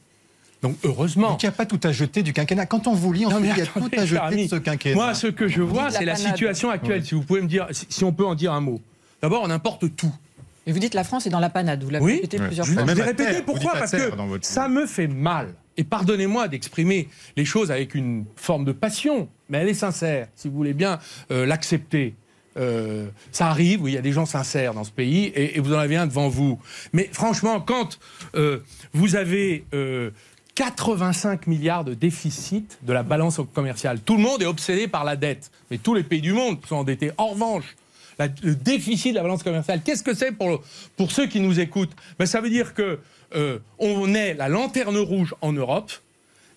Donc 0.62 0.76
heureusement. 0.84 1.30
Donc, 1.32 1.44
il 1.44 1.46
n'y 1.46 1.50
a 1.50 1.54
pas 1.54 1.66
tout 1.66 1.80
à 1.84 1.92
jeter 1.92 2.22
du 2.24 2.34
quinquennat. 2.34 2.66
Quand 2.66 2.88
on 2.88 2.94
vous 2.94 3.14
lit, 3.14 3.26
on 3.26 3.30
se 3.32 3.36
dit 3.38 3.50
il 3.50 3.58
y 3.58 3.62
a 3.62 3.66
tout 3.66 3.90
à 3.98 4.06
jeter 4.06 4.22
ami. 4.22 4.44
de 4.46 4.50
ce 4.50 4.56
quinquennat. 4.58 4.96
Moi, 4.96 5.14
ce 5.14 5.28
que 5.28 5.48
je 5.48 5.62
vois, 5.62 5.86
la 5.86 5.92
c'est 5.92 6.06
la 6.06 6.16
situation 6.16 6.70
actuelle. 6.70 7.00
Ouais. 7.00 7.06
Si 7.06 7.16
vous 7.16 7.22
pouvez 7.24 7.42
me 7.42 7.48
dire, 7.48 7.68
si- 7.72 7.86
si 7.90 8.04
on 8.04 8.12
peut 8.12 8.26
en 8.26 8.36
dire 8.36 8.52
un 8.54 8.60
mot. 8.62 8.82
D'abord, 9.22 9.42
on 9.44 9.50
importe 9.50 9.96
tout. 9.96 10.14
Et 10.70 10.72
vous 10.72 10.78
dites 10.78 10.94
la 10.94 11.04
France 11.04 11.26
est 11.26 11.32
dans 11.32 11.40
la 11.40 11.50
panade. 11.50 11.84
Vous 11.84 11.90
l'avez 11.90 12.06
Oui. 12.06 12.14
répété 12.18 12.38
plusieurs 12.38 12.64
Je 12.64 12.72
Je 12.74 12.76
fois. 12.78 12.86
même 12.86 12.96
l'ai 12.96 13.02
répété 13.04 13.42
pourquoi 13.44 13.74
Parce 13.74 13.92
que 13.92 14.12
ça 14.42 14.68
me 14.68 14.86
fait 14.86 15.08
mal. 15.08 15.56
Et 15.78 15.84
pardonnez-moi 15.84 16.48
d'exprimer 16.48 17.08
les 17.36 17.44
choses 17.46 17.72
avec 17.72 17.96
une 17.96 18.26
forme 18.36 18.66
de 18.66 18.72
passion, 18.72 19.30
mais 19.50 19.58
elle 19.58 19.70
est 19.70 19.74
sincère, 19.74 20.28
si 20.36 20.48
vous 20.48 20.54
voulez 20.56 20.74
bien 20.74 21.00
euh, 21.32 21.48
l'accepter. 21.48 22.14
Euh, 22.58 23.08
ça 23.32 23.48
arrive, 23.48 23.82
oui, 23.82 23.92
il 23.94 23.96
y 23.96 23.98
a 23.98 24.02
des 24.02 24.12
gens 24.12 24.28
sincères 24.28 24.76
dans 24.76 24.84
ce 24.84 24.92
pays, 24.92 25.26
et, 25.26 25.58
et 25.58 25.60
vous 25.60 25.74
en 25.74 25.80
avez 25.80 25.96
un 25.96 26.06
devant 26.06 26.30
vous. 26.30 26.60
Mais 26.94 27.10
franchement, 27.12 27.62
quand 27.62 27.98
euh, 28.36 28.60
vous 28.94 29.16
avez 29.16 29.64
euh, 29.74 30.12
85 30.54 31.48
milliards 31.48 31.84
de 31.86 31.96
déficit 31.96 32.78
de 32.84 32.94
la 32.94 33.02
balance 33.02 33.40
commerciale, 33.56 34.02
tout 34.02 34.18
le 34.18 34.22
monde 34.22 34.44
est 34.44 34.46
obsédé 34.48 34.88
par 34.88 35.04
la 35.04 35.16
dette, 35.16 35.50
mais 35.72 35.80
tous 35.80 35.96
les 35.96 36.04
pays 36.04 36.22
du 36.22 36.34
monde 36.34 36.58
sont 36.68 36.76
endettés. 36.76 37.12
En 37.18 37.30
revanche, 37.30 37.76
la- 38.20 38.28
le 38.44 38.54
déficit 38.56 39.12
de 39.12 39.16
la 39.16 39.24
balance 39.24 39.42
commerciale, 39.44 39.82
qu'est-ce 39.84 40.04
que 40.04 40.14
c'est 40.14 40.32
pour, 40.34 40.50
le- 40.50 40.58
pour 40.98 41.12
ceux 41.12 41.26
qui 41.28 41.40
nous 41.40 41.60
écoutent? 41.60 41.92
Ben, 42.20 42.26
Ça 42.26 42.42
veut 42.42 42.50
dire 42.50 42.74
que 42.74 43.00
euh, 43.36 43.60
on 43.80 44.14
est 44.14 44.34
la 44.34 44.50
lanterne 44.50 44.98
rouge 44.98 45.34
en 45.42 45.54
Europe 45.54 45.92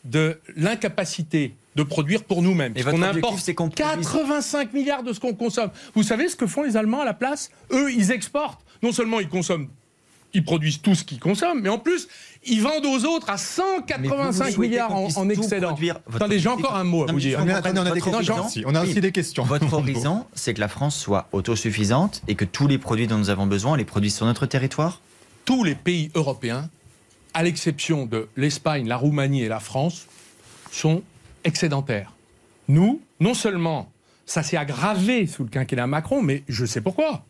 de 0.04 0.38
l'incapacité 0.56 1.54
de 1.76 1.82
produire 1.84 2.24
pour 2.24 2.42
nous-mêmes. 2.42 2.72
Et 2.76 2.80
objectif, 2.84 3.16
importe 3.24 3.38
c'est 3.38 3.54
qu'on 3.54 3.70
produise- 3.70 4.06
85 4.06 4.72
milliards 4.74 5.02
de 5.02 5.12
ce 5.12 5.20
qu'on 5.20 5.32
consomme. 5.34 5.70
Vous 5.94 6.02
savez 6.02 6.28
ce 6.28 6.36
que 6.36 6.46
font 6.46 6.62
les 6.64 6.76
Allemands 6.76 7.00
à 7.00 7.04
la 7.04 7.14
place? 7.14 7.50
Eux, 7.70 7.90
ils 7.92 8.10
exportent. 8.10 8.60
Non 8.82 8.92
seulement 8.92 9.20
ils 9.20 9.28
consomment, 9.28 9.68
ils 10.34 10.44
produisent 10.44 10.80
tout 10.80 10.94
ce 10.94 11.04
qu'ils 11.04 11.18
consomment, 11.20 11.60
mais 11.60 11.68
en 11.68 11.78
plus, 11.78 12.08
ils 12.44 12.60
vendent 12.62 12.86
aux 12.86 13.04
autres 13.04 13.28
à 13.30 13.34
Mais 13.34 14.08
vous, 14.08 14.14
185 14.14 14.44
vous 14.46 14.50
souhaitez 14.52 14.68
milliards 14.70 14.94
en, 14.94 15.28
excédent. 15.28 15.68
produire. 15.68 16.00
Votre 16.06 16.16
Attendez, 16.16 16.38
j'ai 16.38 16.48
encore 16.48 16.74
un 16.76 16.84
mot 16.84 17.04
à 17.04 17.06
Non, 17.06 17.12
vous 17.12 17.18
dire. 17.20 17.38
On 17.38 17.42
a, 17.42 17.44
comprends 17.54 17.58
attendez, 17.58 17.78
on 17.78 17.82
a 17.82 17.84
des 17.94 18.00
votre 18.00 18.04
questions 18.16 18.34
horizon. 18.34 18.46
aussi. 18.46 18.64
On 18.66 18.74
a 18.74 18.82
Oui. 18.82 18.90
aussi 18.90 19.00
des 19.00 19.12
questions. 19.12 19.42
Votre 19.44 19.72
horizon, 19.74 20.24
c'est 20.34 20.54
que 20.54 20.60
la 20.60 20.68
France 20.68 20.96
soit 20.98 21.28
autosuffisante 21.32 22.22
et 22.28 22.34
que 22.34 22.44
tous 22.44 22.66
les 22.66 22.78
produits 22.78 23.06
dont 23.06 23.18
nous 23.18 23.30
avons 23.30 23.46
besoin, 23.46 23.72
on 23.72 23.76
les 23.76 23.84
produise 23.84 24.14
sur 24.16 24.26
notre 24.26 24.46
territoire? 24.46 25.00
Tous 25.44 25.64
les 25.64 25.74
pays 25.74 26.10
européens, 26.14 26.68
à 27.34 27.42
l'exception 27.42 28.06
de 28.06 28.28
l'Espagne, 28.36 28.86
la 28.88 28.96
Roumanie 28.96 29.42
et 29.42 29.48
la 29.48 29.60
France, 29.60 30.06
sont 30.70 31.02
excédentaires. 31.44 32.12
Nous, 32.68 33.00
non 33.20 33.34
seulement 33.34 33.90
ça 34.24 34.42
s'est 34.42 34.56
aggravé 34.56 35.26
sous 35.26 35.42
le 35.42 35.48
quinquennat 35.50 35.86
Macron, 35.86 36.22
mais 36.22 36.42
je 36.48 36.64
sais 36.64 36.80
pourquoi. 36.80 37.24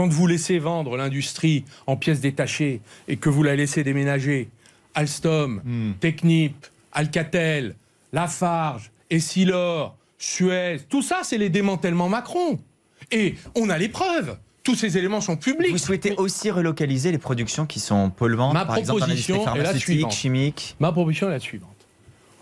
Quand 0.00 0.08
vous 0.08 0.26
laissez 0.26 0.58
vendre 0.58 0.96
l'industrie 0.96 1.62
en 1.86 1.94
pièces 1.94 2.20
détachées 2.20 2.80
et 3.06 3.18
que 3.18 3.28
vous 3.28 3.42
la 3.42 3.54
laissez 3.54 3.84
déménager, 3.84 4.48
Alstom, 4.94 5.60
Hmm. 5.62 5.92
Technip, 6.00 6.54
Alcatel, 6.92 7.74
Lafarge, 8.14 8.92
Essilor, 9.10 9.94
Suez, 10.16 10.78
tout 10.88 11.02
ça, 11.02 11.18
c'est 11.22 11.36
les 11.36 11.50
démantèlements 11.50 12.08
Macron. 12.08 12.58
Et 13.12 13.34
on 13.54 13.68
a 13.68 13.76
les 13.76 13.90
preuves. 13.90 14.38
Tous 14.62 14.74
ces 14.74 14.96
éléments 14.96 15.20
sont 15.20 15.36
publics. 15.36 15.72
Vous 15.72 15.76
souhaitez 15.76 16.14
aussi 16.16 16.50
relocaliser 16.50 17.12
les 17.12 17.18
productions 17.18 17.66
qui 17.66 17.78
sont 17.78 18.08
polluantes, 18.08 18.54
Ma 18.54 18.64
par 18.64 18.78
exemple 18.78 19.00
dans 19.00 19.06
l'industrie 19.06 19.44
pharmaceutique, 19.44 20.10
chimique 20.12 20.76
Ma 20.80 20.92
proposition 20.92 21.28
est 21.28 21.32
la 21.32 21.40
suivante. 21.40 21.76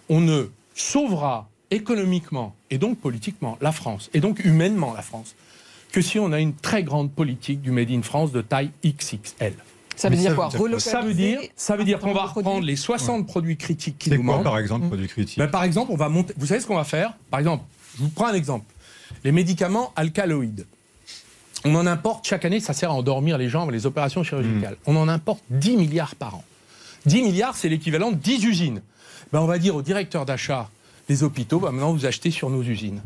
On 0.09 0.21
ne 0.21 0.45
sauvera 0.77 1.49
économiquement 1.73 2.55
et 2.71 2.79
donc 2.79 3.01
politiquement 3.01 3.59
la 3.61 3.73
France, 3.73 4.11
et 4.15 4.21
donc 4.21 4.45
humainement 4.45 4.95
la 4.95 5.03
France, 5.03 5.35
que 5.93 6.01
si 6.01 6.19
on 6.19 6.33
a 6.33 6.41
une 6.41 6.55
très 6.55 6.83
grande 6.83 7.11
politique 7.13 7.61
du 7.63 7.71
Made 7.71 7.91
in 7.91 8.03
France 8.03 8.33
de 8.33 8.41
taille 8.43 8.71
XXL. 8.85 9.55
Ça 9.97 10.09
veut 10.09 10.15
Mais 10.17 10.21
dire 10.23 10.31
ça 10.31 10.37
quoi 10.37 10.49
veut 10.49 10.69
dire 10.69 10.81
Ça 10.81 11.01
veut 11.01 11.15
dire, 11.15 11.41
ça 11.57 11.77
veut 11.77 11.85
dire 11.85 11.99
qu'on 11.99 12.13
va 12.13 12.23
reprendre 12.27 12.51
produits? 12.51 12.67
les 12.71 12.77
60 12.77 13.27
produits 13.27 13.57
critiques 13.57 13.99
qui 13.99 14.11
C'est 14.11 14.19
nous 14.19 14.25
quoi, 14.25 14.37
manquent. 14.37 14.45
par 14.45 14.59
exemple, 14.59 14.87
produit 14.87 15.09
critique 15.09 15.39
Ben, 15.39 15.49
par 15.49 15.65
exemple, 15.65 15.91
on 15.93 15.97
va 15.97 16.09
monter. 16.09 16.35
Vous 16.37 16.47
savez 16.47 16.61
ce 16.61 16.67
qu'on 16.67 16.77
va 16.77 16.85
faire? 16.85 17.15
Par 17.31 17.41
exemple, 17.41 17.65
je 17.97 18.03
vous 18.05 18.09
prends 18.11 18.27
un 18.29 18.35
exemple. 18.35 18.67
Les 19.25 19.33
médicaments 19.33 19.93
alcaloïdes. 19.97 20.67
On 21.65 21.75
en 21.75 21.87
importe 21.89 22.27
chaque 22.29 22.45
année, 22.45 22.61
ça 22.61 22.73
sert 22.75 22.91
à 22.91 22.95
endormir 22.95 23.37
les 23.39 23.49
gens, 23.49 23.69
les 23.69 23.87
opérations 23.87 24.23
chirurgicales. 24.23 24.77
On 24.87 24.95
en 24.95 25.09
importe 25.09 25.43
10 25.51 25.77
milliards 25.77 26.15
par 26.15 26.37
an. 26.37 26.45
10 27.07 27.23
milliards, 27.23 27.57
c'est 27.57 27.69
l'équivalent 27.69 28.13
de 28.13 28.17
10 28.17 28.45
usines. 28.45 28.83
Ben, 29.33 29.41
on 29.41 29.47
va 29.47 29.59
dire 29.59 29.75
au 29.75 29.83
directeur 29.83 30.25
d'achat 30.25 30.71
des 31.09 31.25
hôpitaux, 31.25 31.59
ben, 31.59 31.73
maintenant 31.73 31.93
vous 31.93 32.07
achetez 32.07 32.31
sur 32.31 32.51
nos 32.51 32.63
usines. 32.63 33.01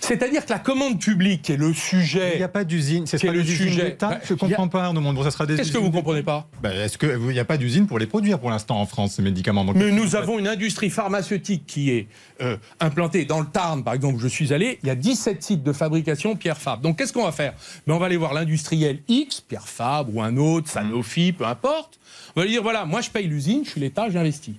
C'est-à-dire 0.00 0.44
que 0.44 0.50
la 0.52 0.58
commande 0.58 1.00
publique 1.00 1.50
est 1.50 1.56
le 1.56 1.66
Il 1.66 1.70
n'y 1.70 1.74
sujet. 1.74 2.42
a 2.42 2.48
pas 2.48 2.64
d'usine. 2.64 3.06
C'est 3.06 3.24
pas 3.24 3.32
le 3.32 3.44
sujet 3.44 3.84
d'État 3.90 4.08
Bah, 4.08 4.20
Je 4.24 4.32
y 4.32 4.34
a- 4.34 4.38
comprends 4.38 4.68
pas, 4.68 4.84
Arnaud 4.84 5.00
Montebourg. 5.00 5.24
Ça 5.24 5.30
sera 5.30 5.46
des 5.46 5.56
Qu'est-ce 5.56 5.72
que 5.72 5.78
vous 5.78 5.84
d'État. 5.86 5.96
comprenez 5.98 6.22
pas? 6.22 6.48
Ben, 6.62 6.72
Est-ce 6.72 6.98
qu'il 6.98 7.16
n'y 7.18 7.38
a 7.38 7.44
pas 7.44 7.56
d'usine 7.56 7.86
pour 7.86 7.98
les 7.98 8.06
produire 8.06 8.38
pour 8.38 8.50
l'instant 8.50 8.80
en 8.80 8.86
France, 8.86 9.14
ces 9.14 9.22
médicaments? 9.22 9.64
Donc, 9.64 9.76
Mais 9.76 9.90
nous 9.90 10.16
avons 10.16 10.38
une 10.38 10.48
industrie 10.48 10.90
pharmaceutique 10.90 11.64
qui 11.66 11.90
est 11.90 12.06
euh, 12.40 12.56
implantée 12.80 13.24
dans 13.24 13.40
le 13.40 13.46
Tarn, 13.46 13.82
par 13.84 13.94
exemple, 13.94 14.16
où 14.16 14.20
je 14.20 14.28
suis 14.28 14.52
allé. 14.52 14.78
Il 14.82 14.86
y 14.86 14.90
a 14.90 14.94
17 14.94 15.42
sites 15.42 15.62
de 15.62 15.72
fabrication 15.72 16.36
Pierre 16.36 16.58
Fabre. 16.58 16.82
Donc 16.82 16.98
qu'est-ce 16.98 17.12
qu'on 17.12 17.24
va 17.24 17.32
faire? 17.32 17.54
Ben, 17.86 17.94
On 17.94 17.98
va 17.98 18.06
aller 18.06 18.16
voir 18.16 18.32
l'industriel 18.34 19.00
X, 19.08 19.40
Pierre 19.40 19.68
Fabre 19.68 20.14
ou 20.14 20.22
un 20.22 20.36
autre, 20.36 20.68
Sanofi, 20.70 21.32
peu 21.32 21.44
importe. 21.44 21.98
On 22.36 22.40
va 22.40 22.44
lui 22.46 22.52
dire 22.52 22.62
voilà, 22.62 22.84
moi 22.84 23.00
je 23.00 23.10
paye 23.10 23.26
l'usine, 23.26 23.62
je 23.64 23.70
suis 23.70 23.80
l'État, 23.80 24.08
j'investis. 24.10 24.54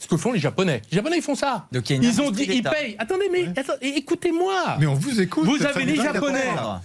Ce 0.00 0.06
que 0.06 0.16
font 0.16 0.30
les 0.30 0.38
Japonais. 0.38 0.80
Les 0.92 0.96
Japonais, 0.96 1.16
ils 1.16 1.22
font 1.22 1.34
ça. 1.34 1.66
Donc, 1.72 1.90
il 1.90 2.02
ils 2.04 2.20
ont 2.22 2.30
dit, 2.30 2.44
ils 2.48 2.62
payent. 2.62 2.94
Attendez, 3.00 3.28
mais 3.32 3.46
écoutez-moi. 3.96 4.76
Mais 4.78 4.86
on 4.86 4.94
vous 4.94 5.20
écoute. 5.20 5.44
Vous 5.44 5.64
avez 5.64 5.84
les. 5.84 5.96
Japonais, 5.96 6.44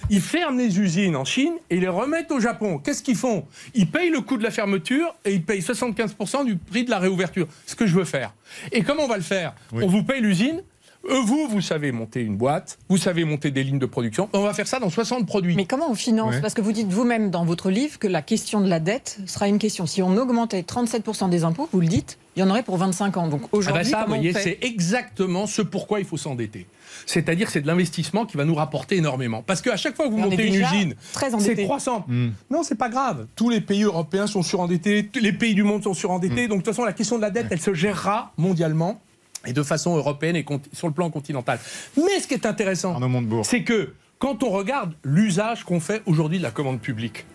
ils 0.10 0.21
ferment 0.21 0.58
les 0.58 0.79
usines 0.79 1.15
en 1.15 1.23
Chine 1.25 1.53
et 1.69 1.79
les 1.79 1.88
remettent 1.88 2.32
au 2.32 2.39
Japon. 2.39 2.79
Qu'est-ce 2.79 3.03
qu'ils 3.03 3.15
font? 3.15 3.45
Ils 3.75 3.88
payent 3.88 4.10
le 4.10 4.21
coût 4.21 4.38
de 4.38 4.43
la 4.43 4.49
fermeture 4.51 5.13
et 5.25 5.34
ils 5.34 5.43
payent 5.43 5.62
75% 5.62 6.45
du 6.45 6.56
prix 6.58 6.84
de 6.86 6.89
la 6.89 6.97
réouverture. 6.99 7.47
Ce 7.67 7.75
que 7.75 7.86
je 7.86 7.93
veux 7.95 8.03
faire. 8.06 8.34
Et 8.71 8.82
comment 8.84 9.03
on 9.03 9.08
va 9.08 9.17
le 9.17 9.23
faire? 9.23 9.53
Oui. 9.71 9.84
On 9.84 9.88
vous 9.88 10.03
paye 10.03 10.19
l'usine. 10.21 10.63
euh, 11.10 11.21
Vous, 11.23 11.47
vous 11.47 11.62
savez 11.62 11.91
monter 11.91 12.21
une 12.21 12.36
boîte, 12.36 12.79
vous 12.89 12.97
savez 12.97 13.25
monter 13.25 13.51
des 13.51 13.63
lignes 13.63 13.79
de 13.79 13.86
production. 13.86 14.27
On 14.34 14.41
va 14.41 14.53
faire 14.56 14.67
ça 14.67 14.79
dans 14.79 14.89
60 14.89 15.27
produits. 15.27 15.56
Mais 15.56 15.65
comment 15.65 15.89
on 15.91 15.95
finance? 15.95 16.34
Ouais. 16.36 16.41
Parce 16.41 16.56
que 16.56 16.62
vous 16.62 16.71
dites 16.71 16.88
vous-même 16.91 17.29
dans 17.29 17.45
votre 17.45 17.69
livre 17.69 17.99
que 17.99 18.08
la 18.08 18.21
question 18.23 18.60
de 18.60 18.67
la 18.69 18.79
dette 18.79 19.19
sera 19.27 19.47
une 19.47 19.60
question. 19.60 19.86
Si 19.86 20.01
on 20.01 20.17
augmentait 20.17 20.62
37% 20.62 21.29
des 21.29 21.43
impôts, 21.43 21.69
vous 21.71 21.82
le 21.82 21.88
dites, 21.88 22.17
il 22.36 22.39
y 22.39 22.43
en 22.43 22.50
aurait 22.50 22.63
pour 22.63 22.78
25 22.78 23.17
ans. 23.17 23.28
Donc 23.28 23.41
Ah 23.43 23.48
bah 23.52 23.58
aujourd'hui, 23.58 23.93
voyez, 24.08 24.34
fait 24.34 24.41
c'est 24.41 24.58
exactement 24.62 25.46
ce 25.46 25.62
pourquoi 25.62 26.00
il 26.00 26.06
faut 26.06 26.17
s'endetter. 26.17 26.67
C'est-à-dire 27.06 27.50
c'est 27.50 27.62
de 27.62 27.67
l'investissement 27.67 28.26
qui 28.26 28.38
va 28.38 28.46
nous 28.46 28.56
rapporter 28.56 28.98
énormément. 28.98 29.43
Parce 29.43 29.62
qu'à 29.62 29.78
chaque 29.78 29.96
fois 29.96 30.08
que 30.08 30.12
vous 30.12 30.17
On 30.19 30.30
montez 30.30 30.48
une 30.48 30.56
usine, 30.56 30.96
c'est 31.13 31.34
endetté. 31.34 31.63
croissant. 31.65 32.06
Hmm. 32.08 32.30
Non, 32.50 32.63
c'est 32.63 32.76
pas 32.76 32.89
grave. 32.89 33.28
Tous 33.36 33.50
les 33.50 33.62
pays 33.62 33.84
européens 33.84 34.28
sont 34.28 34.43
surendettés, 34.43 35.08
tous 35.12 35.19
les 35.19 35.34
pays 35.34 35.54
du 35.56 35.63
monde 35.63 35.84
sont 35.84 35.93
surendettés. 35.93 36.48
Donc 36.48 36.60
de 36.60 36.63
toute 36.63 36.74
façon, 36.74 36.86
la 36.86 36.93
question 36.93 37.17
de 37.17 37.22
la 37.22 37.30
dette, 37.30 37.48
elle 37.52 37.62
se 37.62 37.74
gérera 37.74 38.32
mondialement 38.38 39.02
et 39.46 39.54
de 39.54 39.63
façon 39.63 39.96
européenne 39.98 40.36
et 40.36 40.46
sur 40.72 40.88
le 40.88 40.93
plan 40.93 41.10
continental. 41.10 41.60
Mais 41.98 42.19
ce 42.19 42.28
qui 42.28 42.34
est 42.34 42.46
intéressant, 42.46 42.98
c'est 43.43 43.63
que 43.63 43.93
quand 44.19 44.43
on 44.43 44.50
regarde 44.50 44.93
l'usage 45.04 45.65
qu'on 45.65 45.80
fait 45.82 46.02
aujourd'hui 46.06 46.38
de 46.38 46.43
la 46.43 46.52
commande 46.52 46.80
publique, 46.80 47.26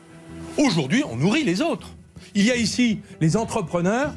aujourd'hui, 0.56 1.04
on 1.10 1.16
nourrit 1.16 1.44
les 1.44 1.60
autres. 1.60 1.90
Il 2.34 2.44
y 2.44 2.50
a 2.50 2.56
ici 2.56 3.00
les 3.20 3.36
entrepreneurs 3.36 4.14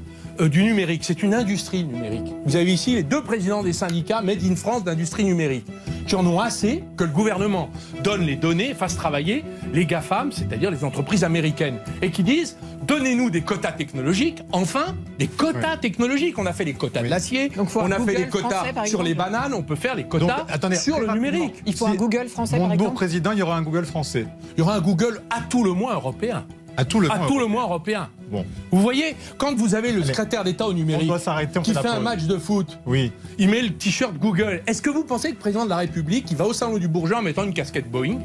du 0.49 0.63
numérique. 0.63 1.03
C'est 1.03 1.23
une 1.23 1.33
industrie 1.33 1.83
numérique. 1.83 2.33
Vous 2.45 2.55
avez 2.55 2.73
ici 2.73 2.95
les 2.95 3.03
deux 3.03 3.21
présidents 3.21 3.63
des 3.63 3.73
syndicats 3.73 4.21
Made 4.21 4.43
in 4.43 4.55
France 4.55 4.83
d'industrie 4.83 5.23
numérique 5.23 5.65
qui 6.07 6.15
en 6.15 6.25
ont 6.25 6.39
assez 6.39 6.83
que 6.97 7.03
le 7.03 7.09
gouvernement 7.11 7.69
donne 8.03 8.21
les 8.21 8.35
données, 8.35 8.73
fasse 8.73 8.95
travailler 8.95 9.43
les 9.73 9.85
GAFAM, 9.85 10.31
c'est-à-dire 10.31 10.71
les 10.71 10.83
entreprises 10.83 11.23
américaines, 11.23 11.77
et 12.01 12.11
qui 12.11 12.23
disent 12.23 12.57
donnez-nous 12.87 13.29
des 13.29 13.41
quotas 13.41 13.71
technologiques, 13.71 14.41
enfin 14.51 14.95
des 15.19 15.27
quotas 15.27 15.77
technologiques. 15.77 16.37
On 16.37 16.45
a 16.45 16.53
fait 16.53 16.65
les 16.65 16.73
quotas 16.73 17.01
Oui. 17.01 17.05
de 17.05 17.11
l'acier, 17.11 17.51
on 17.75 17.91
a 17.91 17.99
fait 17.99 18.15
les 18.15 18.27
quotas 18.27 18.49
français, 18.49 18.73
par 18.73 18.87
sur 18.87 19.03
les 19.03 19.13
bananes, 19.13 19.53
on 19.53 19.61
peut 19.63 19.75
faire 19.75 19.95
les 19.95 20.03
quotas 20.03 20.25
Donc, 20.25 20.45
attendez, 20.49 20.75
sur 20.75 20.99
le 20.99 21.07
numérique. 21.13 21.61
Il 21.65 21.73
faut 21.73 21.85
un 21.85 21.95
Google 21.95 22.27
français, 22.27 22.57
par 22.57 22.67
Montebourg 22.67 22.87
exemple 22.87 22.95
président, 22.95 23.31
il 23.31 23.39
y 23.39 23.41
aura 23.41 23.55
un 23.55 23.61
Google 23.61 23.85
français. 23.85 24.25
Il 24.55 24.59
y 24.59 24.61
aura 24.61 24.75
un 24.75 24.81
Google 24.81 25.21
à 25.29 25.41
tout 25.41 25.63
le 25.63 25.73
moins 25.73 25.93
européen. 25.93 26.45
À 26.81 26.85
tout 26.85 26.99
le 26.99 27.11
À 27.11 27.19
tout 27.27 27.37
le 27.37 27.45
européen. 27.45 28.09
Bon, 28.31 28.43
Vous 28.71 28.81
voyez, 28.81 29.15
quand 29.37 29.55
vous 29.55 29.75
avez 29.75 29.91
le 29.91 30.03
secrétaire 30.03 30.43
d'État 30.43 30.65
au 30.65 30.73
numérique 30.73 31.11
on 31.11 31.61
qui 31.61 31.73
fait 31.73 31.87
un 31.87 31.99
match 31.99 32.23
de 32.23 32.37
foot, 32.37 32.79
Oui. 32.87 33.11
il 33.37 33.49
met 33.49 33.61
le 33.61 33.69
t-shirt 33.73 34.15
Google. 34.17 34.63
Est-ce 34.65 34.81
que 34.81 34.89
vous 34.89 35.03
pensez 35.03 35.29
que 35.29 35.33
le 35.35 35.39
président 35.39 35.65
de 35.65 35.69
la 35.69 35.77
République, 35.77 36.31
il 36.31 36.37
va 36.37 36.45
au 36.45 36.53
salon 36.53 36.77
du 36.77 36.87
Bourgeois 36.87 37.19
en 37.19 37.21
mettant 37.21 37.43
une 37.43 37.53
casquette 37.53 37.89
Boeing? 37.91 38.17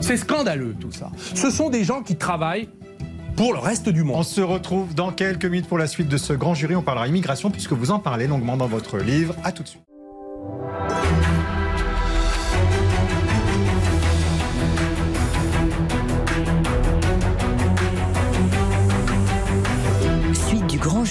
C'est 0.00 0.16
scandaleux 0.16 0.74
tout 0.80 0.90
ça. 0.90 1.10
Ce 1.34 1.50
sont 1.50 1.70
des 1.70 1.84
gens 1.84 2.02
qui 2.02 2.16
travaillent 2.16 2.68
pour 3.36 3.52
le 3.52 3.60
reste 3.60 3.88
du 3.88 4.02
monde. 4.02 4.16
On 4.18 4.22
se 4.24 4.40
retrouve 4.40 4.92
dans 4.94 5.12
quelques 5.12 5.44
minutes 5.44 5.68
pour 5.68 5.78
la 5.78 5.86
suite 5.86 6.08
de 6.08 6.16
ce 6.16 6.32
grand 6.32 6.54
jury. 6.54 6.74
On 6.74 6.82
parlera 6.82 7.06
immigration 7.06 7.50
puisque 7.50 7.72
vous 7.72 7.90
en 7.92 8.00
parlez 8.00 8.26
longuement 8.26 8.56
dans 8.56 8.66
votre 8.66 8.98
livre. 8.98 9.34
À 9.44 9.52
tout 9.52 9.62
de 9.62 9.68
suite. 9.68 9.82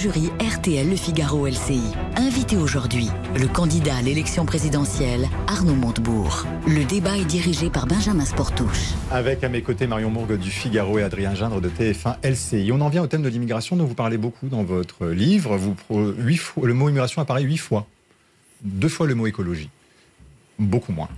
Jury 0.04 0.30
RTL 0.38 0.90
Le 0.90 0.96
Figaro 0.96 1.46
LCI. 1.46 1.80
Invité 2.16 2.58
aujourd'hui, 2.58 3.08
le 3.40 3.48
candidat 3.48 3.96
à 3.96 4.02
l'élection 4.02 4.44
présidentielle, 4.44 5.26
Arnaud 5.46 5.76
Montebourg. 5.76 6.44
Le 6.66 6.84
débat 6.84 7.16
est 7.16 7.24
dirigé 7.24 7.70
par 7.70 7.86
Benjamin 7.86 8.26
Sportouche. 8.26 8.90
Avec 9.10 9.42
à 9.44 9.48
mes 9.48 9.62
côtés 9.62 9.86
Marion 9.86 10.10
Mourgue 10.10 10.38
du 10.38 10.50
Figaro 10.50 10.98
et 10.98 11.02
Adrien 11.02 11.34
Gindre 11.34 11.62
de 11.62 11.70
TF1 11.70 12.16
LCI. 12.22 12.70
On 12.70 12.82
en 12.82 12.90
vient 12.90 13.02
au 13.02 13.06
thème 13.06 13.22
de 13.22 13.30
l'immigration 13.30 13.76
dont 13.76 13.86
vous 13.86 13.94
parlez 13.94 14.18
beaucoup 14.18 14.48
dans 14.48 14.62
votre 14.62 15.06
livre. 15.06 15.56
Vous, 15.56 15.74
le 16.62 16.74
mot 16.74 16.90
immigration 16.90 17.22
apparaît 17.22 17.44
huit 17.44 17.56
fois. 17.56 17.86
Deux 18.60 18.90
fois 18.90 19.06
le 19.06 19.14
mot 19.14 19.26
écologie. 19.26 19.70
Beaucoup 20.58 20.92
moins. 20.92 21.08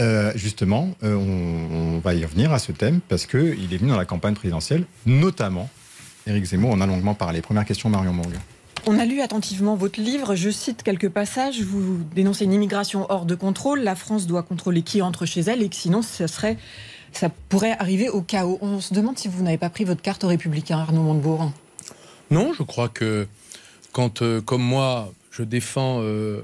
Euh, 0.00 0.32
justement, 0.36 0.94
euh, 1.02 1.14
on, 1.16 1.96
on 1.96 1.98
va 1.98 2.14
y 2.14 2.24
revenir 2.24 2.50
à 2.54 2.58
ce 2.58 2.72
thème 2.72 3.00
parce 3.10 3.26
qu'il 3.26 3.74
est 3.74 3.76
venu 3.76 3.90
dans 3.90 3.98
la 3.98 4.06
campagne 4.06 4.34
présidentielle, 4.34 4.86
notamment. 5.04 5.68
Éric 6.26 6.44
Zemmour 6.44 6.72
en 6.72 6.80
a 6.80 6.86
longuement 6.86 7.14
parlé. 7.14 7.42
Première 7.42 7.64
question, 7.64 7.88
Marion 7.88 8.12
Mourgue. 8.12 8.38
On 8.86 8.98
a 8.98 9.04
lu 9.04 9.20
attentivement 9.20 9.76
votre 9.76 10.00
livre. 10.00 10.34
Je 10.34 10.50
cite 10.50 10.82
quelques 10.82 11.08
passages. 11.08 11.60
Vous 11.62 11.98
dénoncez 12.14 12.44
une 12.44 12.52
immigration 12.52 13.06
hors 13.10 13.26
de 13.26 13.34
contrôle. 13.34 13.80
La 13.80 13.94
France 13.94 14.26
doit 14.26 14.42
contrôler 14.42 14.82
qui 14.82 15.02
entre 15.02 15.24
chez 15.24 15.40
elle 15.40 15.62
et 15.62 15.68
que 15.68 15.76
sinon, 15.76 16.02
ça, 16.02 16.26
serait, 16.26 16.56
ça 17.12 17.28
pourrait 17.48 17.76
arriver 17.78 18.08
au 18.08 18.22
chaos. 18.22 18.58
On 18.60 18.80
se 18.80 18.92
demande 18.92 19.18
si 19.18 19.28
vous 19.28 19.42
n'avez 19.42 19.58
pas 19.58 19.70
pris 19.70 19.84
votre 19.84 20.02
carte 20.02 20.24
aux 20.24 20.28
Républicains, 20.28 20.78
Arnaud 20.78 21.02
Montebourg. 21.02 21.52
Non, 22.32 22.52
je 22.52 22.64
crois 22.64 22.88
que 22.88 23.28
quand, 23.92 24.22
euh, 24.22 24.40
comme 24.40 24.62
moi, 24.62 25.12
je 25.30 25.44
défends 25.44 25.98
euh, 26.00 26.42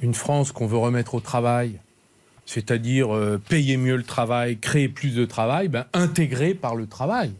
une 0.00 0.14
France 0.14 0.50
qu'on 0.50 0.66
veut 0.66 0.78
remettre 0.78 1.14
au 1.14 1.20
travail, 1.20 1.78
c'est-à-dire 2.44 3.14
euh, 3.14 3.40
payer 3.48 3.76
mieux 3.76 3.96
le 3.96 4.02
travail, 4.02 4.58
créer 4.58 4.88
plus 4.88 5.14
de 5.14 5.24
travail, 5.24 5.68
ben, 5.68 5.86
intégrer 5.92 6.54
par 6.54 6.74
le 6.74 6.86
travail. 6.86 7.32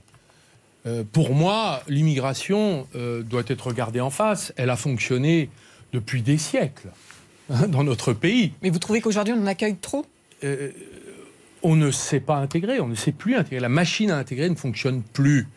Euh, 0.86 1.02
pour 1.10 1.34
moi, 1.34 1.82
l'immigration 1.88 2.86
euh, 2.94 3.22
doit 3.22 3.42
être 3.46 3.66
regardée 3.68 4.00
en 4.00 4.10
face. 4.10 4.52
Elle 4.56 4.70
a 4.70 4.76
fonctionné 4.76 5.48
depuis 5.92 6.22
des 6.22 6.36
siècles 6.38 6.88
hein, 7.50 7.68
dans 7.68 7.84
notre 7.84 8.12
pays. 8.12 8.52
Mais 8.62 8.70
vous 8.70 8.78
trouvez 8.78 9.00
qu'aujourd'hui, 9.00 9.34
on 9.36 9.42
en 9.42 9.46
accueille 9.46 9.76
trop? 9.76 10.04
Euh, 10.44 10.70
on 11.62 11.76
ne 11.76 11.90
sait 11.90 12.20
pas 12.20 12.36
intégrer, 12.36 12.80
on 12.80 12.88
ne 12.88 12.94
sait 12.94 13.12
plus 13.12 13.34
intégrer. 13.36 13.60
La 13.60 13.70
machine 13.70 14.10
à 14.10 14.18
intégrer 14.18 14.50
ne 14.50 14.54
fonctionne 14.54 15.00
plus. 15.02 15.48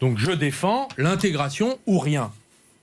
Donc 0.00 0.16
je 0.18 0.30
défends 0.30 0.88
l'intégration 0.96 1.78
ou 1.86 1.98
rien. 1.98 2.32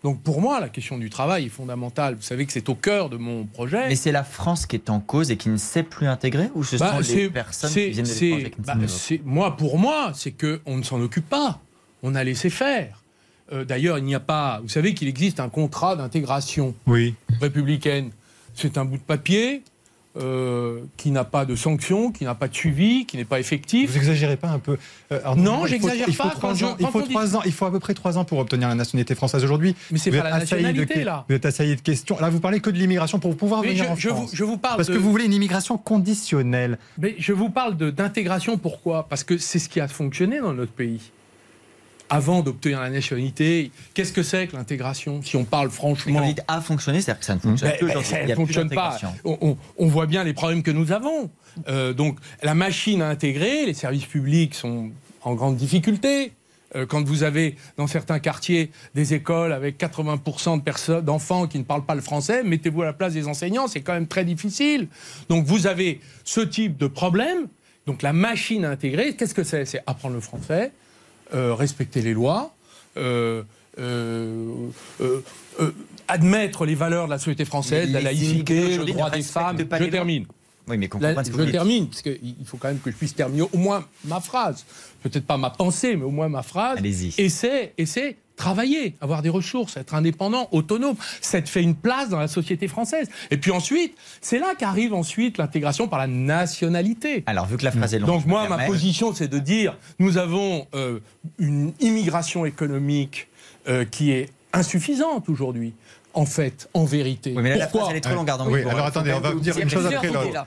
Donc 0.03 0.21
pour 0.21 0.39
moi, 0.41 0.59
la 0.59 0.69
question 0.69 0.99
du 0.99 1.09
travail 1.09 1.45
est 1.47 1.49
fondamentale. 1.49 2.13
Vous 2.13 2.21
savez 2.21 2.45
que 2.45 2.51
c'est 2.53 2.69
au 2.69 2.75
cœur 2.75 3.09
de 3.09 3.17
mon 3.17 3.45
projet. 3.45 3.87
Mais 3.87 3.95
c'est 3.95 4.11
la 4.11 4.23
France 4.23 4.67
qui 4.67 4.75
est 4.75 4.91
en 4.91 4.99
cause 4.99 5.31
et 5.31 5.37
qui 5.37 5.49
ne 5.49 5.57
sait 5.57 5.81
plus 5.81 6.05
intégrer 6.05 6.51
Ou 6.53 6.63
ce 6.63 6.75
Bah, 6.75 6.91
sont 6.91 6.97
les 6.99 7.03
c'est- 7.03 7.29
personnes 7.31 7.71
qui 7.71 7.89
viennent 7.89 8.05
de 8.05 8.11
l'étranger 8.11 8.53
bah, 8.59 8.75
Moi, 9.25 9.57
pour 9.57 9.79
moi, 9.79 10.11
c'est 10.13 10.31
qu'on 10.33 10.77
ne 10.77 10.83
s'en 10.83 11.01
occupe 11.01 11.27
pas. 11.27 11.59
On 12.03 12.15
a 12.15 12.23
laissé 12.23 12.49
faire. 12.49 13.01
Euh, 13.53 13.63
D'ailleurs, 13.65 13.97
il 13.97 14.03
n'y 14.03 14.15
a 14.15 14.19
pas. 14.19 14.59
Vous 14.61 14.69
savez 14.69 14.93
qu'il 14.93 15.07
existe 15.07 15.39
un 15.39 15.49
contrat 15.49 15.95
d'intégration 15.95 16.75
Oui. 16.85 17.15
républicaine. 17.41 18.11
C'est 18.53 18.77
un 18.77 18.85
bout 18.85 18.97
de 18.97 19.01
papier 19.03 19.61
euh, 20.19 20.79
qui 20.97 21.11
n'a 21.11 21.23
pas 21.23 21.45
de 21.45 21.55
sanction, 21.55 22.11
qui 22.11 22.23
n'a 22.23 22.33
pas 22.33 22.47
de 22.47 22.55
suivi, 22.55 23.05
qui 23.05 23.17
n'est 23.17 23.23
pas 23.25 23.39
effectif. 23.39 23.91
Vous 23.91 23.97
exagérez 23.97 24.35
pas 24.35 24.49
un 24.49 24.57
peu 24.57 24.77
Euh, 25.11 25.19
Arnaud 25.23 25.43
Non, 25.43 25.65
j'exagère 25.67 26.07
faut 26.07 26.23
pas. 26.23 26.33
Quand 26.41 26.53
Il 26.79 26.87
faut 26.87 27.01
dit- 27.03 27.09
trois 27.09 27.35
ans. 27.35 27.41
Il 27.45 27.51
faut 27.51 27.65
à 27.67 27.71
peu 27.71 27.79
près 27.79 27.93
trois 27.93 28.17
ans 28.17 28.25
pour 28.25 28.39
obtenir 28.39 28.67
la 28.67 28.73
nationalité 28.75 29.13
française 29.13 29.43
aujourd'hui. 29.43 29.75
Mais 29.91 29.99
c'est 29.99 30.09
pas 30.09 30.23
la 30.23 30.33
de 30.33 30.39
nationalité, 30.39 30.93
que- 30.95 30.99
là. 31.01 31.23
Vous 31.29 31.35
êtes 31.35 31.45
assailli 31.45 31.75
de 31.75 31.81
questions. 31.81 32.17
Là, 32.19 32.29
vous 32.31 32.39
parlez 32.39 32.59
que 32.61 32.71
de 32.71 32.77
l'immigration 32.79 33.19
pour 33.19 33.37
pouvoir 33.37 33.61
Mais 33.61 33.69
venir 33.69 33.83
je, 33.85 33.89
en 33.91 33.95
je 33.95 34.09
vous, 34.09 34.15
France. 34.15 34.31
je 34.33 34.43
vous 34.43 34.57
parle 34.57 34.77
Parce 34.77 34.87
de, 34.89 34.93
que 34.95 34.97
vous 34.99 35.11
voulez 35.11 35.25
une 35.25 35.33
immigration 35.33 35.77
conditionnelle. 35.77 36.79
mais 36.97 37.15
je 37.19 37.31
vous 37.33 37.49
parle 37.49 37.77
de- 37.77 37.91
d'intégration. 37.91 38.57
Pourquoi? 38.57 39.07
Parce 39.07 39.23
que 39.23 39.37
c'est 39.37 39.59
ce 39.59 39.69
qui 39.69 39.79
a 39.79 39.87
fonctionné 39.87 40.39
dans 40.39 40.53
notre 40.53 40.71
pays. 40.73 41.11
Avant 42.09 42.41
d'obtenir 42.41 42.79
la 42.79 42.89
nationalité, 42.89 43.71
qu'est-ce 43.93 44.13
que 44.13 44.23
c'est 44.23 44.47
que 44.47 44.55
l'intégration 44.55 45.21
Si 45.23 45.35
on 45.35 45.43
parle 45.43 45.69
franchement, 45.69 46.19
quand 46.19 46.43
a 46.47 46.61
fonctionné, 46.61 47.01
c'est-à-dire 47.01 47.19
que 47.19 47.25
ça 47.25 47.35
ne 47.35 47.39
fonctionne 47.39 47.69
Ben, 47.71 47.77
plus 47.77 47.87
ben, 47.93 48.03
ça 48.03 48.23
ne 48.25 48.35
fonctionne 48.35 48.69
pas. 48.69 48.97
On, 49.25 49.37
on- 49.41 49.57
on 49.77 49.87
voit 49.87 50.05
bien 50.05 50.23
les 50.23 50.33
problèmes 50.33 50.63
que 50.63 50.71
nous 50.71 50.91
avons. 50.91 51.29
Euh, 51.67 51.91
donc 51.93 52.17
la 52.43 52.53
machine 52.53 53.01
à 53.01 53.09
intégrer, 53.09 53.65
les 53.65 53.73
services 53.73 54.05
publics 54.05 54.55
sont 54.55 54.89
en 55.23 55.35
grande 55.35 55.57
difficulté. 55.57 56.31
Euh, 56.75 56.85
quand 56.85 57.03
vous 57.05 57.23
avez 57.23 57.55
dans 57.77 57.87
certains 57.87 58.19
quartiers 58.19 58.71
des 58.93 59.13
écoles 59.13 59.51
avec 59.53 59.77
80% 59.77 60.57
de 60.57 60.61
personnes, 60.61 61.03
d'enfants 61.03 61.47
qui 61.47 61.57
ne 61.59 61.63
parlent 61.63 61.85
pas 61.85 61.95
le 61.95 62.01
français, 62.01 62.43
mettez-vous 62.43 62.81
à 62.83 62.85
la 62.85 62.93
place 62.93 63.13
des 63.13 63.27
enseignants, 63.27 63.67
c'est 63.67 63.81
quand 63.81 63.93
même 63.93 64.07
très 64.07 64.25
difficile. 64.25 64.87
Donc 65.29 65.45
vous 65.45 65.65
avez 65.67 65.99
ce 66.25 66.41
type 66.41 66.77
de 66.77 66.87
problème. 66.87 67.47
Donc 67.85 68.01
la 68.01 68.11
machine 68.13 68.65
à 68.65 68.69
intégrer, 68.69 69.15
qu'est-ce 69.15 69.33
que 69.33 69.43
c'est? 69.43 69.63
C'est 69.65 69.81
apprendre 69.87 70.15
le 70.15 70.21
français, 70.21 70.71
respecter 71.33 72.01
les 72.01 72.13
lois, 72.13 72.53
euh, 72.97 73.43
euh, 73.79 74.69
euh, 75.01 75.21
euh, 75.59 75.71
admettre 76.07 76.65
les 76.65 76.73
valeurs 76.73 77.05
de 77.05 77.11
la 77.11 77.19
société 77.19 77.45
française, 77.45 77.91
la 77.91 78.01
laïcité, 78.01 78.77
le 78.77 78.85
droit 78.85 79.09
des 79.09 79.21
femmes. 79.21 79.57
Je 79.57 79.85
termine. 79.85 80.25
Oui, 80.67 80.77
mais 80.77 80.89
vous 80.91 80.99
je 80.99 81.51
termine, 81.51 81.87
parce 81.87 82.01
qu'il 82.01 82.35
faut 82.43 82.57
quand 82.57 82.67
même 82.67 82.79
que 82.79 82.91
je 82.91 82.95
puisse 82.95 83.15
terminer 83.15 83.43
au 83.53 83.57
moins 83.57 83.85
ma 84.03 84.19
phrase. 84.19 84.65
Peut-être 85.01 85.25
pas 85.25 85.37
ma 85.37 85.49
pensée, 85.49 85.95
mais 85.95 86.03
au 86.03 86.09
moins 86.11 86.27
ma 86.27 86.43
phrase. 86.43 86.79
Allez-y. 86.79 87.13
Et 87.17 87.29
c'est 87.29 88.17
travailler, 88.37 88.95
avoir 89.01 89.21
des 89.21 89.29
ressources, 89.29 89.75
être 89.75 89.93
indépendant, 89.95 90.47
autonome. 90.51 90.95
Ça 91.19 91.41
te 91.41 91.49
fait 91.49 91.61
une 91.61 91.75
place 91.75 92.07
dans 92.07 92.19
la 92.19 92.29
société 92.29 92.69
française. 92.69 93.09
Et 93.31 93.37
puis 93.37 93.51
ensuite, 93.51 93.97
c'est 94.21 94.39
là 94.39 94.53
qu'arrive 94.57 94.93
ensuite 94.93 95.37
l'intégration 95.37 95.89
par 95.89 95.99
la 95.99 96.07
nationalité. 96.07 97.23
Alors, 97.25 97.47
vu 97.47 97.57
que 97.57 97.65
la 97.65 97.71
phrase 97.71 97.93
est 97.93 97.99
longue. 97.99 98.07
Donc 98.07 98.25
moi, 98.25 98.47
ma 98.47 98.65
position, 98.65 99.13
c'est 99.13 99.27
de 99.27 99.39
dire, 99.39 99.75
nous 99.99 100.17
avons 100.17 100.67
euh, 100.75 100.99
une 101.39 101.73
immigration 101.81 102.45
économique 102.45 103.27
euh, 103.67 103.83
qui 103.83 104.11
est 104.11 104.29
insuffisante 104.53 105.27
aujourd'hui. 105.27 105.73
En 106.17 106.25
fait, 106.25 106.67
en 106.73 106.83
vérité. 106.83 107.33
Oui, 107.35 107.43
mais 107.43 107.49
là, 107.49 107.57
la 107.57 107.65
Pourquoi 107.67 107.81
phrase, 107.81 107.91
elle 107.91 107.97
est 107.97 108.01
trop 108.01 108.15
longue, 108.15 108.27
Arnaud 108.29 108.49
Oui, 108.49 108.61
alors 108.61 108.73
faut 108.79 108.85
attendez, 108.85 109.13
on 109.13 109.19
va 109.19 109.29
vous 109.31 109.39
dire 109.39 109.55
une 109.59 109.69
chose 109.69 109.85
après 109.85 110.07
l'autre. 110.07 110.43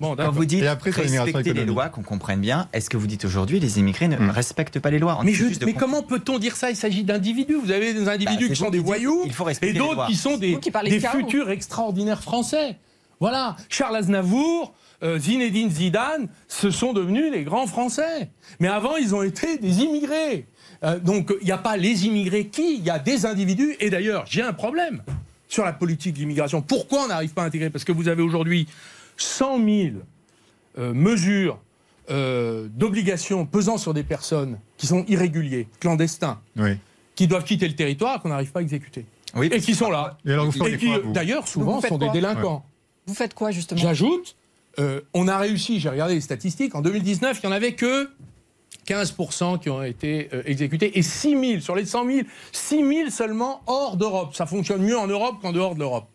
Bon, 0.00 0.16
Quand 0.16 0.30
vous 0.30 0.44
dites 0.46 0.62
Et 0.62 0.66
après, 0.66 0.90
respecter 0.90 1.52
les 1.52 1.66
lois, 1.66 1.90
qu'on 1.90 2.02
comprenne 2.02 2.40
bien, 2.40 2.68
est-ce 2.72 2.88
que 2.88 2.96
vous 2.96 3.06
dites 3.06 3.26
aujourd'hui 3.26 3.60
les 3.60 3.78
immigrés 3.78 4.08
ne 4.08 4.16
Mm. 4.16 4.30
respectent 4.30 4.78
pas 4.80 4.90
les 4.90 4.98
lois? 4.98 5.18
On 5.20 5.24
Mais, 5.24 5.34
je- 5.34 5.44
comment 5.78 6.02
peut-on 6.02 6.38
dire 6.38 6.56
ça? 6.56 6.70
Il 6.70 6.76
s'agit 6.76 7.04
d'individus. 7.04 7.56
Vous 7.62 7.70
avez 7.70 7.92
des 7.92 8.08
individus 8.08 8.48
Bah, 8.48 8.54
qui 8.54 8.56
sont 8.60 8.70
des 8.70 8.78
voyous 8.78 9.22
il 9.26 9.32
faut 9.34 9.44
et 9.44 9.48
respecter 9.48 9.74
les 9.74 9.78
lois. 9.78 9.94
d'autres 9.94 10.06
qui 10.06 10.16
sont 10.16 10.38
des, 10.38 10.58
qui 10.58 10.70
futurs 11.00 11.50
extraordinaires 11.50 12.22
français. 12.22 12.78
Voilà, 13.20 13.56
Charles 13.68 13.96
Aznavour, 13.96 14.72
euh, 15.02 15.18
Zinedine 15.18 15.70
Zidane, 15.70 16.28
ce 16.48 16.70
sont 16.70 16.94
devenus 16.94 17.30
les 17.30 17.44
grands 17.44 17.66
Français. 17.66 18.30
Mais 18.60 18.68
avant, 18.68 18.96
ils 18.96 19.14
ont 19.14 19.22
été 19.22 19.58
des 19.58 19.80
immigrés. 19.82 20.46
Euh, 20.82 20.98
donc, 20.98 21.32
il 21.40 21.44
n'y 21.44 21.52
a 21.52 21.58
pas 21.58 21.76
les 21.76 22.06
immigrés 22.06 22.46
qui, 22.46 22.76
il 22.76 22.84
y 22.84 22.90
a 22.90 22.98
des 22.98 23.26
individus. 23.26 23.76
Et 23.80 23.90
d'ailleurs, 23.90 24.24
j'ai 24.26 24.42
un 24.42 24.52
problème 24.52 25.02
sur 25.48 25.64
la 25.64 25.72
politique 25.72 26.14
d'immigration. 26.14 26.62
Pourquoi 26.62 27.04
on 27.04 27.08
n'arrive 27.08 27.32
pas 27.32 27.42
à 27.42 27.46
intégrer? 27.46 27.70
Parce 27.70 27.84
que 27.84 27.92
vous 27.92 28.08
avez 28.08 28.22
aujourd'hui 28.22 28.66
100 29.16 29.56
000 29.64 29.68
euh, 30.78 30.94
mesures 30.94 31.58
euh, 32.10 32.68
d'obligations 32.70 33.46
pesant 33.46 33.76
sur 33.76 33.92
des 33.94 34.02
personnes 34.02 34.58
qui 34.76 34.86
sont 34.86 35.04
irréguliers, 35.06 35.68
clandestins, 35.80 36.40
Oui. 36.56 36.78
qui 37.14 37.26
doivent 37.26 37.44
quitter 37.44 37.68
le 37.68 37.74
territoire 37.74 38.20
qu'on 38.20 38.30
n'arrive 38.30 38.50
pas 38.50 38.60
à 38.60 38.62
exécuter. 38.62 39.04
Oui, 39.36 39.48
Et 39.52 39.60
qui 39.60 39.74
sont 39.74 39.90
là. 39.90 40.18
Et 40.24 40.32
alors, 40.32 40.46
vous 40.46 40.52
feriez 40.52 40.74
Et 40.74 40.78
qui, 40.78 40.90
d'ailleurs, 41.12 41.46
souvent, 41.46 41.80
sont 41.80 41.98
des 41.98 42.08
délinquants. 42.10 42.64
Vous 43.06 43.14
faites 43.14 43.34
quoi, 43.34 43.50
justement? 43.50 43.80
J'ajoute, 43.80 44.36
euh, 44.78 45.00
on 45.14 45.28
a 45.28 45.38
réussi, 45.38 45.78
j'ai 45.78 45.88
regardé 45.88 46.14
les 46.14 46.20
statistiques, 46.20 46.74
en 46.74 46.80
2019, 46.80 47.38
il 47.42 47.46
n'y 47.46 47.52
en 47.52 47.56
avait 47.56 47.74
que 47.74 48.10
15% 48.94 49.60
qui 49.60 49.70
ont 49.70 49.82
été 49.82 50.28
euh, 50.34 50.42
exécutés 50.46 50.98
et 50.98 51.02
6 51.02 51.30
000 51.50 51.60
sur 51.60 51.76
les 51.76 51.86
100 51.86 52.06
000, 52.06 52.18
6 52.52 52.76
000 52.76 53.10
seulement 53.10 53.62
hors 53.66 53.96
d'Europe. 53.96 54.34
Ça 54.34 54.46
fonctionne 54.46 54.82
mieux 54.82 54.98
en 54.98 55.06
Europe 55.06 55.36
qu'en 55.40 55.52
dehors 55.52 55.74
de 55.74 55.80
l'Europe. 55.80 56.08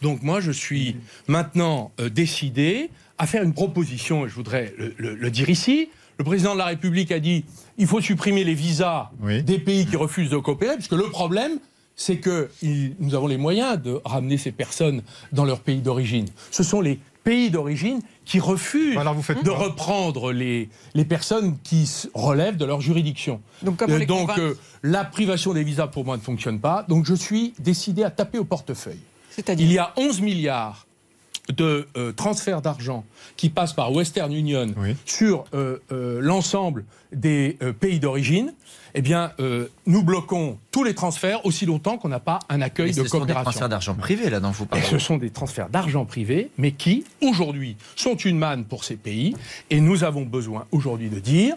Donc 0.00 0.22
moi, 0.22 0.40
je 0.40 0.52
suis 0.52 0.96
maintenant 1.26 1.90
euh, 2.00 2.08
décidé 2.08 2.90
à 3.18 3.26
faire 3.26 3.42
une 3.42 3.52
proposition, 3.54 4.24
et 4.26 4.28
je 4.28 4.34
voudrais 4.34 4.72
le, 4.78 4.94
le- 4.96 5.14
le 5.16 5.30
dire 5.30 5.48
ici. 5.50 5.88
Le 6.18 6.24
président 6.24 6.52
de 6.54 6.58
la 6.58 6.66
République 6.66 7.10
a 7.12 7.18
dit 7.20 7.44
il 7.78 7.86
faut 7.86 8.00
supprimer 8.00 8.44
les 8.44 8.54
visas 8.54 9.10
Oui. 9.20 9.42
des 9.42 9.58
pays 9.58 9.86
qui 9.86 9.96
refusent 9.96 10.30
de 10.30 10.36
coopérer, 10.36 10.74
puisque 10.76 10.92
le 10.92 11.08
problème, 11.10 11.58
c'est 11.96 12.18
que 12.18 12.48
il- 12.62 12.94
nous 13.00 13.16
avons 13.16 13.26
les 13.26 13.36
moyens 13.36 13.80
de 13.82 14.00
ramener 14.04 14.38
ces 14.38 14.52
personnes 14.52 15.02
dans 15.32 15.44
leur 15.44 15.60
pays 15.60 15.80
d'origine. 15.80 16.26
Ce 16.52 16.62
sont 16.62 16.80
les 16.80 17.00
pays 17.24 17.50
d'origine 17.50 18.00
qui 18.28 18.40
refusent 18.40 18.96
Alors, 18.98 19.14
vous 19.14 19.22
faites 19.22 19.42
de 19.42 19.50
quoi 19.50 19.58
reprendre 19.58 20.32
les, 20.32 20.68
les 20.94 21.04
personnes 21.06 21.56
qui 21.64 21.90
relèvent 22.14 22.58
de 22.58 22.66
leur 22.66 22.80
juridiction. 22.80 23.40
Donc, 23.62 23.80
Euh, 23.82 24.04
donc 24.04 24.30
euh, 24.38 24.54
la 24.82 25.04
privation 25.04 25.54
des 25.54 25.64
visas 25.64 25.86
pour 25.86 26.04
moi 26.04 26.16
ne 26.16 26.22
fonctionne 26.22 26.60
pas. 26.60 26.84
Donc 26.88 27.06
je 27.06 27.14
suis 27.14 27.54
décidé 27.58 28.04
à 28.04 28.10
taper 28.10 28.38
au 28.38 28.44
portefeuille. 28.44 29.00
C'est-à-dire 29.30 29.66
Il 29.66 29.72
y 29.72 29.78
a 29.78 29.92
11 29.96 30.20
milliards 30.20 30.86
de 31.54 31.86
euh, 31.96 32.12
transfert 32.12 32.60
d'argent 32.62 33.04
qui 33.36 33.48
passe 33.48 33.72
par 33.72 33.92
Western 33.92 34.32
Union 34.32 34.66
Oui. 34.76 34.94
sur 35.06 35.44
euh, 35.54 35.78
euh, 35.92 36.18
l'ensemble 36.20 36.84
des 37.12 37.56
euh, 37.62 37.72
pays 37.72 38.00
d'origine, 38.00 38.52
eh 38.94 39.00
bien, 39.00 39.32
euh, 39.40 39.66
nous 39.86 40.02
bloquons 40.02 40.58
tous 40.70 40.84
les 40.84 40.94
transferts 40.94 41.44
aussi 41.46 41.64
longtemps 41.64 41.96
qu'on 41.98 42.08
n'a 42.08 42.20
pas 42.20 42.38
un 42.50 42.60
accueil 42.60 42.88
Mais 42.88 42.92
de 42.92 43.02
ce 43.02 43.08
sont 43.08 43.18
des 43.18 43.20
coopération. 43.20 43.44
transferts 43.50 43.68
d'argent 43.68 43.94
privé 43.94 44.28
là 44.30 44.40
dont 44.40 44.50
vous 44.50 44.64
Et 44.64 44.68
parlez. 44.68 44.84
ce 44.84 44.98
sont 44.98 45.16
des 45.16 45.30
transferts 45.30 45.68
d'argent 45.70 46.04
privé, 46.04 46.50
mais 46.58 46.72
qui, 46.72 47.04
aujourd'hui, 47.22 47.76
sont 47.96 48.16
une 48.16 48.38
manne 48.38 48.64
pour 48.64 48.84
ces 48.84 48.96
pays. 48.96 49.34
Et 49.70 49.80
nous 49.80 50.04
avons 50.04 50.22
besoin, 50.22 50.66
aujourd'hui, 50.70 51.08
de 51.08 51.18
dire, 51.20 51.54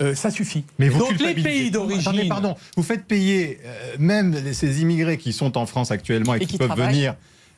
euh, 0.00 0.14
ça 0.14 0.30
suffit. 0.30 0.64
Mais 0.78 0.88
vous 0.88 0.98
Donc 1.00 1.18
les 1.20 1.34
pays 1.34 1.70
d'origine... 1.70 2.28
pardon, 2.28 2.54
vous 2.76 2.82
faites 2.82 3.06
payer 3.06 3.58
euh, 3.64 3.96
même 3.98 4.52
ces 4.52 4.82
immigrés 4.82 5.18
qui 5.18 5.32
sont 5.32 5.56
en 5.58 5.66
France 5.66 5.90
actuellement 5.90 6.34
et, 6.34 6.38
Et 6.38 6.40
qui, 6.40 6.46
qui 6.52 6.58
peuvent 6.58 6.68
travaillent. 6.68 6.94
venir 6.94 7.14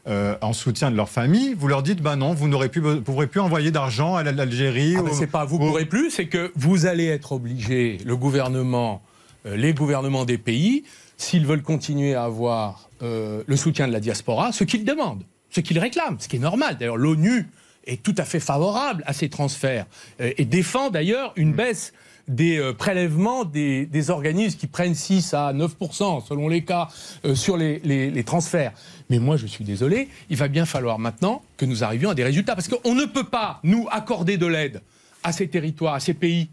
euh, 0.07 0.37
en 0.43 0.53
soutien 0.53 0.91
de 0.91 0.97
leur 0.97 1.09
famille. 1.09 1.55
Vous 1.55 1.69
leur 1.69 1.83
dites, 1.83 2.01
bah 2.03 2.17
non, 2.17 2.35
vous 2.35 2.49
n'aurez 2.49 2.69
plus, 2.69 3.01
pourrez 3.01 3.27
plus 3.27 3.41
envoyer 3.41 3.71
d'argent 3.71 4.15
à 4.17 4.23
l'Algérie. 4.23 4.95
Ah 4.99 5.03
ben, 5.03 5.11
c'est 5.13 5.27
pas 5.27 5.45
vous 5.45 5.57
ou- 5.57 5.61
pourrez 5.69 5.87
plus, 5.87 6.11
c'est 6.11 6.27
que 6.27 6.53
vous 6.57 6.87
allez 6.87 7.07
être 7.07 7.33
obligé, 7.33 7.99
le 8.05 8.17
gouvernement, 8.17 9.03
euh, 9.47 9.57
les 9.57 9.73
gouvernements 9.73 10.25
des 10.25 10.39
pays, 10.39 10.85
s'ils 11.17 11.47
veulent 11.47 11.63
continuer 11.63 12.15
à 12.15 12.25
avoir 12.25 12.89
euh, 13.03 13.43
le 13.47 13.57
soutien 13.57 13.87
de 13.89 13.93
la 13.93 14.01
diaspora, 14.01 14.53
ce 14.53 14.65
qu'ils 14.65 14.85
demandent, 14.85 15.23
ce 15.51 15.61
qu'ils 15.61 15.79
réclament, 15.79 16.17
ce 16.19 16.29
qui 16.29 16.37
est 16.37 16.41
normal. 16.41 16.77
D'ailleurs, 16.79 16.97
l'ONU 16.97 17.49
est 17.87 18.03
tout 18.03 18.15
à 18.19 18.25
fait 18.25 18.41
favorable 18.41 19.03
à 19.07 19.13
ces 19.13 19.29
transferts 19.29 19.87
et 20.19 20.45
défend 20.47 20.89
d'ailleurs 20.91 21.33
une 21.37 21.53
baisse 21.53 21.93
des 22.29 22.73
prélèvements 22.79 23.45
des, 23.45 23.85
des 23.85 24.09
organismes 24.09 24.59
qui 24.59 24.67
prennent 24.67 24.95
6 24.95 25.35
à 25.35 25.53
9% 25.53 26.27
selon 26.27 26.49
les 26.49 26.65
cas 26.65 26.89
euh, 27.27 27.35
sur 27.35 27.59
les, 27.59 27.81
les- 27.85 28.11
les 28.11 28.25
transferts. 28.25 28.73
Mais 29.11 29.19
moi, 29.19 29.37
je 29.37 29.47
suis 29.47 29.65
désolé, 29.65 30.09
il 30.31 30.37
va 30.37 30.49
bien 30.49 30.65
falloir 30.65 30.99
maintenant 30.99 31.43
que 31.57 31.67
nous 31.67 31.85
arrivions 31.85 32.11
à 32.11 32.15
des 32.15 32.25
résultats. 32.25 32.55
Parce 32.55 32.69
qu'on 32.69 32.95
ne 32.95 33.05
peut 33.05 33.25
pas, 33.25 33.61
nous, 33.63 33.87
accorder 33.91 34.37
de 34.37 34.47
l'aide 34.47 34.81
à 35.23 35.33
ces 35.33 35.49
territoires, 35.49 35.95
à 35.95 36.01
ces 36.01 36.15
pays 36.15 36.49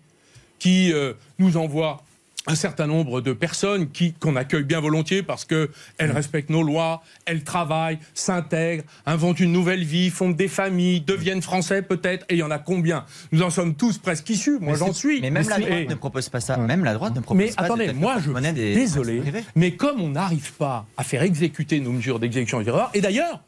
qui 0.59 0.91
euh, 0.93 1.13
nous 1.39 1.57
envoient 1.57 2.03
un 2.47 2.55
certain 2.55 2.87
nombre 2.87 3.21
de 3.21 3.33
personnes 3.33 3.89
qui 3.91 4.13
qu'on 4.13 4.35
accueille 4.35 4.63
bien 4.63 4.79
volontiers 4.79 5.21
parce 5.21 5.45
que 5.45 5.69
elles 5.99 6.11
respectent 6.11 6.49
nos 6.49 6.63
lois, 6.63 7.03
elles 7.25 7.43
travaillent, 7.43 7.99
s'intègrent, 8.15 8.83
inventent 9.05 9.39
une 9.39 9.51
nouvelle 9.51 9.83
vie, 9.83 10.09
fondent 10.09 10.35
des 10.35 10.47
familles, 10.47 11.01
deviennent 11.01 11.43
français 11.43 11.83
peut-être. 11.83 12.25
Et 12.29 12.33
il 12.35 12.39
y 12.39 12.43
en 12.43 12.49
a 12.49 12.57
combien? 12.57 13.05
Nous 13.31 13.43
en 13.43 13.51
sommes 13.51 13.75
tous 13.75 13.99
presque 13.99 14.27
issus. 14.31 14.57
Moi, 14.59 14.73
Mais 14.73 14.79
j'en 14.79 14.91
suis. 14.91 15.21
Mais 15.21 15.29
même 15.29 15.47
la 15.47 15.59
Et- 15.59 15.63
droite 15.65 15.89
ne 15.89 15.95
propose 15.95 16.29
pas 16.29 16.39
ça. 16.39 16.57
Même 16.57 16.83
la 16.83 16.93
droite 16.95 17.15
ne 17.15 17.19
propose 17.21 17.43
mais 17.45 17.51
pas. 17.51 17.63
attendez, 17.63 17.87
de 17.87 17.91
moi 17.93 18.17
je 18.23 18.31
monnaie 18.31 18.53
des 18.53 18.73
désolé, 18.73 19.21
mais 19.55 19.75
comme 19.75 20.01
on 20.01 20.09
n'arrive 20.09 20.53
pas 20.53 20.85
à 20.97 21.03
faire 21.03 21.21
exécuter 21.21 21.79
nos 21.79 21.91
mesures 21.91 22.19
d'exécution 22.19 22.61
et 22.93 23.01
d'ailleurs, 23.01 23.41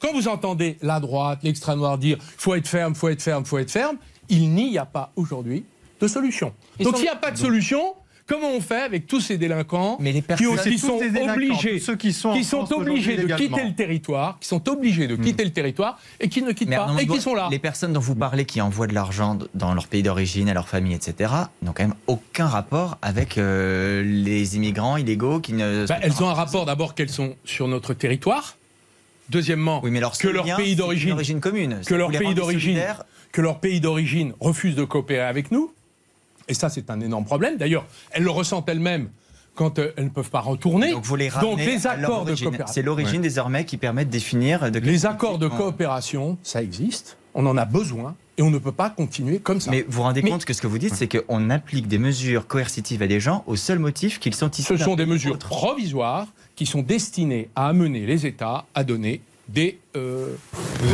quand 0.00 0.12
vous 0.12 0.28
entendez 0.28 0.76
la 0.82 0.98
droite, 0.98 1.40
l'extrême 1.42 1.78
droite 1.78 2.00
dire 2.00 2.18
faut 2.36 2.54
être 2.54 2.66
ferme, 2.66 2.94
faut 2.94 3.08
être 3.08 3.22
ferme, 3.22 3.44
faut 3.44 3.58
être 3.58 3.70
ferme, 3.70 3.96
il 4.28 4.50
n'y 4.50 4.78
a 4.78 4.86
pas 4.86 5.12
aujourd'hui 5.16 5.64
de 6.00 6.08
solution. 6.08 6.52
Et 6.78 6.84
Donc 6.84 6.96
s'il 6.96 7.04
n'y 7.04 7.10
a 7.10 7.16
pas 7.16 7.30
de 7.30 7.36
solution, 7.38 7.94
comment 8.30 8.50
on 8.52 8.60
fait 8.60 8.82
avec 8.82 9.08
tous 9.08 9.20
ces 9.20 9.38
délinquants 9.38 9.96
Mais 9.98 10.12
les 10.12 10.22
qui, 10.22 10.78
sont 10.78 11.00
obligés, 11.00 11.80
ceux 11.80 11.96
qui 11.96 12.12
sont 12.12 12.32
qui 12.32 12.44
sont 12.44 12.72
obligés 12.72 13.16
de 13.16 13.34
quitter 13.34 13.64
le 13.64 13.74
territoire, 13.74 14.38
qui 14.40 14.46
sont 14.46 14.68
obligés 14.68 15.08
de 15.08 15.16
quitter 15.16 15.44
le 15.44 15.50
territoire 15.50 15.98
et 16.20 16.28
qui 16.28 16.40
ne 16.40 16.52
quittent 16.52 16.68
Mais 16.68 16.76
pas 16.76 16.94
et 17.00 17.06
qui 17.06 17.20
sont 17.20 17.34
là. 17.34 17.48
Les 17.50 17.58
personnes 17.58 17.92
dont 17.92 18.00
vous 18.00 18.14
parlez 18.14 18.44
qui 18.44 18.60
envoient 18.60 18.86
de 18.86 18.94
l'argent 18.94 19.36
dans 19.54 19.74
leur 19.74 19.88
pays 19.88 20.04
d'origine, 20.04 20.48
à 20.48 20.54
leur 20.54 20.68
famille, 20.68 20.94
etc., 20.94 21.32
n'ont 21.62 21.72
quand 21.72 21.82
même 21.82 21.96
aucun 22.06 22.46
rapport 22.46 22.98
avec 23.02 23.36
euh, 23.36 24.04
les 24.04 24.56
immigrants 24.56 24.96
illégaux 24.96 25.40
qui 25.40 25.52
ne. 25.52 25.86
Bah, 25.86 25.96
elles 26.00 26.22
ont 26.22 26.28
un 26.28 26.34
rapport 26.34 26.66
d'abord 26.66 26.94
qu'elles 26.94 27.10
sont 27.10 27.34
sur 27.44 27.66
notre 27.66 27.94
territoire. 27.94 28.56
Deuxièmement, 29.28 29.80
Oui, 29.82 29.90
mais 29.90 30.00
leur 30.00 30.16
que 30.16 30.28
leur 30.28 30.44
lien, 30.46 30.56
pays 30.56 30.76
d'origine 30.76 31.10
une 31.10 31.14
origine 31.14 31.40
commune. 31.40 31.80
que 31.86 31.94
leur 31.94 32.10
pays 32.10 32.34
d'origine 32.34 32.80
que 33.32 33.40
leur 33.40 33.60
pays 33.60 33.80
d'origine 33.80 34.32
refuse 34.40 34.74
de 34.74 34.84
coopérer 34.84 35.22
avec 35.22 35.52
nous. 35.52 35.72
Et 36.48 36.54
ça, 36.54 36.68
c'est 36.68 36.90
un 36.90 37.00
énorme 37.00 37.24
problème. 37.24 37.56
D'ailleurs, 37.56 37.84
elles 38.10 38.22
le 38.24 38.30
ressentent 38.30 38.68
elles-mêmes 38.68 39.08
quand 39.54 39.78
euh, 39.78 39.92
elles 39.96 40.04
ne 40.04 40.08
peuvent 40.10 40.30
pas 40.30 40.40
retourner. 40.40 40.92
Donc 40.92 41.04
vous 41.04 41.16
les 41.16 41.28
ramenez 41.28 41.50
Donc, 41.50 41.58
les 41.60 41.86
accords 41.86 42.24
de 42.24 42.34
coopération. 42.34 42.72
C'est 42.72 42.82
l'origine 42.82 43.20
désormais 43.20 43.64
qui 43.64 43.76
permet 43.76 44.04
de 44.04 44.10
définir. 44.10 44.70
De 44.70 44.78
Les 44.78 45.06
accords 45.06 45.38
de 45.38 45.48
coopération, 45.48 46.38
ça 46.42 46.62
existe. 46.62 47.16
On 47.34 47.46
en 47.46 47.56
a 47.56 47.64
besoin 47.64 48.14
et 48.38 48.42
on 48.42 48.50
ne 48.50 48.58
peut 48.58 48.72
pas 48.72 48.90
continuer 48.90 49.38
comme 49.38 49.60
ça. 49.60 49.70
Mais 49.70 49.82
vous 49.82 49.92
vous 49.92 50.02
rendez 50.02 50.22
Mais- 50.22 50.30
compte 50.30 50.44
que 50.44 50.52
ce 50.52 50.62
que 50.62 50.66
vous 50.66 50.78
dites, 50.78 50.94
c'est 50.94 51.08
qu'on 51.08 51.50
applique 51.50 51.86
des 51.88 51.98
mesures 51.98 52.46
coercitives 52.46 53.02
à 53.02 53.06
des 53.06 53.20
gens 53.20 53.44
au 53.46 53.54
seul 53.56 53.78
motif 53.78 54.18
qu'ils 54.18 54.34
sont 54.34 54.50
issus 54.50 54.76
Ce 54.78 54.84
sont 54.84 54.96
des 54.96 55.06
mesures 55.06 55.34
autre. 55.34 55.48
provisoires 55.48 56.26
qui 56.56 56.66
sont 56.66 56.82
destinées 56.82 57.48
à 57.54 57.68
amener 57.68 58.06
les 58.06 58.26
États 58.26 58.64
à 58.74 58.82
donner 58.82 59.20
des, 59.48 59.78
euh, 59.96 60.34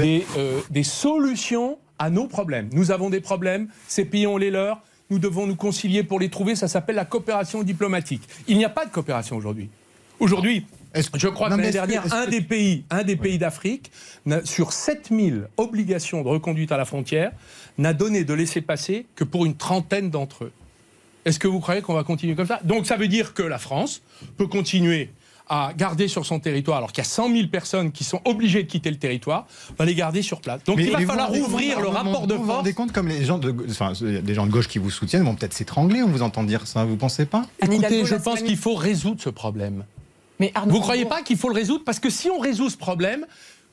des, 0.01 0.27
euh, 0.37 0.61
des 0.71 0.83
solutions 0.83 1.79
à 1.99 2.11
nos 2.11 2.27
problèmes. 2.27 2.69
Nous 2.73 2.91
avons 2.91 3.11
des 3.11 3.21
problèmes, 3.21 3.69
ces 3.89 4.05
pays 4.05 4.27
ont 4.27 4.37
les 4.37 4.51
leurs, 4.51 4.81
nous 5.11 5.19
devons 5.19 5.47
nous 5.47 5.57
concilier 5.57 6.03
pour 6.03 6.19
les 6.21 6.29
trouver, 6.29 6.57
ça 6.57 6.69
s'appelle 6.69 6.97
la 6.97 7.05
coopération 7.05 7.63
diplomatique. 7.63 8.23
Il 8.49 8.57
n'y 8.59 8.65
a 8.65 8.69
pas 8.71 8.87
de 8.87 8.91
coopération 8.91 9.37
aujourd'hui. 9.37 9.69
Aujourd'hui, 10.19 10.65
je 10.95 11.29
crois 11.29 11.51
Non, 11.51 11.57
que 11.57 11.61
l'année 11.61 11.73
dernière, 11.73 12.13
un 12.15 12.27
des 12.27 12.41
pays, 12.41 12.85
un 12.91 13.03
des 13.03 13.17
pays 13.17 13.39
d'Afrique, 13.39 13.91
sur 14.45 14.73
7000 14.73 15.49
obligations 15.59 16.23
de 16.23 16.29
reconduite 16.29 16.73
à 16.73 16.77
la 16.77 16.85
frontière, 16.85 17.33
n'a 17.79 17.93
donné 17.93 18.25
de 18.25 18.33
laisser-passer 18.33 19.07
que 19.15 19.25
pour 19.25 19.45
une 19.45 19.57
trentaine 19.57 20.11
d'entre 20.11 20.45
eux. 20.45 20.53
Est-ce 21.27 21.39
que 21.39 21.49
vous 21.49 21.61
croyez 21.61 21.83
qu'on 21.83 21.95
va 21.95 22.05
continuer 22.05 22.35
comme 22.35 22.47
ça? 22.47 22.61
Donc 22.65 22.87
ça 22.87 22.97
veut 22.97 23.09
dire 23.09 23.35
que 23.35 23.43
la 23.43 23.59
France 23.59 24.03
peut 24.37 24.47
continuer 24.47 25.11
à 25.49 25.73
garder 25.77 26.09
sur 26.09 26.27
son 26.27 26.41
territoire, 26.41 26.79
alors 26.79 26.93
qu'il 26.93 27.03
y 27.03 27.07
a 27.07 27.09
100 27.09 27.31
000 27.33 27.49
personnes 27.49 27.93
qui 27.93 28.05
sont 28.05 28.21
obligées 28.25 28.63
de 28.63 28.69
quitter 28.69 28.91
le 28.91 28.99
territoire, 28.99 29.47
va 29.79 29.85
les 29.85 29.95
garder 29.95 30.23
sur 30.23 30.41
place. 30.41 30.63
Donc 30.65 30.79
il 30.79 30.91
va 30.91 31.01
falloir 31.01 31.33
ouvrir 31.33 31.81
le 31.81 31.89
rapport 31.89 32.27
de 32.27 32.35
Montebourg, 32.35 32.37
Vous 32.37 32.43
vous 32.43 32.47
force. 32.47 32.57
rendez 32.59 32.73
compte 32.75 32.93
comme 32.93 33.09
les 33.09 33.25
gens 33.25 33.39
de, 33.39 33.55
enfin, 33.71 33.93
des 34.01 34.35
gens 34.35 34.47
de 34.47 34.51
gauche 34.51 34.69
qui 34.69 34.79
vous 34.79 34.91
soutiennent 34.91 35.25
vont 35.25 35.35
peut-être 35.35 35.55
s'étrangler, 35.55 36.03
on 36.03 36.09
vous 36.09 36.23
entend 36.23 36.43
dire 36.43 36.67
ça, 36.67 36.85
vous 36.85 36.97
pensez 36.97 37.27
pas? 37.27 37.47
Écoutez, 37.63 38.05
je 38.05 38.15
pense 38.17 38.43
qu'il 38.43 38.57
faut 38.57 38.75
résoudre 38.75 39.21
ce 39.21 39.31
problème. 39.31 39.85
Mais 40.39 40.53
Arnaud 40.55 40.73
Vous 40.73 40.79
ne 40.79 40.83
croyez 40.83 41.05
pas 41.07 41.23
qu'il 41.23 41.37
faut 41.37 41.49
le 41.49 41.55
résoudre? 41.55 41.85
Parce 41.85 42.01
que 42.01 42.11
si 42.11 42.29
on 42.29 42.39
résout 42.39 42.69
ce 42.69 42.77
problème, 42.77 43.25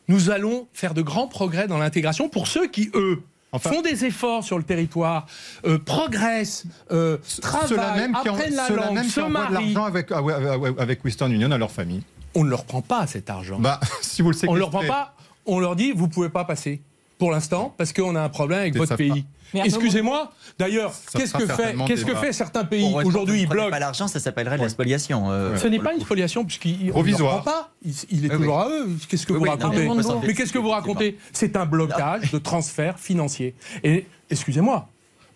nous 0.08 0.30
allons 0.30 0.68
faire 0.74 0.94
de 0.94 1.02
grands 1.02 1.28
progrès 1.28 1.68
dans 1.68 1.78
l'intégration 1.78 2.30
pour 2.30 2.48
ceux 2.48 2.68
qui, 2.68 2.90
eux, 2.94 3.22
Enfin- 3.54 3.70
font 3.70 3.82
des 3.82 4.04
efforts 4.04 4.44
sur 4.44 4.58
le 4.58 4.64
territoire, 4.64 5.26
euh, 5.66 5.78
progressent, 5.78 6.66
euh, 6.92 7.18
travaillent, 7.42 8.00
même 8.00 8.18
qui 8.22 8.30
en- 8.30 8.34
apprennent 8.36 8.56
la 8.56 8.70
langue, 8.70 8.96
même 8.96 9.10
se 9.10 9.22
marient. 9.22 9.74
l'argent 9.74 9.86
avec, 9.86 10.12
ah 10.12 10.22
ah 10.28 10.82
avec 10.82 11.06
Western 11.06 11.32
Union 11.32 11.52
à 11.52 11.58
leur 11.58 11.72
famille. 11.72 12.02
On 12.36 12.44
ne 12.44 12.50
leur 12.50 12.66
prend 12.66 12.82
pas 12.82 13.06
cet 13.08 13.30
argent. 13.30 13.60
Bah, 13.60 13.80
si 14.02 14.22
vous 14.24 14.32
le 14.32 14.38
on 14.48 14.54
ne 14.56 14.60
leur 14.60 14.70
prend 14.72 14.84
pas, 14.86 15.14
on 15.46 15.60
leur 15.60 15.76
dit 15.76 15.92
vous 15.92 16.08
pouvez 16.08 16.30
pas 16.30 16.44
passer 16.46 16.82
pour 17.24 17.32
l'instant 17.32 17.74
parce 17.78 17.94
qu'on 17.94 18.18
a 18.18 18.22
un 18.22 18.28
problème 18.28 18.60
avec 18.60 18.76
votre 18.76 18.98
pays. 18.98 19.24
Excusez-moi. 19.54 20.30
D'ailleurs, 20.60 20.92
qu'est-ce 21.16 21.34
que 21.34 21.46
fait 21.48 21.74
qu'est-ce 21.88 22.04
que 22.04 22.16
fait 22.16 22.34
certains 22.34 22.66
pays 22.66 22.94
aujourd'hui 23.06 23.44
Ils 23.44 23.48
bloquent. 23.48 23.70
pas 23.70 23.80
l'argent, 23.80 24.10
ça 24.10 24.20
s'appellerait 24.20 24.58
de 24.58 24.62
Ouais. 24.62 24.66
la 24.66 24.70
spoliation. 24.70 25.32
euh, 25.32 25.56
Ce 25.56 25.68
n'est 25.68 25.80
pas 25.80 25.94
une 25.94 26.02
spoliation 26.02 26.44
puisqu'il 26.44 26.88
ne 26.88 26.92
Provisoire. 26.92 27.44
prend 27.44 27.52
pas. 27.52 27.72
Il, 27.86 27.94
il 28.12 28.26
est 28.26 28.30
Oui, 28.32 28.36
toujours 28.38 28.58
oui. 28.68 28.74
à 28.74 28.76
eux. 28.78 28.90
Qu'est-ce 29.08 29.26
que 29.26 29.32
Oui, 29.32 29.40
vous 29.40 29.44
oui, 29.46 29.50
racontez 29.52 29.86
non, 29.86 29.96
mais 29.96 30.28
Mais 30.28 30.34
qu'est-ce 30.34 30.52
que 30.52 30.58
vous 30.58 30.70
racontez 30.70 31.18
C'est 31.32 31.56
un 31.56 31.66
blocage 31.66 32.30
de 32.32 32.40
transfert 32.40 33.00
financier. 33.00 33.56
Et 33.86 34.06
excusez-moi, 34.30 34.90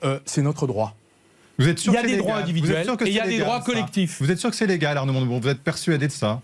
euh, 0.04 0.20
c'est 0.26 0.42
notre 0.42 0.68
droit. 0.68 0.94
Vous 1.58 1.70
êtes 1.70 1.80
sûr 1.80 1.94
Il 1.94 1.96
y 1.96 2.00
a 2.00 2.02
que 2.02 2.08
des 2.08 2.18
droits 2.18 2.36
individuels 2.36 2.86
et 3.06 3.08
il 3.10 3.14
y 3.14 3.20
a 3.22 3.28
des 3.28 3.40
droits 3.40 3.62
collectifs. 3.62 4.18
Vous 4.22 4.30
êtes 4.30 4.40
sûr 4.40 4.50
que 4.50 4.56
c'est 4.58 4.68
légal, 4.68 4.98
Arnaud 4.98 5.14
Montebourg 5.14 5.40
Vous 5.42 5.48
êtes 5.48 5.62
persuadé 5.64 6.08
de 6.08 6.12
ça 6.12 6.42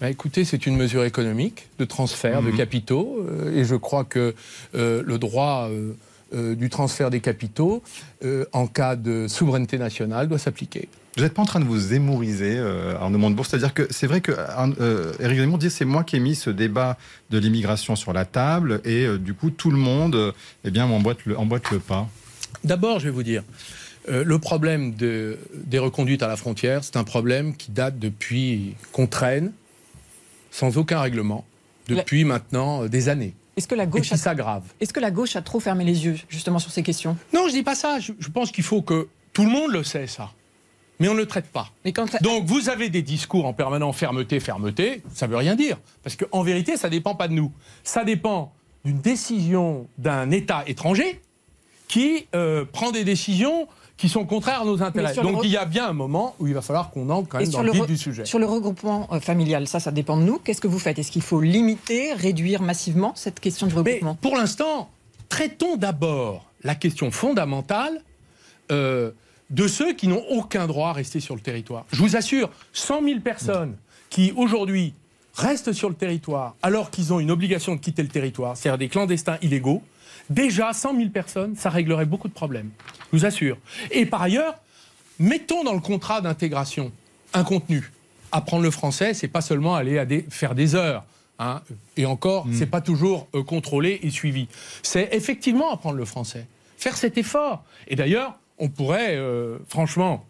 Bah, 0.00 0.10
écoutez, 0.10 0.44
c'est 0.44 0.66
une 0.66 0.76
mesure 0.76 1.04
économique 1.04 1.68
de 1.78 1.84
transfert 1.86 2.42
de 2.42 2.50
Mhm. 2.50 2.56
capitaux 2.56 3.24
euh, 3.30 3.56
et 3.58 3.64
je 3.64 3.74
crois 3.74 4.04
que 4.04 4.34
euh, 4.74 5.02
le 5.06 5.18
droit 5.18 5.70
euh, 6.34 6.54
du 6.54 6.68
transfert 6.68 7.08
des 7.08 7.20
capitaux 7.20 7.82
en 8.52 8.66
cas 8.66 8.96
de 8.96 9.26
souveraineté 9.28 9.78
nationale 9.78 10.28
doit 10.28 10.38
s'appliquer. 10.38 10.88
Vous 11.16 11.22
n'êtes 11.22 11.32
pas 11.32 11.40
en 11.40 11.46
train 11.46 11.60
de 11.60 11.64
vous 11.64 11.94
émouriser, 11.94 12.56
euh, 12.58 12.94
Arnaud 12.98 13.16
Montebourg 13.16 13.46
C'est-à-dire 13.46 13.72
que 13.72 13.86
c'est 13.90 14.06
vrai 14.06 14.20
que 14.20 14.32
euh, 14.80 15.12
Éric 15.20 15.38
Zemmour 15.38 15.56
dit 15.58 15.70
c'est 15.70 15.84
moi 15.86 16.04
qui 16.04 16.16
ai 16.16 16.20
mis 16.20 16.34
ce 16.34 16.50
débat 16.50 16.98
de 17.30 17.38
l'immigration 17.38 17.96
sur 17.96 18.12
la 18.12 18.24
table 18.26 18.80
et 18.84 19.06
euh, 19.06 19.16
du 19.18 19.32
coup 19.32 19.48
tout 19.50 19.70
le 19.70 19.78
monde 19.78 20.34
eh 20.64 20.70
bien, 20.70 20.84
emboîte, 20.86 21.24
le, 21.24 21.38
emboîte 21.38 21.70
le 21.70 21.78
pas. 21.78 22.06
D'abord, 22.64 22.98
je 22.98 23.04
vais 23.06 23.10
vous 23.12 23.22
dire, 23.22 23.44
le 24.08 24.38
problème 24.38 24.94
de- 24.94 25.38
des 25.54 25.78
reconduites 25.78 26.22
à 26.22 26.28
la 26.28 26.36
frontière, 26.36 26.82
c'est 26.84 26.96
un 26.96 27.04
problème 27.04 27.54
qui 27.56 27.70
date 27.70 27.98
depuis 27.98 28.74
qu'on 28.92 29.06
traîne, 29.06 29.52
sans 30.56 30.78
aucun 30.78 31.00
règlement, 31.00 31.44
depuis 31.86 32.24
maintenant 32.24 32.84
euh, 32.84 32.88
des 32.88 33.10
années, 33.10 33.34
Est-ce 33.58 33.68
que 33.68 33.74
la 33.74 33.84
gauche 33.84 34.10
a... 34.12 34.16
s'aggrave. 34.16 34.62
Est-ce 34.80 34.92
que 34.92 35.00
la 35.00 35.10
gauche 35.10 35.36
a 35.36 35.42
trop 35.42 35.60
fermé 35.60 35.84
les 35.84 36.06
yeux 36.06 36.16
justement 36.30 36.58
sur 36.58 36.70
ces 36.70 36.82
questions? 36.82 37.16
Non, 37.34 37.46
je 37.48 37.52
dis 37.52 37.62
pas 37.62 37.74
ça. 37.74 38.00
Je, 38.00 38.12
je 38.18 38.28
pense 38.30 38.50
qu'il 38.50 38.64
faut 38.64 38.80
que 38.80 39.08
tout 39.34 39.44
le 39.44 39.50
monde 39.50 39.70
le 39.70 39.84
sait, 39.84 40.06
ça. 40.06 40.32
Mais 40.98 41.08
on 41.08 41.12
ne 41.14 41.18
le 41.18 41.26
traite 41.26 41.48
pas. 41.48 41.68
Mais 41.84 41.92
quand 41.92 42.06
Donc 42.22 42.46
vous 42.46 42.70
avez 42.70 42.88
des 42.88 43.02
discours 43.02 43.44
en 43.44 43.52
permanent 43.52 43.92
fermeté, 43.92 44.40
fermeté, 44.40 45.02
ça 45.12 45.26
veut 45.26 45.36
rien 45.36 45.54
dire. 45.54 45.76
Parce 46.02 46.16
qu'en 46.16 46.42
vérité, 46.42 46.78
ça 46.78 46.88
dépend 46.88 47.14
pas 47.14 47.28
de 47.28 47.34
nous. 47.34 47.52
Ça 47.84 48.02
dépend 48.02 48.54
d'une 48.86 49.00
décision 49.00 49.86
d'un 49.98 50.30
État 50.30 50.64
étranger 50.66 51.20
qui 51.86 52.26
euh, 52.34 52.64
prend 52.64 52.92
des 52.92 53.04
décisions 53.04 53.68
qui 53.96 54.08
sont 54.10 54.24
contraires 54.26 54.62
à 54.62 54.64
nos 54.64 54.82
intérêts. 54.82 55.14
le 55.14 55.22
Donc 55.22 55.40
il 55.44 55.50
y 55.50 55.56
a 55.56 55.64
bien 55.64 55.88
un 55.88 55.92
moment 55.94 56.34
où 56.38 56.46
il 56.46 56.52
va 56.54 56.60
falloir 56.60 56.90
qu'on 56.90 57.08
entre 57.08 57.28
quand 57.30 57.38
même 57.38 57.48
dans 57.48 57.62
le 57.62 57.72
vif 57.72 57.82
re- 57.82 57.86
du 57.86 57.96
sujet. 57.96 58.24
Sur 58.26 58.38
le 58.38 58.44
regroupement 58.46 59.08
euh, 59.12 59.20
familial, 59.20 59.66
ça, 59.66 59.80
ça 59.80 59.90
dépend 59.90 60.16
de 60.18 60.22
nous. 60.22 60.38
Qu'est-ce 60.38 60.60
que 60.60 60.68
vous 60.68 60.78
faites? 60.78 60.98
Est-ce 60.98 61.10
qu'il 61.10 61.22
faut 61.22 61.40
limiter, 61.40 62.12
réduire 62.12 62.60
massivement 62.60 63.12
cette 63.14 63.40
question 63.40 63.66
du 63.66 63.72
Mais 63.74 63.80
regroupement? 63.80 64.14
pour 64.16 64.36
l'instant, 64.36 64.90
traitons 65.30 65.76
d'abord 65.76 66.44
la 66.62 66.74
question 66.74 67.10
fondamentale 67.10 68.02
euh, 68.70 69.12
de 69.50 69.68
ceux 69.68 69.94
qui 69.94 70.08
n'ont 70.08 70.24
aucun 70.30 70.66
droit 70.66 70.88
à 70.90 70.92
rester 70.92 71.20
sur 71.20 71.34
le 71.34 71.40
territoire. 71.40 71.86
Je 71.92 72.02
vous 72.02 72.16
assure, 72.16 72.50
100 72.74 73.02
000 73.02 73.20
personnes 73.20 73.76
qui 74.10 74.32
aujourd'hui 74.36 74.92
restent 75.36 75.72
sur 75.72 75.88
le 75.88 75.94
territoire 75.94 76.56
alors 76.62 76.90
qu'ils 76.90 77.12
ont 77.12 77.20
une 77.20 77.30
obligation 77.30 77.74
de 77.74 77.80
quitter 77.80 78.02
le 78.02 78.08
territoire, 78.08 78.56
c'est-à-dire 78.56 78.78
des 78.78 78.88
clandestins 78.88 79.38
illégaux, 79.42 79.82
déjà 80.30 80.72
100 80.72 80.96
000 80.96 81.10
personnes, 81.10 81.54
ça 81.56 81.70
réglerait 81.70 82.06
beaucoup 82.06 82.28
de 82.28 82.32
problèmes. 82.32 82.70
Je 83.12 83.18
vous 83.18 83.24
assure. 83.26 83.58
Et 83.90 84.06
par 84.06 84.22
ailleurs, 84.22 84.54
mettons 85.18 85.62
dans 85.64 85.74
le 85.74 85.80
contrat 85.80 86.20
d'intégration 86.20 86.90
un 87.34 87.44
contenu. 87.44 87.92
Apprendre 88.32 88.62
le 88.64 88.70
français, 88.70 89.14
c'est 89.14 89.28
pas 89.28 89.40
seulement 89.40 89.74
aller 89.76 89.98
à 89.98 90.04
des- 90.04 90.24
faire 90.30 90.54
des 90.54 90.74
heures. 90.74 91.04
hein. 91.38 91.60
Et 91.96 92.06
encore, 92.06 92.46
c'est 92.52 92.66
pas 92.66 92.80
toujours 92.80 93.28
euh, 93.34 93.42
contrôlé 93.42 94.00
et 94.02 94.10
suivi. 94.10 94.48
C'est 94.82 95.08
effectivement 95.12 95.72
apprendre 95.72 95.96
le 95.96 96.04
français. 96.04 96.46
Faire 96.78 96.96
cet 96.96 97.18
effort. 97.18 97.62
Et 97.88 97.94
d'ailleurs, 97.96 98.34
on 98.58 98.68
pourrait, 98.68 99.16
euh, 99.16 99.58
franchement, 99.68 100.24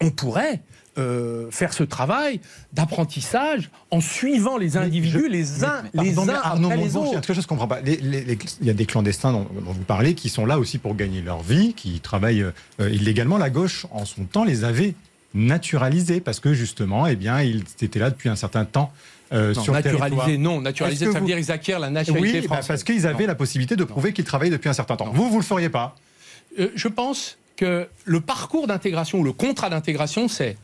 on 0.00 0.10
pourrait 0.10 0.60
euh, 0.98 1.50
faire 1.50 1.72
ce 1.72 1.82
travail 1.84 2.40
d'apprentissage 2.72 3.70
en 3.90 4.00
suivant 4.00 4.56
les 4.58 4.76
individus 4.76 5.20
je- 5.26 5.30
les 5.30 5.64
uns, 5.64 5.82
Mais 5.94 6.04
les 6.04 6.12
pardon, 6.14 6.32
uns 6.32 6.34
Arnaud 6.42 6.66
après 6.68 6.76
les 6.78 6.82
Montebourg, 6.84 7.04
il 7.04 7.06
y 7.06 7.14
a 7.14 7.18
autres. 7.18 7.26
quelque 7.26 7.34
chose 7.34 7.36
que 7.36 7.42
je 7.42 7.48
comprends 7.48 7.68
pas. 7.68 7.80
Les- 7.80 7.96
les- 7.96 8.24
les- 8.24 8.38
il 8.60 8.66
y 8.66 8.70
a 8.70 8.74
des 8.74 8.86
clandestins 8.86 9.32
dont, 9.32 9.46
dont 9.64 9.72
vous 9.72 9.84
parlez 9.84 10.14
qui 10.14 10.28
sont 10.28 10.44
là 10.46 10.58
aussi 10.58 10.78
pour 10.78 10.94
gagner 10.96 11.20
leur 11.22 11.42
vie, 11.42 11.72
qui 11.74 12.00
travaillent 12.00 12.42
euh, 12.80 12.90
illégalement. 12.90 13.38
La 13.38 13.50
gauche, 13.50 13.86
en 13.92 14.04
son 14.04 14.24
temps, 14.24 14.44
les 14.44 14.64
avait 14.64 14.94
naturalisés 15.34 16.20
parce 16.20 16.40
que 16.40 16.52
justement, 16.54 17.06
eh 17.06 17.16
bien, 17.16 17.40
ils 17.42 17.62
étaient 17.80 17.98
là 17.98 18.10
depuis 18.10 18.28
un 18.28 18.36
certain 18.36 18.64
temps 18.64 18.92
euh, 19.32 19.52
Non, 19.54 19.62
sur 19.62 19.72
naturaliser, 19.74 20.38
non. 20.38 20.62
Que 20.62 20.74
ça 20.74 21.04
veut 21.04 21.10
vous- 21.20 21.26
dire 21.26 21.36
qu'ils 21.36 21.52
acquièrent 21.52 21.78
la 21.80 21.90
nationalité 21.90 22.40
Oui, 22.40 22.46
bah, 22.48 22.54
française. 22.56 22.66
parce 22.68 22.82
qu'ils 22.84 23.06
avaient 23.06 23.24
Non. 23.24 23.28
la 23.28 23.34
possibilité 23.34 23.76
de 23.76 23.84
prouver 23.84 24.12
qu'ils 24.14 24.24
travaillaient 24.24 24.50
depuis 24.52 24.70
un 24.70 24.72
certain 24.72 24.96
temps. 24.96 25.06
Non. 25.06 25.12
Vous, 25.12 25.28
vous 25.30 25.36
le 25.38 25.44
feriez 25.44 25.68
pas? 25.68 25.94
Euh, 26.58 26.68
je 26.74 26.88
pense 26.88 27.36
que 27.56 27.86
le 28.06 28.20
parcours 28.22 28.66
d'intégration 28.66 29.18
ou 29.18 29.24
le 29.24 29.32
contrat 29.32 29.68
d'intégration, 29.68 30.28
c'est 30.28 30.56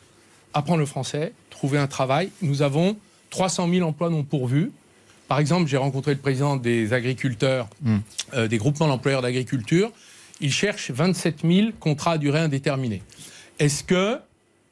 apprendre 0.54 0.80
le 0.80 0.86
français, 0.86 1.32
trouver 1.50 1.78
un 1.78 1.86
travail. 1.86 2.30
Nous 2.42 2.62
avons 2.62 2.96
300 3.30 3.68
000 3.68 3.86
emplois 3.86 4.10
non 4.10 4.22
pourvus. 4.22 4.70
Par 5.28 5.38
exemple, 5.38 5.68
j'ai 5.68 5.76
rencontré 5.76 6.12
le 6.12 6.20
président 6.20 6.56
des 6.56 6.92
agriculteurs, 6.92 7.68
Mm. 7.82 7.96
euh, 8.34 8.48
des 8.48 8.58
groupements 8.58 8.86
d'employeurs 8.88 9.22
d'agriculture. 9.22 9.90
Il 10.40 10.52
cherche 10.52 10.90
27 10.90 11.40
000 11.44 11.68
contrats 11.80 12.12
à 12.12 12.18
durée 12.18 12.40
indéterminée. 12.40 13.02
Est-ce 13.58 13.84
que 13.84 14.18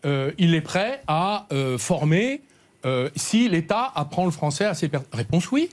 euh, 0.05 0.33
il 0.39 0.55
est 0.55 0.61
prêt 0.61 1.03
à 1.07 1.47
euh, 1.53 1.79
former 1.79 2.41
si 3.15 3.49
l'État 3.49 3.93
apprend 3.95 4.25
le 4.25 4.33
français 4.33 4.65
à 4.65 4.75
ses 4.75 4.89
personnes? 4.89 5.09
Réponse 5.13 5.53
oui. 5.53 5.69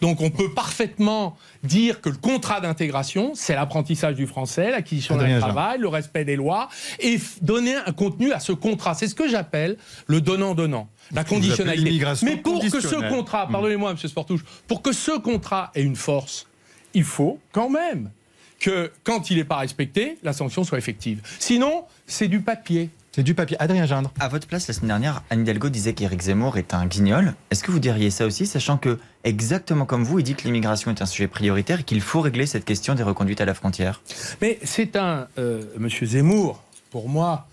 Donc 0.00 0.20
on 0.20 0.30
peut 0.30 0.52
parfaitement 0.52 1.36
dire 1.62 2.00
que 2.00 2.08
le 2.10 2.16
contrat 2.16 2.60
d'intégration, 2.60 3.32
c'est 3.34 3.54
l'apprentissage 3.54 4.14
du 4.14 4.26
français, 4.26 4.70
l'acquisition 4.70 5.16
d'un 5.16 5.38
travail, 5.40 5.78
le 5.78 5.88
respect 5.88 6.24
des 6.24 6.36
lois, 6.36 6.68
et 7.00 7.18
donner 7.42 7.74
un 7.76 7.92
contenu 7.92 8.32
à 8.32 8.40
ce 8.40 8.52
contrat. 8.52 8.94
C'est 8.94 9.08
ce 9.08 9.14
que 9.14 9.28
j'appelle 9.28 9.76
le 10.06 10.20
donnant-donnant, 10.20 10.88
la 11.12 11.24
conditionnalité. 11.24 11.90
Mais 12.24 12.36
pour 12.36 12.60
que 12.60 12.80
ce 12.80 13.08
contrat, 13.08 13.46
Mm. 13.46 13.52
pardonnez-moi 13.52 13.90
M. 13.92 13.96
Sportouche, 13.96 14.44
pour 14.66 14.82
que 14.82 14.92
ce 14.92 15.18
contrat 15.18 15.70
ait 15.74 15.82
une 15.82 15.96
force, 15.96 16.46
il 16.94 17.04
faut 17.04 17.38
quand 17.52 17.70
même 17.70 18.10
que 18.58 18.90
quand 19.04 19.30
il 19.30 19.36
n'est 19.36 19.44
pas 19.44 19.56
respecté, 19.58 20.18
la 20.22 20.32
sanction 20.32 20.64
soit 20.64 20.78
effective. 20.78 21.20
Sinon, 21.38 21.84
c'est 22.06 22.28
du 22.28 22.40
papier. 22.40 22.90
C'est 23.16 23.22
du 23.22 23.32
papier. 23.32 23.56
Adrien 23.62 23.86
Gindre. 23.86 24.12
À 24.20 24.28
votre 24.28 24.46
place, 24.46 24.68
la 24.68 24.74
semaine 24.74 24.88
dernière, 24.88 25.22
Anne 25.30 25.40
Hidalgo 25.40 25.70
disait 25.70 25.94
qu'Éric 25.94 26.20
Zemmour 26.20 26.58
est 26.58 26.74
un 26.74 26.84
guignol. 26.84 27.32
Est-ce 27.50 27.64
que 27.64 27.70
vous 27.70 27.78
diriez 27.78 28.10
ça 28.10 28.26
aussi, 28.26 28.44
sachant 28.44 28.76
que, 28.76 28.98
exactement 29.24 29.86
comme 29.86 30.04
vous, 30.04 30.18
il 30.18 30.22
dit 30.22 30.34
que 30.34 30.42
l'immigration 30.42 30.90
est 30.90 31.00
un 31.00 31.06
sujet 31.06 31.26
prioritaire 31.26 31.80
et 31.80 31.82
qu'il 31.82 32.02
faut 32.02 32.20
régler 32.20 32.44
cette 32.44 32.66
question 32.66 32.94
des 32.94 33.02
reconduites 33.02 33.40
à 33.40 33.46
la 33.46 33.54
frontière? 33.54 34.02
Mais 34.42 34.58
c'est 34.64 34.96
un. 34.96 35.28
euh, 35.38 35.62
Monsieur 35.78 36.06
Zemmour, 36.06 36.62
pour 36.90 37.08
moi, 37.08 37.48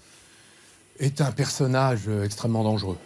est 1.00 1.22
un 1.22 1.32
personnage 1.32 2.10
euh, 2.10 2.26
extrêmement 2.26 2.66
dangereux. 2.66 2.98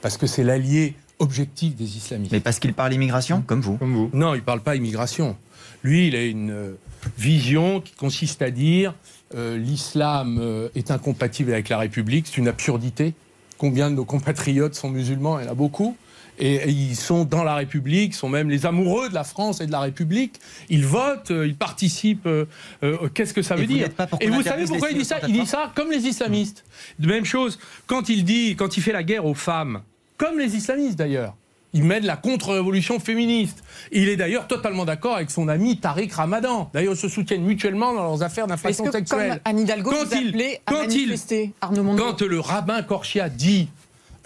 Parce 0.00 0.16
que 0.16 0.26
c'est 0.26 0.42
l'allié 0.42 0.94
objectif 1.18 1.76
des 1.76 1.98
islamistes. 1.98 2.32
Mais 2.32 2.40
parce 2.40 2.60
qu'il 2.60 2.72
parle 2.72 2.94
immigration, 2.94 3.42
comme 3.42 3.60
vous. 3.60 3.76
Comme 3.76 3.92
vous. 3.92 4.08
Non, 4.14 4.32
il 4.32 4.38
ne 4.38 4.42
parle 4.42 4.62
pas 4.62 4.74
immigration. 4.74 5.36
Lui, 5.82 6.08
il 6.08 6.16
a 6.16 6.24
une 6.24 6.50
euh, 6.50 6.78
vision 7.18 7.82
qui 7.82 7.92
consiste 7.92 8.40
à 8.40 8.50
dire 8.50 8.94
euh, 9.34 9.56
l'islam 9.56 10.38
euh, 10.40 10.68
est 10.74 10.90
incompatible 10.90 11.52
avec 11.52 11.68
la 11.68 11.78
République. 11.78 12.26
C'est 12.28 12.38
une 12.38 12.48
absurdité. 12.48 13.14
Combien 13.58 13.90
de 13.90 13.96
nos 13.96 14.04
compatriotes 14.04 14.74
sont 14.74 14.90
musulmans? 14.90 15.38
Il 15.40 15.46
y 15.46 15.48
en 15.48 15.52
a 15.52 15.54
beaucoup. 15.54 15.96
Et, 16.38 16.56
et 16.56 16.68
ils 16.68 16.96
sont 16.96 17.24
dans 17.24 17.44
la 17.44 17.54
République, 17.54 18.14
sont 18.14 18.28
même 18.28 18.50
les 18.50 18.66
amoureux 18.66 19.08
de 19.08 19.14
la 19.14 19.24
France 19.24 19.62
et 19.62 19.66
de 19.66 19.72
la 19.72 19.80
République. 19.80 20.38
Ils 20.68 20.84
votent, 20.84 21.30
euh, 21.30 21.46
ils 21.46 21.56
participent. 21.56 22.26
euh, 22.26 22.44
euh, 22.82 23.08
Qu'est-ce 23.14 23.32
que 23.32 23.40
ça 23.40 23.54
Et 23.54 23.60
veut 23.60 23.66
vous 23.66 23.72
dire? 23.72 23.88
pour 23.90 24.20
Et 24.20 24.28
vous 24.28 24.42
savez 24.42 24.66
pourquoi 24.66 24.90
il 24.90 24.98
dit 24.98 25.04
ça? 25.06 25.18
Il 25.26 25.32
dit 25.32 25.46
ça 25.46 25.72
comme 25.74 25.90
les 25.90 26.06
islamistes. 26.06 26.64
De 26.98 27.06
même 27.06 27.24
chose, 27.24 27.58
quand 27.86 28.10
il 28.10 28.22
dit, 28.22 28.54
quand 28.54 28.76
il 28.76 28.82
fait 28.82 28.92
la 28.92 29.02
guerre 29.02 29.24
aux 29.24 29.32
femmes, 29.32 29.80
comme 30.18 30.38
les 30.38 30.54
islamistes 30.54 30.98
d'ailleurs, 30.98 31.34
il 31.76 31.84
mène 31.84 32.06
la 32.06 32.16
contre-révolution 32.16 32.98
féministe. 32.98 33.62
Il 33.92 34.08
est 34.08 34.16
d'ailleurs 34.16 34.48
totalement 34.48 34.86
d'accord 34.86 35.16
avec 35.16 35.30
son 35.30 35.46
ami 35.46 35.78
Tariq 35.78 36.10
Ramadan. 36.14 36.70
D'ailleurs, 36.72 36.94
ils 36.94 36.98
se 36.98 37.08
soutiennent 37.08 37.44
mutuellement 37.44 37.92
dans 37.92 38.02
leurs 38.02 38.22
affaires 38.22 38.46
d'inflation 38.46 38.84
que, 38.84 38.88
comme 38.90 39.00
sexuelle. 39.00 39.42
Anne 39.44 39.58
Hidalgo, 39.58 39.90
Quand 39.90 40.04
vous 40.06 40.16
il- 40.16 40.42
à 40.64 40.72
quand 40.72 40.82
il- 40.84 41.00
manifester 41.02 41.52
Arnaud 41.60 41.82
Montebourg 41.82 42.06
Quand 42.16 42.22
le 42.22 42.40
rabbin 42.40 42.82
Korchia 42.82 43.28
dit 43.28 43.68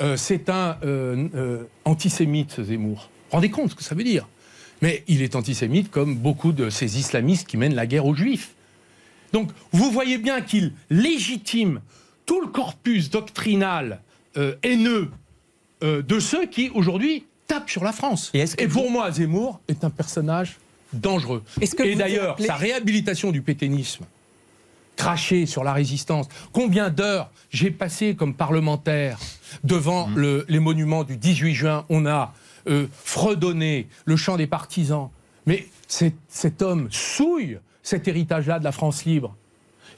euh, 0.01 0.17
c'est 0.17 0.49
un 0.49 0.77
euh, 0.85 1.27
euh, 1.35 1.65
antisémite, 1.85 2.63
Zemmour, 2.63 3.11
rendez 3.33 3.51
compte 3.51 3.71
ce 3.71 3.75
que 3.75 3.83
ça 3.83 3.97
veut 3.97 4.05
dire? 4.05 4.29
Mais 4.81 5.03
il 5.09 5.21
est 5.21 5.35
antisémite 5.35 5.91
comme 5.91 6.15
beaucoup 6.15 6.53
de 6.53 6.71
ces 6.71 6.99
islamistes 6.99 7.49
qui 7.49 7.57
mènent 7.57 7.75
la 7.75 7.87
guerre 7.87 8.07
aux 8.07 8.15
juifs. 8.15 8.53
Donc 9.33 9.51
vous 9.73 9.91
voyez 9.91 10.19
bien 10.19 10.41
qu'il 10.41 10.73
légitime 10.89 11.81
tout 12.27 12.41
le 12.41 12.47
corpus 12.47 13.11
doctrinal 13.11 14.01
euh, 14.37 14.55
haineux 14.63 15.11
euh, 15.83 16.01
de 16.03 16.21
ceux 16.21 16.47
qui 16.47 16.71
aujourd'hui 16.75 17.25
tapent 17.51 17.71
sur 17.71 17.83
la 17.85 17.93
France. 17.93 18.31
Et 18.35 18.69
pour 18.69 18.91
moi, 18.91 19.11
Zemmour 19.11 19.61
est 19.69 19.83
un 19.85 19.91
personnage 19.91 20.57
dangereux. 20.93 21.43
Que 21.77 21.83
Et 21.83 21.95
d'ailleurs, 21.97 22.33
appelez- 22.33 22.47
sa 22.47 22.55
réhabilitation 22.55 23.33
du 23.33 23.43
pétainisme, 23.43 24.05
cracher 24.97 25.47
sur 25.47 25.65
la 25.65 25.73
résistance. 25.73 26.27
Combien 26.53 26.91
d'heures 26.91 27.31
j'ai 27.51 27.71
passé 27.71 28.15
comme 28.15 28.35
parlementaire 28.35 29.19
devant 29.65 30.07
Mmh. 30.09 30.17
le- 30.19 30.45
les 30.49 30.59
monuments 30.61 31.05
du 31.05 31.17
18 31.17 31.55
juin 31.55 31.85
On 31.89 32.07
a 32.07 32.33
euh, 32.69 32.87
fredonné 33.05 33.89
le 34.05 34.17
chant 34.17 34.37
des 34.37 34.47
partisans. 34.47 35.09
Mais 35.47 35.67
cet 35.89 36.61
homme 36.63 36.89
souille 36.91 37.59
cet 37.83 38.07
héritage-là 38.07 38.59
de 38.59 38.65
la 38.65 38.73
France 38.73 39.05
libre. 39.07 39.35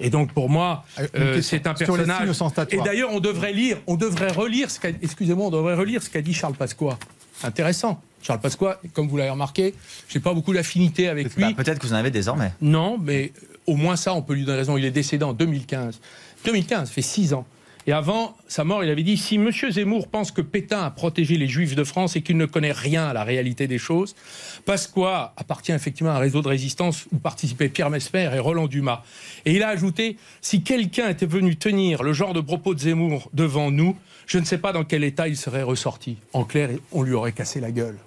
Et 0.00 0.08
donc 0.08 0.32
pour 0.32 0.48
moi, 0.48 0.84
Euh, 0.98 1.06
une 1.14 1.22
euh, 1.22 1.42
c'est 1.42 1.66
un 1.66 1.74
sur 1.76 1.96
les 1.96 2.04
personnage. 2.04 2.66
Et 2.70 2.76
d'ailleurs, 2.78 3.10
on 3.12 3.20
devrait 3.20 3.52
lire, 3.52 3.78
on 3.88 3.96
devrait 3.96 4.30
relire 4.30 4.70
ce 4.70 4.78
qu'a, 4.80 4.88
excusez-moi, 5.02 5.46
on 5.48 5.50
devrait 5.50 5.74
relire 5.74 6.02
ce 6.02 6.08
qu'a 6.08 6.22
dit 6.22 6.32
Charles 6.32 6.54
Pasqua. 6.54 6.96
Intéressant. 7.44 8.00
Charles 8.22 8.40
Pasqua, 8.40 8.80
comme 8.92 9.08
vous 9.08 9.16
l'avez 9.16 9.30
remarqué, 9.30 9.74
j'ai 10.08 10.20
pas 10.20 10.32
beaucoup 10.32 10.54
d'affinité 10.54 11.08
avec 11.08 11.34
lui. 11.34 11.42
Bah, 11.42 11.52
Peut-être 11.56 11.78
que 11.80 11.86
vous 11.86 11.92
en 11.92 11.96
avez 11.96 12.10
désormais. 12.10 12.52
Non, 12.60 12.96
mais 12.98 13.32
au 13.66 13.74
moins 13.74 13.96
ça, 13.96 14.14
on 14.14 14.22
peut 14.22 14.34
lui 14.34 14.44
donner 14.44 14.58
raison. 14.58 14.76
Il 14.76 14.84
est 14.84 14.90
décédé 14.92 15.24
en 15.24 15.32
2015. 15.32 16.00
2015, 16.44 16.88
ça 16.88 16.94
fait 16.94 17.02
six 17.02 17.34
ans. 17.34 17.44
Et 17.86 17.92
avant 17.92 18.36
sa 18.46 18.64
mort, 18.64 18.84
il 18.84 18.90
avait 18.90 19.02
dit 19.02 19.16
si 19.16 19.36
M. 19.36 19.50
Zemmour 19.50 20.08
pense 20.08 20.30
que 20.30 20.40
Pétain 20.40 20.82
a 20.82 20.90
protégé 20.90 21.36
les 21.36 21.48
Juifs 21.48 21.74
de 21.74 21.84
France 21.84 22.16
et 22.16 22.22
qu'il 22.22 22.36
ne 22.36 22.46
connaît 22.46 22.72
rien 22.72 23.06
à 23.08 23.12
la 23.12 23.24
réalité 23.24 23.66
des 23.66 23.78
choses, 23.78 24.14
Pasqua 24.64 25.32
appartient 25.36 25.72
effectivement 25.72 26.12
à 26.12 26.16
un 26.16 26.18
réseau 26.18 26.42
de 26.42 26.48
résistance 26.48 27.06
où 27.12 27.18
participaient 27.18 27.68
Pierre 27.68 27.90
Mesmer 27.90 28.30
et 28.34 28.38
Roland 28.38 28.68
Dumas. 28.68 29.02
Et 29.44 29.54
il 29.54 29.62
a 29.62 29.68
ajouté 29.68 30.16
si 30.40 30.62
quelqu'un 30.62 31.08
était 31.08 31.26
venu 31.26 31.56
tenir 31.56 32.02
le 32.02 32.12
genre 32.12 32.34
de 32.34 32.40
propos 32.40 32.74
de 32.74 32.80
Zemmour 32.80 33.30
devant 33.32 33.70
nous, 33.70 33.96
je 34.26 34.38
ne 34.38 34.44
sais 34.44 34.58
pas 34.58 34.72
dans 34.72 34.84
quel 34.84 35.02
état 35.02 35.26
il 35.26 35.36
serait 35.36 35.62
ressorti. 35.62 36.18
En 36.32 36.44
clair, 36.44 36.70
on 36.92 37.02
lui 37.02 37.14
aurait 37.14 37.32
cassé 37.32 37.60
la 37.60 37.72
gueule. 37.72 37.98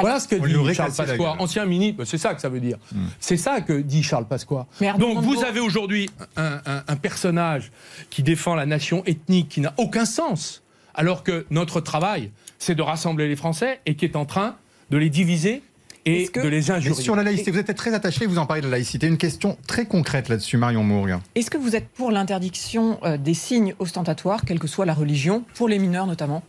Voilà 0.00 0.20
ce 0.20 0.28
que 0.28 0.36
On 0.36 0.46
dit 0.66 0.74
Charles 0.74 0.92
Pasqua, 0.92 1.36
ancien 1.38 1.64
ministre. 1.66 2.04
C'est 2.04 2.18
ça 2.18 2.34
que 2.34 2.40
ça 2.40 2.48
veut 2.48 2.60
dire. 2.60 2.78
C'est 3.20 3.36
ça 3.36 3.60
que 3.60 3.72
dit 3.80 4.02
Charles 4.02 4.26
Pasqua. 4.26 4.66
Donc 4.98 5.22
vous 5.22 5.42
avez 5.44 5.60
aujourd'hui 5.60 6.08
un, 6.36 6.60
un- 6.66 6.82
un 6.86 6.96
personnage 6.96 7.70
qui 8.10 8.22
défend 8.22 8.54
la 8.54 8.66
nation 8.66 9.02
ethnique 9.06 9.48
qui 9.48 9.60
n'a 9.60 9.74
aucun 9.76 10.04
sens, 10.04 10.62
alors 10.94 11.22
que 11.22 11.46
notre 11.50 11.80
travail, 11.80 12.30
c'est 12.58 12.74
de 12.74 12.82
rassembler 12.82 13.28
les 13.28 13.36
Français 13.36 13.80
et 13.86 13.94
qui 13.94 14.04
est 14.04 14.16
en 14.16 14.24
train 14.24 14.56
de 14.90 14.96
les 14.96 15.10
diviser 15.10 15.62
et 16.06 16.28
que- 16.28 16.40
de 16.40 16.48
les 16.48 16.60
Mais 16.62 16.70
injurier. 16.70 17.02
sur 17.02 17.14
la 17.16 17.22
laïcité, 17.22 17.50
vous 17.50 17.58
êtes 17.58 17.74
très 17.76 17.92
attaché, 17.92 18.26
vous 18.26 18.38
en 18.38 18.46
parlez 18.46 18.62
de 18.62 18.66
la 18.66 18.72
laïcité. 18.72 19.06
Une 19.06 19.18
question 19.18 19.58
très 19.66 19.84
concrète 19.86 20.28
là-dessus, 20.28 20.56
Marion 20.56 20.82
Mourgue. 20.82 21.18
Est-ce 21.34 21.50
que 21.50 21.58
vous 21.58 21.76
êtes 21.76 21.88
pour 21.88 22.10
l'interdiction 22.10 22.98
euh, 23.04 23.16
des 23.18 23.34
signes 23.34 23.74
ostentatoires, 23.78 24.40
quelle 24.46 24.58
que 24.58 24.66
soit 24.68 24.86
la 24.86 24.94
religion, 24.94 25.44
pour 25.54 25.68
les 25.68 25.78
mineurs 25.78 26.06
notamment? 26.06 26.42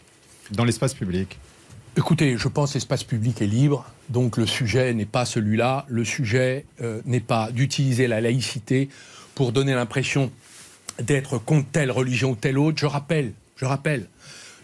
Dans 0.52 0.64
l'espace 0.64 0.94
public. 0.94 1.38
Écoutez, 1.98 2.38
je 2.38 2.48
pense 2.48 2.74
l'espace 2.74 3.04
public 3.04 3.42
est 3.42 3.48
libre, 3.48 3.86
donc 4.10 4.38
le 4.38 4.46
sujet 4.46 4.94
n'est 4.94 5.06
pas 5.06 5.26
celui-là. 5.26 5.86
Le 5.90 6.06
sujet 6.06 6.66
euh, 6.82 7.02
n'est 7.06 7.20
pas 7.20 7.52
d'utiliser 7.52 8.08
la 8.08 8.22
laïcité 8.22 8.90
pour 9.36 9.52
donner 9.52 9.74
l'impression 9.74 10.32
d'être 11.02 11.38
contre 11.38 11.68
telle 11.72 11.92
religion 11.92 12.32
ou 12.32 12.36
telle 12.36 12.58
autre. 12.58 12.78
Je 12.80 12.86
rappelle, 12.86 13.34
je 13.56 13.66
rappelle 13.66 14.08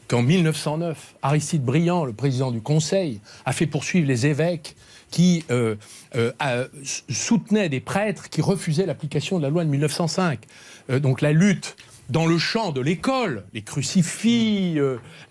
qu'en 0.08 0.22
1909, 0.22 1.16
Aristide 1.22 1.64
Briand, 1.64 2.06
le 2.06 2.14
président 2.14 2.52
du 2.52 2.62
Conseil, 2.62 3.20
a 3.46 3.54
fait 3.54 3.68
poursuivre 3.68 4.08
les 4.08 4.28
évêques 4.28 4.76
qui 5.12 5.46
euh, 5.50 5.76
euh, 6.16 6.68
soutenaient 7.10 7.70
des 7.70 7.80
prêtres 7.80 8.30
qui 8.30 8.42
refusaient 8.42 8.86
l'application 8.86 9.38
de 9.38 9.44
la 9.44 9.50
loi 9.50 9.64
de 9.64 9.70
1905. 9.70 10.40
Euh, 10.90 11.00
donc 11.00 11.22
la 11.22 11.32
lutte 11.32 11.76
dans 12.10 12.28
le 12.28 12.38
champ 12.38 12.72
de 12.72 12.82
l'école, 12.82 13.46
les 13.54 13.64
crucifix, 13.64 14.78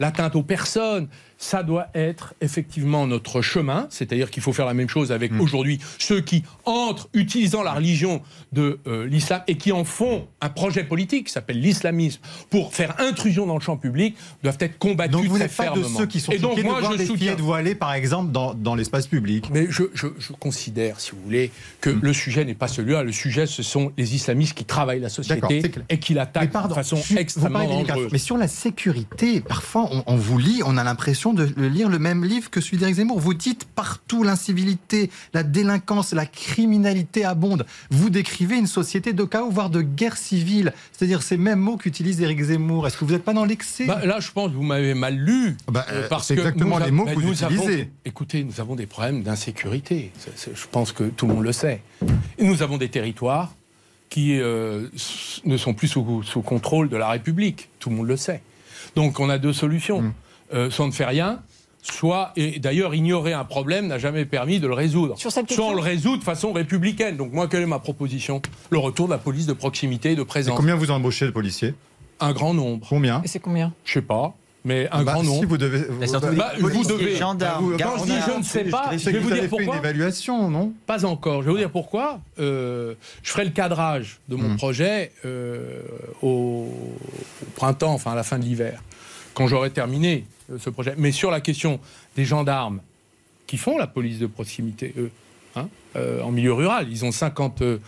l'atteinte 0.00 0.34
aux 0.34 0.42
personnes, 0.42 1.06
ça 1.44 1.62
doit 1.62 1.88
être 1.94 2.32
effectivement 2.40 3.06
notre 3.06 3.42
chemin, 3.42 3.86
c'est-à-dire 3.90 4.30
qu'il 4.30 4.42
faut 4.42 4.54
faire 4.54 4.64
la 4.64 4.72
même 4.72 4.88
chose 4.88 5.12
avec 5.12 5.30
aujourd'hui 5.38 5.78
ceux 5.98 6.22
qui 6.22 6.42
entrent 6.64 7.08
utilisant 7.12 7.62
la 7.62 7.74
religion 7.74 8.22
de 8.52 8.78
euh, 8.86 9.06
l'islam 9.06 9.42
et 9.46 9.58
qui 9.58 9.70
en 9.70 9.84
font 9.84 10.26
un 10.40 10.48
projet 10.48 10.84
politique 10.84 11.26
qui 11.26 11.32
s'appelle 11.34 11.60
l'islamisme 11.60 12.22
pour 12.48 12.72
faire 12.72 12.94
intrusion 12.98 13.44
dans 13.46 13.56
le 13.56 13.60
champ 13.60 13.76
public 13.76 14.16
doivent 14.42 14.56
être 14.60 14.78
combattus 14.78 15.12
Donc 15.12 15.24
vous 15.26 15.34
très 15.36 15.44
n'êtes 15.44 15.56
pas 15.56 15.64
de 15.70 15.74
fermement. 15.80 15.98
ceux 15.98 16.06
qui 16.06 16.20
sont 16.20 16.32
et 16.32 16.38
donc 16.38 16.62
moi 16.64 16.80
de 16.80 16.86
je 16.92 16.96
des 16.96 17.06
soutiens 17.06 17.34
voilées, 17.36 17.74
par 17.74 17.92
exemple, 17.92 18.32
dans, 18.32 18.54
dans 18.54 18.74
l'espace 18.74 19.06
public. 19.06 19.50
mais 19.52 19.66
je, 19.68 19.82
je- 19.92 20.06
je 20.18 20.32
considère, 20.32 20.98
si 20.98 21.10
vous 21.10 21.20
voulez, 21.22 21.50
que 21.82 21.90
le 21.90 22.12
sujet 22.14 22.46
n'est 22.46 22.54
pas 22.54 22.68
celui-là. 22.68 23.02
Le 23.02 23.12
sujet, 23.12 23.44
ce 23.46 23.62
sont 23.62 23.92
les 23.98 24.14
islamistes 24.14 24.54
qui 24.54 24.64
travaillent 24.64 25.00
la 25.00 25.10
société 25.10 25.70
et 25.90 25.98
qui 25.98 26.14
l'attaquent 26.14 26.68
de 26.68 26.72
façon 26.74 26.96
extrêmement 27.18 27.66
dangereuse. 27.68 28.08
Mais 28.12 28.18
sur 28.18 28.38
la 28.38 28.48
sécurité, 28.48 29.40
parfois 29.42 29.88
on, 29.92 30.02
on 30.06 30.16
vous 30.16 30.38
lit, 30.38 30.62
on 30.64 30.78
a 30.78 30.84
l'impression 30.84 31.33
de 31.34 31.66
lire 31.66 31.88
le 31.88 31.98
même 31.98 32.24
livre 32.24 32.50
que 32.50 32.60
celui 32.60 32.78
d'Éric 32.78 32.96
Zemmour. 32.96 33.20
Vous 33.20 33.34
dites 33.34 33.64
partout 33.64 34.22
l'incivilité, 34.22 35.10
la 35.32 35.42
délinquance, 35.42 36.12
la 36.12 36.26
criminalité 36.26 37.24
abonde. 37.24 37.66
Vous 37.90 38.10
décrivez 38.10 38.56
une 38.56 38.66
société 38.66 39.12
de 39.12 39.24
chaos, 39.24 39.50
voire 39.50 39.70
de 39.70 39.82
guerre 39.82 40.16
civile. 40.16 40.72
C'est-à-dire 40.92 41.22
ces 41.22 41.36
mêmes 41.36 41.58
mots 41.60 41.76
qu'utilise 41.76 42.20
Éric 42.20 42.42
Zemmour. 42.42 42.86
Est-ce 42.86 42.96
que 42.96 43.04
vous 43.04 43.12
n'êtes 43.12 43.24
pas 43.24 43.32
dans 43.34 43.44
l'excès? 43.44 43.86
Bah, 43.86 44.00
là, 44.04 44.20
je 44.20 44.30
pense 44.30 44.50
que 44.50 44.56
vous 44.56 44.62
m'avez 44.62 44.94
mal 44.94 45.16
lu. 45.16 45.56
Bah, 45.70 45.84
euh, 45.90 46.04
euh, 46.04 46.08
parce 46.08 46.26
c'est 46.28 46.34
que 46.36 46.40
exactement 46.40 46.78
nous 46.78 46.84
les 46.86 46.90
mots 46.90 47.04
bah, 47.04 47.14
que 47.14 47.20
vous 47.20 47.28
nous 47.28 47.44
avons- 47.44 47.54
utilisez. 47.54 47.90
écoutez, 48.04 48.44
nous 48.44 48.60
avons 48.60 48.74
des 48.76 48.86
problèmes 48.86 49.22
d'insécurité. 49.22 50.12
C'est- 50.18 50.32
c'est- 50.36 50.56
je 50.56 50.66
pense 50.70 50.92
que 50.92 51.04
tout 51.04 51.26
le 51.26 51.34
monde 51.34 51.44
le 51.44 51.52
sait. 51.52 51.82
Et 52.38 52.44
nous 52.44 52.62
avons 52.62 52.76
des 52.78 52.88
territoires 52.88 53.54
qui 54.10 54.38
euh, 54.40 54.86
ne 55.44 55.56
sont 55.56 55.74
plus 55.74 55.88
sous, 55.88 56.22
sous 56.22 56.42
contrôle 56.42 56.88
de 56.88 56.96
la 56.96 57.08
République. 57.08 57.68
Tout 57.80 57.90
le 57.90 57.96
monde 57.96 58.06
le 58.06 58.16
sait. 58.16 58.42
Donc 58.94 59.18
on 59.18 59.28
a 59.28 59.38
deux 59.38 59.52
solutions. 59.52 60.02
Mm. 60.02 60.12
Euh, 60.54 60.70
soit 60.70 60.84
on 60.84 60.88
ne 60.88 60.92
fait 60.92 61.04
rien, 61.04 61.40
soit, 61.82 62.32
et 62.36 62.58
d'ailleurs, 62.60 62.94
ignorer 62.94 63.32
un 63.32 63.44
problème 63.44 63.88
n'a 63.88 63.98
jamais 63.98 64.24
permis 64.24 64.60
de 64.60 64.66
le 64.66 64.74
résoudre. 64.74 65.18
Sur 65.18 65.32
cette 65.32 65.50
soit 65.50 65.64
on 65.64 65.68
question- 65.68 65.74
le 65.74 65.80
résout 65.82 66.16
de 66.16 66.22
façon 66.24 66.52
républicaine. 66.52 67.16
Donc 67.16 67.32
moi, 67.32 67.48
quelle 67.48 67.62
est 67.62 67.66
ma 67.66 67.78
proposition? 67.80 68.40
Le 68.70 68.78
retour 68.78 69.06
de 69.06 69.12
la 69.12 69.18
police 69.18 69.46
de 69.46 69.52
proximité, 69.52 70.14
de 70.14 70.22
Et 70.22 70.24
présence. 70.24 70.56
combien 70.56 70.76
vous 70.76 70.90
embauchez 70.90 71.26
de 71.26 71.30
policiers? 71.32 71.74
Un 72.20 72.32
grand 72.32 72.54
nombre. 72.54 72.86
Combien? 72.88 73.20
Et 73.24 73.28
c'est 73.28 73.40
combien? 73.40 73.72
Je 73.84 73.94
sais 73.94 74.00
pas, 74.02 74.32
mais 74.64 74.88
un 74.92 75.02
Bah, 75.02 75.12
grand 75.14 75.22
si 75.22 75.26
nombre. 75.26 75.46
vous 75.48 75.58
devez. 75.58 75.80
Mais 75.98 76.06
vous- 76.06 76.20
bah, 76.36 76.52
les 76.56 76.62
vous 76.62 76.84
devez- 76.84 77.16
gendarmes, 77.16 77.76
Bah, 77.76 77.84
Quand 77.84 77.98
je 77.98 78.04
dis 78.04 78.12
je 78.32 78.38
ne 78.38 78.42
sais 78.44 78.64
pas, 78.64 78.90
je 78.92 79.04
vais 79.04 79.12
que 79.12 79.16
vous 79.18 79.24
vous 79.24 79.28
dire 79.30 79.38
fait 79.38 79.42
une 79.44 79.48
pourquoi. 79.50 79.76
évaluation, 79.76 80.48
non? 80.48 80.72
Pas 80.86 81.04
encore. 81.04 81.42
Je 81.42 81.46
vais 81.48 81.52
vous 81.52 81.58
dire 81.58 81.70
pourquoi. 81.70 82.20
Euh, 82.38 82.94
je 83.24 83.30
ferai 83.32 83.44
le 83.44 83.50
cadrage 83.50 84.20
de 84.28 84.36
mon 84.36 84.50
Mm. 84.50 84.56
projet 84.56 85.10
euh, 85.26 85.80
au, 86.22 86.28
au 86.68 87.46
printemps, 87.56 87.92
enfin 87.92 88.12
à 88.12 88.14
la 88.14 88.22
fin 88.22 88.38
de 88.38 88.44
l'hiver, 88.44 88.80
quand 89.34 89.48
j'aurai 89.48 89.70
terminé 89.70 90.24
ce 90.58 90.70
projet. 90.70 90.94
Mais 90.96 91.12
sur 91.12 91.30
la 91.30 91.40
question 91.40 91.80
des 92.16 92.24
gendarmes 92.24 92.80
qui 93.46 93.56
font 93.56 93.78
la 93.78 93.86
police 93.86 94.18
de 94.18 94.26
proximité, 94.26 94.94
eux, 94.98 95.10
hein, 95.56 95.68
euh, 95.96 96.22
en 96.22 96.30
milieu 96.30 96.52
rural, 96.52 96.86
ils 96.90 97.04
ont 97.04 97.12
50, 97.12 97.62
euh, 97.62 97.78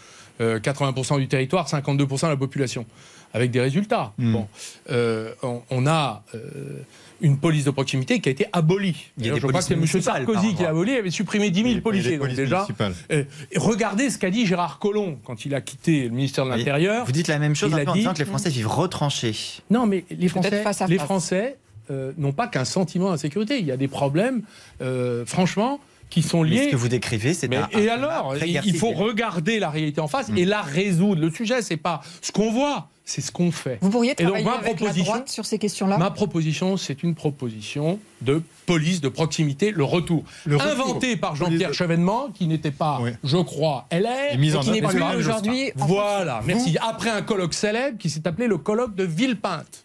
euh, 0.40 0.59
80% 0.61 1.18
du 1.18 1.28
territoire, 1.28 1.66
52% 1.68 2.26
de 2.26 2.30
la 2.32 2.36
population, 2.36 2.84
avec 3.32 3.50
des 3.50 3.61
résultats. 3.61 4.12
Mm. 4.18 4.32
Bon, 4.32 4.48
euh, 4.90 5.32
on, 5.42 5.62
on 5.70 5.86
a 5.86 6.22
euh, 6.34 6.82
une 7.22 7.38
police 7.38 7.64
de 7.64 7.70
proximité 7.70 8.20
qui 8.20 8.28
a 8.28 8.32
été 8.32 8.46
abolie. 8.52 9.07
Il 9.16 9.24
y 9.24 9.28
a 9.30 9.32
D'ailleurs, 9.32 9.34
des 9.36 9.40
je 9.40 9.46
crois 9.46 9.61
que 9.61 9.66
c'est 9.66 9.74
M. 9.96 10.02
Sarkozy 10.02 10.54
qui 10.54 10.62
l'a 10.62 10.68
abolie, 10.68 10.92
il 10.92 10.98
avait 10.98 11.11
supprimé 11.11 11.50
10 11.50 11.59
000 11.61 11.70
Et 11.70 11.74
les 11.76 11.80
policiers. 11.80 12.11
Donc 12.12 12.20
polices 12.20 12.36
déjà, 12.36 12.57
municipales. 12.59 12.94
euh, 13.12 13.24
et 13.50 13.59
regardez 13.59 14.11
ce 14.11 14.18
qu'a 14.18 14.28
dit 14.30 14.44
Gérard 14.46 14.78
Collomb 14.78 15.18
quand 15.24 15.46
il 15.46 15.54
a 15.54 15.62
quitté 15.62 16.04
le 16.04 16.11
ministère 16.11 16.44
de 16.44 16.50
l'Intérieur. 16.50 17.07
Vous 17.07 17.12
dites 17.12 17.28
la 17.28 17.38
même 17.38 17.54
chose 17.54 17.70
Il 17.72 17.80
un 17.80 17.86
a 17.86 17.90
en 17.90 17.92
dit- 17.94 18.00
disant 18.00 18.12
que 18.12 18.18
les 18.18 18.24
Français 18.26 18.50
vivent 18.50 18.68
retranchés. 18.68 19.34
Non, 19.70 19.86
mais 19.86 20.04
les 20.11 20.28
Français, 20.28 20.62
face 20.62 20.82
les. 20.86 20.98
Français 20.98 21.57
euh, 21.91 22.12
n'ont 22.18 22.32
pas 22.32 22.47
qu'un 22.47 22.64
sentiment 22.64 23.11
d'insécurité. 23.11 23.59
Il 23.59 23.66
y 23.66 23.72
a 23.72 23.76
des 23.76 23.89
problèmes, 23.89 24.43
euh, 24.82 25.24
franchement, 25.26 25.80
qui 26.11 26.22
sont 26.22 26.43
Mais 26.45 26.51
liés. 26.51 26.64
ce 26.66 26.70
que 26.70 26.76
vous 26.76 26.89
décrivez, 26.89 27.34
c'est 27.34 27.49
Mais- 27.49 27.57
un. 27.57 27.68
et 27.72 27.91
un 27.91 27.95
alors, 27.95 28.34
il 28.47 28.76
faut 28.76 28.93
regarder 28.93 29.59
la 29.59 29.70
réalité 29.70 30.01
en 30.01 30.07
face 30.09 30.28
Mm. 30.28 30.39
et 30.39 30.45
la 30.45 30.62
résoudre. 30.62 31.20
Le 31.20 31.30
sujet, 31.30 31.62
c'est 31.62 31.76
pas 31.76 32.01
ce 32.22 32.30
qu'on 32.30 32.53
voit, 32.53 32.89
c'est 33.05 33.20
ce 33.20 33.32
qu'on 33.32 33.51
fait. 33.51 33.78
Vous 33.80 33.91
pourriez 33.91 34.12
Et 34.12 34.22
donc, 34.22 34.26
travailler 34.34 34.45
ma 34.45 34.53
avec 34.53 34.64
la 34.68 34.74
proposition- 34.76 35.12
droite 35.12 35.28
sur 35.28 35.45
ces 35.45 35.59
questions-là? 35.59 35.99
Ma 35.99 36.12
proposition, 36.12 36.76
c'est 36.76 37.03
une 37.03 37.16
proposition 37.16 37.99
de 38.20 38.41
police 38.66 39.01
de 39.01 39.09
proximité, 39.09 39.72
le 39.72 39.82
retour. 39.82 40.22
Le 40.45 40.57
retour. 40.57 40.70
Inventé 40.70 41.16
par 41.16 41.34
Jean-Pierre 41.34 41.70
de- 41.70 41.74
Chevènement, 41.74 42.28
qui 42.32 42.47
n'était 42.47 42.70
pas, 42.70 43.01
Oui. 43.03 43.11
je 43.24 43.39
crois, 43.39 43.87
LR, 43.91 44.32
Et 44.34 44.37
mise 44.37 44.55
et 44.55 44.57
en 44.59 44.61
qui 44.61 44.70
n'est 44.70 44.82
plus 44.82 45.03
aujourd'hui 45.16 45.72
Voilà, 45.74 46.41
merci. 46.47 46.76
Après 46.89 47.11
un 47.11 47.22
colloque 47.22 47.55
célèbre 47.55 47.99
qui 47.99 48.11
s'est 48.11 48.26
appelé 48.28 48.47
le 48.47 48.59
colloque 48.59 48.95
de 48.95 49.03
Villepinte. 49.05 49.82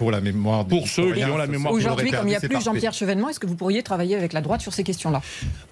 Pour 0.00 0.10
la 0.10 0.22
mémoire 0.22 0.64
des 0.64 0.74
Pour 0.78 0.88
ceux 0.88 1.12
qui 1.12 1.22
ont 1.26 1.36
la 1.36 1.46
mémoire. 1.46 1.74
vous 1.74 1.78
Aujourd'hui, 1.78 2.10
comme 2.10 2.26
il 2.26 2.30
n'y 2.30 2.34
a 2.34 2.40
plus. 2.40 2.62
Jean-Pierre 2.64 2.94
Chevènement, 2.94 3.28
est-ce 3.28 3.38
que 3.38 3.46
vous 3.46 3.54
pourriez 3.54 3.82
travailler 3.82 4.16
avec 4.16 4.32
la 4.32 4.40
droite 4.40 4.62
sur 4.62 4.72
ces 4.72 4.82
questions-là? 4.82 5.20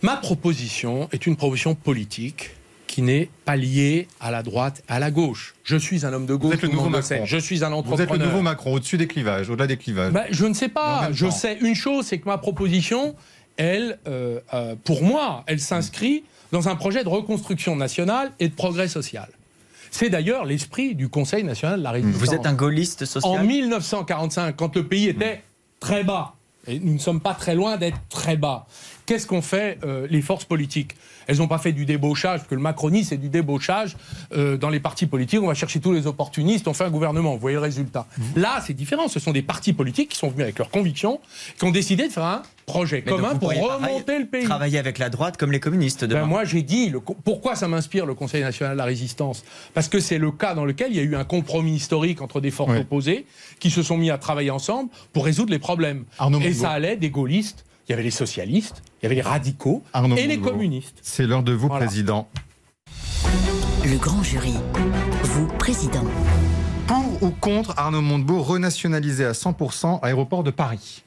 Ma 0.02 0.16
proposition 0.16 1.08
est 1.12 1.26
une 1.26 1.34
proposition 1.34 1.74
politique 1.74 2.50
qui 2.86 3.00
n'est 3.00 3.30
pas 3.46 3.56
liée 3.56 4.06
à 4.20 4.30
la 4.30 4.42
droite, 4.42 4.82
à 4.86 4.98
la 4.98 5.10
gauche. 5.10 5.54
Je 5.64 5.78
suis 5.78 6.04
un 6.04 6.12
homme 6.12 6.26
de 6.26 6.34
gauche, 6.34 6.52
êtes 6.52 6.60
le 6.60 6.68
nouveau. 6.68 6.90
Macron. 6.90 7.24
Je 7.24 7.38
suis 7.38 7.64
un 7.64 7.70
Vous 7.70 7.76
entrepreneur. 7.76 8.14
êtes 8.16 8.20
le 8.20 8.26
nouveau 8.26 8.42
Macron, 8.42 8.74
au-dessus 8.74 8.98
des 8.98 9.06
clivages, 9.06 9.48
au-delà 9.48 9.66
des 9.66 9.78
clivages. 9.78 10.12
Ben, 10.12 10.24
je 10.30 10.44
ne 10.44 10.52
sais 10.52 10.68
pas. 10.68 11.08
Je 11.10 11.24
temps. 11.24 11.30
sais 11.32 11.56
une 11.62 11.74
chose, 11.74 12.04
c'est 12.04 12.18
que 12.18 12.28
ma 12.28 12.36
proposition, 12.36 13.14
elle, 13.56 13.98
euh, 14.06 14.40
euh, 14.52 14.74
pour 14.84 15.02
moi, 15.02 15.42
elle 15.46 15.58
s'inscrit 15.58 16.24
dans 16.52 16.68
un 16.68 16.76
projet 16.76 17.02
de 17.02 17.08
reconstruction 17.08 17.76
nationale 17.76 18.32
et 18.40 18.48
de 18.48 18.54
progrès 18.54 18.88
social. 18.88 19.28
C'est 19.90 20.10
d'ailleurs 20.10 20.44
l'esprit 20.44 20.94
du 20.94 21.08
Conseil 21.08 21.44
national 21.44 21.78
de 21.78 21.84
la 21.84 21.90
résistance. 21.90 22.22
Vous 22.22 22.34
êtes 22.34 22.46
un 22.46 22.54
gaulliste 22.54 23.02
En 23.02 23.06
social 23.06 23.46
1945, 23.46 24.56
quand 24.56 24.76
le 24.76 24.86
pays 24.86 25.08
était 25.08 25.42
très 25.80 26.04
bas, 26.04 26.34
et 26.66 26.78
nous 26.80 26.94
ne 26.94 26.98
sommes 26.98 27.20
pas 27.20 27.34
très 27.34 27.54
loin 27.54 27.76
d'être 27.76 27.98
très 28.08 28.36
bas, 28.36 28.66
qu'est-ce 29.06 29.26
qu'ont 29.26 29.42
fait 29.42 29.78
euh, 29.84 30.06
les 30.10 30.20
forces 30.22 30.44
politiques? 30.44 30.96
Elles 31.28 31.36
n'ont 31.38 31.46
pas 31.46 31.58
fait 31.58 31.72
du 31.72 31.84
débauchage, 31.84 32.38
parce 32.40 32.48
que 32.48 32.54
le 32.54 32.60
macronisme, 32.60 33.10
c'est 33.10 33.16
du 33.18 33.28
débauchage 33.28 33.96
euh, 34.32 34.56
dans 34.56 34.70
les 34.70 34.80
partis 34.80 35.06
politiques. 35.06 35.40
On 35.42 35.46
va 35.46 35.54
chercher 35.54 35.78
tous 35.78 35.92
les 35.92 36.06
opportunistes, 36.06 36.66
on 36.66 36.72
fait 36.74 36.84
un 36.84 36.90
gouvernement. 36.90 37.34
Vous 37.34 37.38
voyez 37.38 37.56
le 37.56 37.62
résultat. 37.62 38.06
Là, 38.34 38.62
c'est 38.66 38.72
différent. 38.72 39.08
Ce 39.08 39.20
sont 39.20 39.32
des 39.32 39.42
partis 39.42 39.72
politiques 39.74 40.08
qui 40.10 40.16
sont 40.18 40.28
venus 40.30 40.42
avec 40.42 40.58
leurs 40.58 40.70
convictions, 40.70 41.20
qui 41.58 41.64
ont 41.64 41.70
décidé 41.70 42.08
de 42.08 42.12
faire 42.12 42.24
un 42.24 42.42
projet 42.66 43.02
Mais 43.04 43.12
commun 43.12 43.34
pour 43.34 43.48
pareil 43.48 43.60
remonter 43.62 44.18
le 44.18 44.26
pays. 44.26 44.44
Travailler 44.44 44.78
avec 44.78 44.98
la 44.98 45.10
droite 45.10 45.36
comme 45.36 45.52
les 45.52 45.60
communistes 45.60 46.00
Ben, 46.00 46.08
demain. 46.08 46.26
moi, 46.26 46.44
j'ai 46.44 46.62
dit, 46.62 46.88
le 46.88 47.00
pourquoi 47.00 47.54
ça 47.56 47.68
m'inspire 47.68 48.06
le 48.06 48.14
Conseil 48.14 48.42
national 48.42 48.72
de 48.72 48.78
la 48.78 48.84
résistance? 48.84 49.44
Parce 49.74 49.88
que 49.88 50.00
c'est 50.00 50.18
le 50.18 50.30
cas 50.32 50.54
dans 50.54 50.64
lequel 50.64 50.92
il 50.92 50.96
y 50.96 51.00
a 51.00 51.02
eu 51.02 51.14
un 51.14 51.24
compromis 51.24 51.74
historique 51.74 52.22
entre 52.22 52.40
des 52.40 52.50
forces 52.50 52.78
opposées 52.78 53.26
qui 53.60 53.70
se 53.70 53.82
sont 53.82 53.96
mis 53.98 54.10
à 54.10 54.18
travailler 54.18 54.50
ensemble 54.50 54.90
pour 55.12 55.24
résoudre 55.26 55.50
les 55.50 55.58
problèmes. 55.58 56.04
Arnaud 56.18 56.40
Et 56.40 56.52
ça 56.54 56.70
allait 56.70 56.96
des 56.96 57.10
gaullistes, 57.10 57.64
il 57.88 57.92
y 57.92 57.94
avait 57.94 58.02
les 58.02 58.10
socialistes, 58.10 58.82
il 59.00 59.04
y 59.04 59.06
avait 59.06 59.14
les 59.14 59.22
radicaux 59.22 59.82
Arnaud 59.92 60.16
et 60.16 60.26
les 60.26 60.38
communistes. 60.38 60.98
C'est 61.02 61.26
l'heure 61.26 61.42
de 61.42 61.52
vous, 61.52 61.68
Voilà. 61.68 61.86
président. 61.86 62.28
Le 63.84 63.96
grand 63.98 64.22
jury. 64.22 64.54
Vous, 65.22 65.46
président. 65.58 66.04
Pour 66.86 67.22
ou 67.22 67.30
contre 67.30 67.74
Arnaud 67.78 68.00
Montebourg 68.02 68.46
renationalisé 68.46 69.24
à 69.24 69.32
100% 69.32 70.00
aéroport 70.02 70.42
de 70.42 70.50
Paris? 70.50 71.02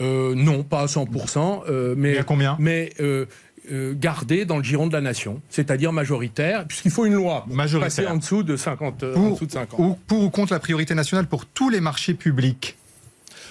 Euh, 0.00 0.34
non, 0.34 0.62
pas 0.62 0.80
à 0.82 0.86
100%, 0.86 1.62
euh, 1.68 1.94
Il 1.96 2.00
mais, 2.02 2.14
y 2.14 2.18
a 2.18 2.22
combien? 2.24 2.56
mais 2.58 2.92
euh, 3.00 3.26
euh, 3.72 3.94
gardé 3.96 4.44
dans 4.44 4.58
le 4.58 4.62
giron 4.62 4.86
de 4.88 4.92
la 4.92 5.00
nation, 5.00 5.40
c'est-à-dire 5.48 5.92
majoritaire, 5.92 6.66
puisqu'il 6.66 6.90
faut 6.90 7.06
une 7.06 7.14
loi 7.14 7.44
pour 7.46 7.54
Majoritaire. 7.56 7.86
passer 8.04 8.06
en 8.06 8.16
dessous 8.18 8.42
de 8.42 8.56
50, 8.56 9.02
euh, 9.04 9.12
en 9.12 9.20
pour, 9.20 9.32
dessous 9.32 9.46
de 9.46 9.52
50. 9.52 9.80
ou, 9.80 9.96
pour 10.06 10.22
ou 10.24 10.30
contre 10.30 10.52
la 10.52 10.58
priorité 10.60 10.94
nationale 10.94 11.26
pour 11.26 11.46
tous 11.46 11.70
les 11.70 11.80
marchés 11.80 12.12
publics? 12.14 12.76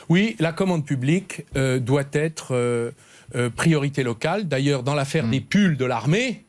Oui, 0.10 0.36
la 0.40 0.52
commande 0.52 0.86
publique 0.86 1.46
euh, 1.56 1.80
doit 1.80 2.04
être 2.14 2.54
euh, 2.56 2.92
euh, 3.36 3.50
priorité 3.50 4.04
locale. 4.04 4.48
D'ailleurs, 4.48 4.84
dans 4.84 4.94
l'affaire 4.96 5.26
Mm. 5.26 5.32
des 5.32 5.42
pulls 5.42 5.78
de 5.78 5.86
l'armée, 5.86 6.46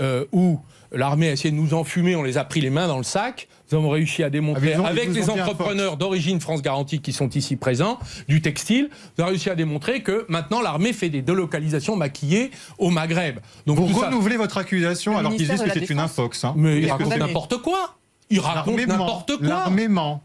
euh, 0.00 0.24
où 0.32 0.60
l'armée 0.92 1.28
a 1.28 1.32
essayé 1.32 1.50
de 1.50 1.56
nous 1.56 1.74
enfumer, 1.74 2.14
on 2.16 2.22
les 2.22 2.38
a 2.38 2.44
pris 2.44 2.60
les 2.60 2.70
mains 2.70 2.86
dans 2.88 2.98
le 2.98 3.02
sac. 3.04 3.48
Nous 3.70 3.78
avons 3.78 3.90
réussi 3.90 4.24
à 4.24 4.30
démontrer, 4.30 4.72
Ah, 4.72 4.76
ils 4.76 4.80
ont- 4.80 4.84
avec 4.84 5.04
ils 5.06 5.12
les 5.12 5.30
entrepreneurs 5.30 5.96
d'origine 5.96 6.40
France 6.40 6.60
Garantie 6.62 7.00
qui 7.00 7.12
sont 7.12 7.28
ici 7.30 7.54
présents, 7.54 7.98
du 8.28 8.40
textile, 8.42 8.90
nous 9.16 9.22
avons 9.22 9.30
réussi 9.30 9.48
à 9.50 9.54
démontrer 9.54 10.02
que 10.02 10.24
maintenant 10.28 10.60
l'armée 10.60 10.92
fait 10.92 11.08
des 11.08 11.22
délocalisations 11.22 11.94
maquillées 11.94 12.50
au 12.78 12.90
Maghreb. 12.90 13.38
Donc 13.66 13.78
Vous 13.78 14.00
ça- 14.00 14.06
renouvelez 14.06 14.36
votre 14.36 14.58
accusation 14.58 15.12
Le 15.12 15.18
alors 15.18 15.36
qu'ils 15.36 15.48
disent 15.48 15.62
que 15.62 15.70
c'est 15.72 15.90
une 15.90 16.00
infox. 16.00 16.44
hein. 16.44 16.54
Mais 16.56 16.76
il 16.78 16.80
Qu'est-ce 16.80 16.86
que 16.86 16.92
raconte 16.98 17.12
c'est 17.12 17.18
n'importe 17.20 17.56
quoi. 17.62 17.96
Il 18.28 18.40
raconte 18.40 18.66
L'armée 18.76 18.86
ment. 18.86 18.98
n'importe 18.98 19.36
quoi. 19.38 19.46
L'armée 19.48 19.88
ment. 19.88 20.22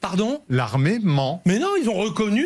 Pardon 0.00 0.40
L'armée 0.48 0.98
ment. 1.02 1.42
Mais 1.46 1.58
non, 1.58 1.68
ils 1.80 1.88
ont 1.88 1.94
reconnu 1.94 2.44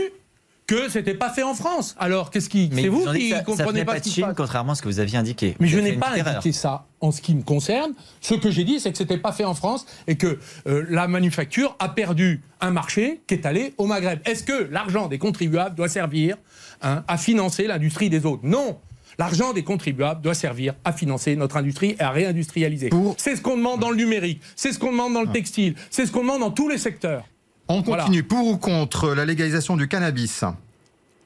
que 0.66 0.88
c'était 0.88 1.14
pas 1.14 1.28
fait 1.28 1.42
en 1.42 1.54
France. 1.54 1.94
Alors, 1.98 2.30
qu'est-ce 2.30 2.48
qui. 2.48 2.70
C'est 2.72 2.88
vous 2.88 3.04
qui 3.12 3.30
ça- 3.30 3.38
ça 3.38 3.42
comprenez 3.42 3.68
venait 3.70 3.84
pas 3.84 3.92
pas 3.94 3.98
ce 3.98 4.04
de 4.04 4.08
Chine, 4.14 4.24
passe. 4.24 4.36
contrairement 4.36 4.72
à 4.72 4.74
ce 4.74 4.80
que 4.82 4.88
vous 4.88 5.00
aviez 5.00 5.18
indiqué. 5.18 5.54
Mais 5.60 5.66
je 5.68 5.76
Vous 5.76 5.82
n'ai 5.84 5.92
pas 5.94 6.16
erreur. 6.16 6.36
indiqué 6.36 6.52
ça 6.52 6.86
en 7.00 7.10
ce 7.10 7.20
qui 7.20 7.34
me 7.34 7.42
concerne. 7.42 7.92
Ce 8.20 8.34
que 8.34 8.50
j'ai 8.50 8.64
dit, 8.64 8.80
c'est 8.80 8.90
que 8.92 8.96
c'était 8.96 9.18
pas 9.18 9.32
fait 9.32 9.44
en 9.44 9.54
France 9.54 9.84
et 10.06 10.16
que 10.16 10.38
euh, 10.66 10.86
la 10.88 11.08
manufacture 11.08 11.76
a 11.78 11.88
perdu 11.90 12.40
un 12.60 12.70
marché 12.70 13.20
qui 13.26 13.34
est 13.34 13.44
allé 13.44 13.74
au 13.76 13.86
Maghreb. 13.86 14.20
Est-ce 14.24 14.44
que 14.44 14.68
l'argent 14.70 15.08
des 15.08 15.18
contribuables 15.18 15.74
doit 15.74 15.88
servir 15.88 16.36
hein, 16.80 17.04
à 17.08 17.18
financer 17.18 17.66
l'industrie 17.66 18.08
des 18.08 18.24
autres? 18.24 18.42
Non. 18.44 18.78
L'argent 19.18 19.52
des 19.52 19.62
contribuables 19.64 20.22
doit 20.22 20.32
servir 20.32 20.72
à 20.84 20.92
financer 20.92 21.36
notre 21.36 21.58
industrie 21.58 21.96
et 21.98 22.00
à 22.00 22.10
réindustrialiser. 22.10 22.88
Pour- 22.88 23.14
C'est 23.18 23.36
ce 23.36 23.42
qu'on 23.42 23.58
demande 23.58 23.80
dans 23.80 23.90
le 23.90 23.96
numérique, 23.96 24.40
c'est 24.56 24.72
ce 24.72 24.78
qu'on 24.78 24.90
demande 24.92 25.12
dans 25.12 25.20
le 25.22 25.28
textile, 25.30 25.74
c'est 25.90 26.06
ce 26.06 26.12
qu'on 26.12 26.20
demande 26.22 26.40
dans 26.40 26.50
tous 26.50 26.68
les 26.70 26.78
secteurs. 26.78 27.24
On 27.68 27.80
Voilà. 27.80 28.02
continue. 28.04 28.22
Pour 28.22 28.46
ou 28.46 28.56
contre 28.56 29.14
la 29.14 29.24
légalisation 29.24 29.76
du 29.76 29.88
cannabis 29.88 30.44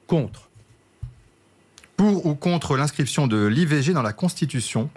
Contre. 0.07 0.49
Pour 1.97 2.25
ou 2.25 2.35
contre 2.35 2.77
l'inscription 2.77 3.27
de 3.27 3.45
l'IVG 3.45 3.93
dans 3.93 4.01
la 4.03 4.13
Constitution 4.13 4.89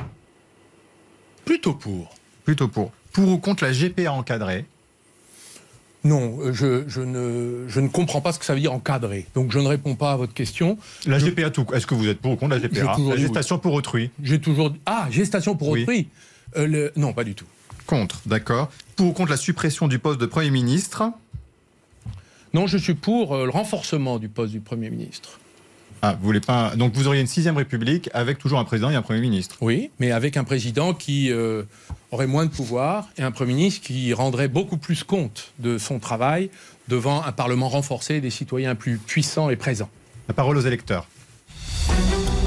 Plutôt 1.45 1.75
pour. 1.75 2.15
Plutôt 2.45 2.69
pour. 2.69 2.93
Pour 3.13 3.29
ou 3.29 3.39
contre 3.39 3.65
la 3.65 3.73
GPA 3.73 4.13
encadrée 4.13 4.67
Non, 6.05 6.53
je, 6.53 6.85
je 6.87 7.01
ne, 7.01 7.65
je 7.69 7.81
ne 7.81 7.89
comprends 7.89 8.21
pas 8.21 8.33
ce 8.33 8.39
que 8.39 8.45
ça 8.45 8.55
veut 8.55 8.61
dire 8.61 8.73
encadrer. 8.73 9.27
Donc 9.35 9.51
je 9.51 9.59
ne 9.59 9.67
réponds 9.67 9.97
pas 9.97 10.13
à 10.13 10.17
votre 10.17 10.35
question. 10.35 10.79
La 11.07 11.19
GPA 11.19 11.51
tout. 11.51 11.67
Est-ce 11.75 11.87
que 11.87 11.95
vous 11.95 12.07
êtes 12.07 12.21
pour 12.21 12.33
ou 12.33 12.37
contre 12.37 12.55
la 12.55 12.61
GPA 12.61 12.83
La 12.85 12.97
oui. 12.99 13.19
gestation 13.19 13.59
pour 13.59 13.73
autrui 13.73 14.11
J'ai 14.23 14.41
toujours. 14.41 14.73
Ah, 14.87 15.09
gestation 15.11 15.57
pour 15.57 15.71
Oui. 15.71 15.83
autrui 15.83 16.09
Euh, 16.57 16.67
le- 16.67 16.93
Non, 16.97 17.13
pas 17.13 17.23
du 17.25 17.35
tout. 17.35 17.47
Contre, 17.87 18.21
d'accord. 18.27 18.71
Pour 18.97 19.07
ou 19.09 19.13
contre 19.13 19.31
la 19.31 19.37
suppression 19.37 19.89
du 19.89 19.99
poste 19.99 20.21
de 20.21 20.27
Premier 20.27 20.51
ministre 20.51 21.05
Non, 22.53 22.67
je 22.67 22.79
suis 22.79 22.95
pour 22.95 23.35
euh, 23.35 23.45
le 23.45 23.51
renforcement 23.51 24.19
du 24.19 24.29
poste 24.29 24.53
du 24.53 24.61
Premier 24.61 24.91
ministre. 24.91 25.39
Ah, 26.03 26.17
vous 26.19 26.25
voulez 26.25 26.41
pas. 26.41 26.75
Donc 26.77 26.95
vous 26.95 27.07
auriez 27.07 27.21
une 27.21 27.27
sixième 27.27 27.57
république 27.57 28.09
avec 28.15 28.39
toujours 28.39 28.59
un 28.59 28.65
président 28.65 28.91
et 28.91 28.95
un 28.95 29.03
Premier 29.03 29.21
ministre. 29.21 29.57
Oui, 29.61 29.91
mais 29.99 30.13
avec 30.13 30.37
un 30.37 30.45
président 30.45 30.95
qui 30.95 31.31
euh, 31.31 31.65
aurait 32.11 32.27
moins 32.27 32.47
de 32.47 32.51
pouvoir 32.51 33.11
et 33.19 33.23
un 33.23 33.31
Premier 33.31 33.55
ministre 33.55 33.87
qui 33.87 34.13
rendrait 34.15 34.49
beaucoup 34.49 34.79
plus 34.79 35.05
compte 35.05 35.53
de 35.59 35.77
son 35.79 35.99
travail 35.99 36.51
devant 36.89 37.23
un 37.23 37.33
Parlement 37.33 37.69
renforcé 37.69 38.15
et 38.15 38.21
des 38.21 38.31
citoyens 38.31 38.75
plus 38.75 38.97
puissants 38.97 39.51
et 39.51 39.57
présents. 39.57 39.91
La 40.27 40.35
parole 40.35 40.57
aux 40.57 40.63
électeurs. 40.63 41.07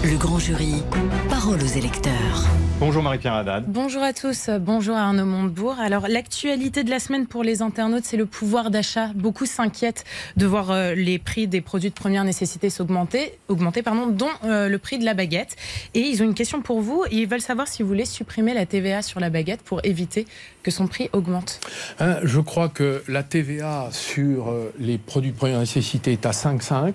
Le 0.03 0.17
grand 0.17 0.37
jury, 0.37 0.83
parole 1.29 1.61
aux 1.63 1.77
électeurs. 1.77 2.45
Bonjour 2.81 3.01
Marie-Pierre 3.01 3.35
Haddad. 3.35 3.63
Bonjour 3.67 4.03
à 4.03 4.11
tous, 4.11 4.49
bonjour 4.59 4.97
à 4.97 5.03
Arnaud 5.03 5.23
Montebourg. 5.23 5.77
Alors 5.79 6.09
l'actualité 6.09 6.83
de 6.83 6.89
la 6.89 6.99
semaine 6.99 7.25
pour 7.25 7.41
les 7.41 7.61
internautes, 7.61 8.03
c'est 8.03 8.17
le 8.17 8.25
pouvoir 8.25 8.69
d'achat. 8.69 9.11
Beaucoup 9.15 9.45
s'inquiètent 9.45 10.03
de 10.35 10.45
voir 10.45 10.71
euh, 10.71 10.93
les 10.93 11.19
prix 11.19 11.47
des 11.47 11.61
produits 11.61 11.89
de 11.89 11.95
première 11.95 12.25
nécessité 12.25 12.69
s'augmenter, 12.69 13.37
augmenter, 13.47 13.81
pardon, 13.81 14.07
dont 14.07 14.27
euh, 14.43 14.67
le 14.67 14.77
prix 14.77 14.99
de 14.99 15.05
la 15.05 15.13
baguette. 15.13 15.55
Et 15.93 16.01
ils 16.01 16.21
ont 16.21 16.25
une 16.25 16.33
question 16.33 16.61
pour 16.61 16.81
vous. 16.81 17.05
Ils 17.09 17.25
veulent 17.25 17.39
savoir 17.39 17.69
si 17.69 17.81
vous 17.81 17.87
voulez 17.87 18.05
supprimer 18.05 18.53
la 18.53 18.65
TVA 18.65 19.03
sur 19.03 19.21
la 19.21 19.29
baguette 19.29 19.61
pour 19.61 19.79
éviter 19.85 20.27
que 20.63 20.71
son 20.71 20.87
prix 20.87 21.09
augmente. 21.13 21.61
Hein, 22.01 22.17
je 22.23 22.41
crois 22.41 22.67
que 22.67 23.03
la 23.07 23.23
TVA 23.23 23.87
sur 23.91 24.49
euh, 24.49 24.73
les 24.79 24.97
produits 24.97 25.31
de 25.31 25.37
première 25.37 25.59
nécessité 25.59 26.11
est 26.11 26.25
à 26.25 26.31
5,5. 26.31 26.93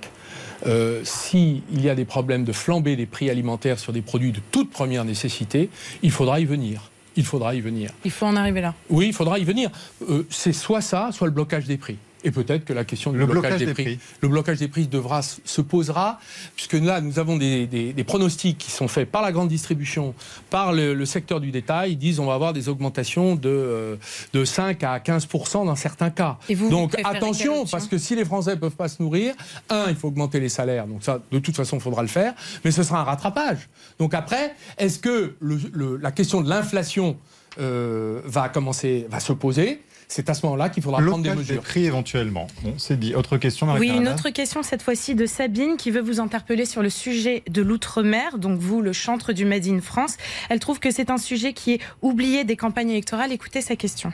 Euh, 0.67 1.01
S'il 1.05 1.63
y 1.81 1.89
a 1.89 1.95
des 1.95 2.05
problèmes 2.05 2.45
de 2.45 2.53
flambée 2.53 2.97
des 2.97 3.07
prix 3.07 3.31
alimentaires 3.31 3.79
sur 3.79 3.93
des 3.93 4.03
produits 4.03 4.33
de 4.33 4.41
toute 4.51 4.71
première 4.71 5.05
nécessité, 5.05 5.71
il 6.03 6.11
faudra 6.11 6.41
y 6.41 6.45
venir. 6.45 6.91
Il 7.17 7.25
faudra 7.25 7.55
y 7.55 7.61
venir. 7.61 7.91
Il 8.05 8.11
faut 8.11 8.27
en 8.27 8.37
arriver 8.37 8.61
là. 8.61 8.75
Oui, 8.91 9.09
il 9.09 9.13
faudra 9.13 9.39
y 9.39 9.45
venir. 9.45 9.71
Euh, 10.09 10.27
c'est 10.31 10.53
soit 10.53 10.81
ça, 10.81 11.11
soit 11.13 11.27
le 11.27 11.33
blocage 11.33 11.65
des 11.67 11.77
prix. 11.77 11.97
Et 12.25 12.31
peut-être 12.31 12.65
que 12.65 12.73
la 12.73 12.85
question 12.85 13.13
du 13.13 13.19
Le 13.19 13.27
blocage, 13.27 13.53
blocage 13.53 13.59
des, 13.61 13.67
des 13.67 13.73
prix, 13.75 13.85
prix. 13.85 13.99
le 14.23 14.29
blocage 14.29 14.59
des 14.59 14.69
prix 14.69 14.87
devra 14.89 15.23
se 15.23 15.61
posera, 15.61 16.19
puisque 16.57 16.73
là 16.75 17.01
nous 17.01 17.19
avons 17.19 17.37
des, 17.37 17.67
des- 17.67 17.93
des 17.93 18.05
pronostics 18.05 18.59
qui 18.59 18.71
sont 18.73 18.89
faits 18.89 19.09
par 19.11 19.23
la 19.23 19.31
grande 19.33 19.49
distribution, 19.49 20.15
par 20.51 20.73
le, 20.73 20.95
le 20.95 21.07
secteur 21.07 21.41
du 21.41 21.51
détail. 21.53 21.93
Ils 21.93 21.97
disent 21.99 22.19
on 22.19 22.27
va 22.27 22.35
avoir 22.35 22.53
des 22.53 22.69
augmentations 22.69 23.37
de 23.37 23.49
euh, 23.49 23.97
de 24.33 24.45
5 24.45 24.83
à 24.83 24.99
15% 24.99 25.65
dans 25.67 25.77
certains 25.77 26.11
cas. 26.11 26.39
Et 26.49 26.55
vous, 26.55 26.69
donc 26.71 26.97
attention, 27.05 27.65
parce 27.67 27.87
que 27.87 27.99
si 27.99 28.17
les 28.17 28.25
Français 28.25 28.57
peuvent 28.57 28.75
pas 28.77 28.89
se 28.89 29.01
nourrir, 29.03 29.35
un, 29.71 29.87
il 29.89 29.95
faut 29.95 30.09
augmenter 30.09 30.41
les 30.41 30.49
salaires. 30.49 30.87
Donc 30.87 31.05
ça, 31.05 31.21
de 31.31 31.39
toute 31.39 31.55
façon, 31.57 31.77
il 31.77 31.83
faudra 31.83 32.03
le 32.03 32.09
faire, 32.09 32.35
mais 32.65 32.71
ce 32.73 32.83
sera 32.83 33.01
un 33.01 33.05
rattrapage. 33.05 33.69
Donc 34.01 34.15
après, 34.15 34.55
est-ce 34.77 34.99
que 34.99 35.35
le- 35.41 35.61
le- 35.73 35.97
la 35.99 36.11
question 36.11 36.41
de 36.41 36.49
l'inflation 36.49 37.17
euh, 37.61 38.21
va 38.25 38.49
commencer, 38.49 39.07
va 39.11 39.21
se 39.21 39.33
poser? 39.33 39.83
C'est 40.09 40.31
à 40.31 40.35
ce 40.35 40.45
moment-là 40.47 40.71
qu'il 40.71 40.83
faudra 40.83 41.03
prendre 41.03 41.23
des 41.23 41.35
mesures. 41.35 41.63
prix 41.63 41.85
éventuellement. 41.85 42.47
Bon, 42.63 42.75
c'est 42.79 42.99
dit. 42.99 43.15
Autre 43.15 43.37
question 43.37 43.67
Oui, 43.67 43.73
Marie-Pierre 43.73 43.97
une 44.01 44.09
autre 44.09 44.31
question 44.31 44.63
cette 44.63 44.83
fois-ci 44.83 45.15
de 45.15 45.27
Sabine 45.27 45.77
qui 45.77 45.91
veut 45.91 46.01
vous 46.01 46.19
interpeller 46.19 46.65
sur 46.65 46.83
le 46.83 46.89
sujet 46.89 47.43
de 47.49 47.61
l'outre-mer, 47.61 48.39
donc 48.39 48.59
vous, 48.59 48.81
le 48.81 48.95
chantre 48.95 49.35
du 49.35 49.45
Made 49.45 49.67
in 49.67 49.81
France. 49.81 50.17
Elle 50.49 50.61
trouve 50.61 50.81
que 50.81 50.91
c'est 50.91 51.11
un 51.11 51.19
sujet 51.19 51.53
qui 51.53 51.75
est 51.75 51.81
oublié 52.01 52.45
des 52.45 52.57
campagnes 52.57 52.91
électorales. 52.91 53.33
Écoutez 53.33 53.61
sa 53.61 53.77
question. 53.77 54.11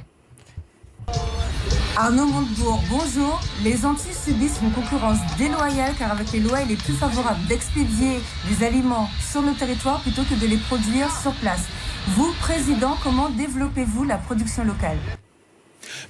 Arnaud 1.97 2.26
Montebourg, 2.26 2.82
bonjour. 2.90 3.40
Les 3.62 3.86
Antilles 3.86 4.12
subissent 4.12 4.59
une 4.61 4.72
concurrence 4.72 5.18
déloyale 5.38 5.92
car 5.97 6.11
avec 6.11 6.32
les 6.32 6.40
lois, 6.40 6.62
il 6.62 6.72
est 6.72 6.82
plus 6.82 6.92
favorable 6.92 7.38
d'expédier 7.47 8.18
des 8.49 8.66
aliments 8.66 9.09
sur 9.30 9.42
nos 9.42 9.53
territoires 9.53 10.01
plutôt 10.01 10.22
que 10.24 10.34
de 10.34 10.47
les 10.49 10.57
produire 10.57 11.09
sur 11.22 11.32
place. 11.34 11.62
Vous, 12.09 12.32
président, 12.40 12.97
comment 13.05 13.30
développez-vous 13.30 14.03
la 14.03 14.18
production 14.18 14.64
locale? 14.64 14.99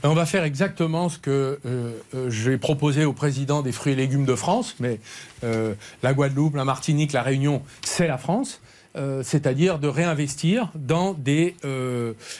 On 0.05 0.14
va 0.14 0.26
faire 0.26 0.44
exactement 0.44 1.09
ce 1.09 1.18
que 1.18 1.59
euh, 1.64 1.92
euh, 2.14 2.30
j'ai 2.30 2.59
proposé 2.59 3.05
au 3.05 3.12
président 3.12 3.62
des 3.62 3.72
fruits 3.72 3.94
et 3.94 3.96
légumes 3.96 4.26
de 4.26 4.34
France, 4.34 4.76
mais 4.78 5.00
euh, 5.42 5.74
la 6.02 6.12
Guadeloupe, 6.12 6.57
la 6.57 6.64
Martinique, 6.64 7.12
la 7.12 7.22
Réunion, 7.22 7.62
c'est 7.82 8.07
la 8.07 8.18
France. 8.18 8.61
c'est-à-dire 9.24 9.80
de 9.80 9.88
réinvestir 9.88 10.70
dans 10.76 11.14
des 11.14 11.57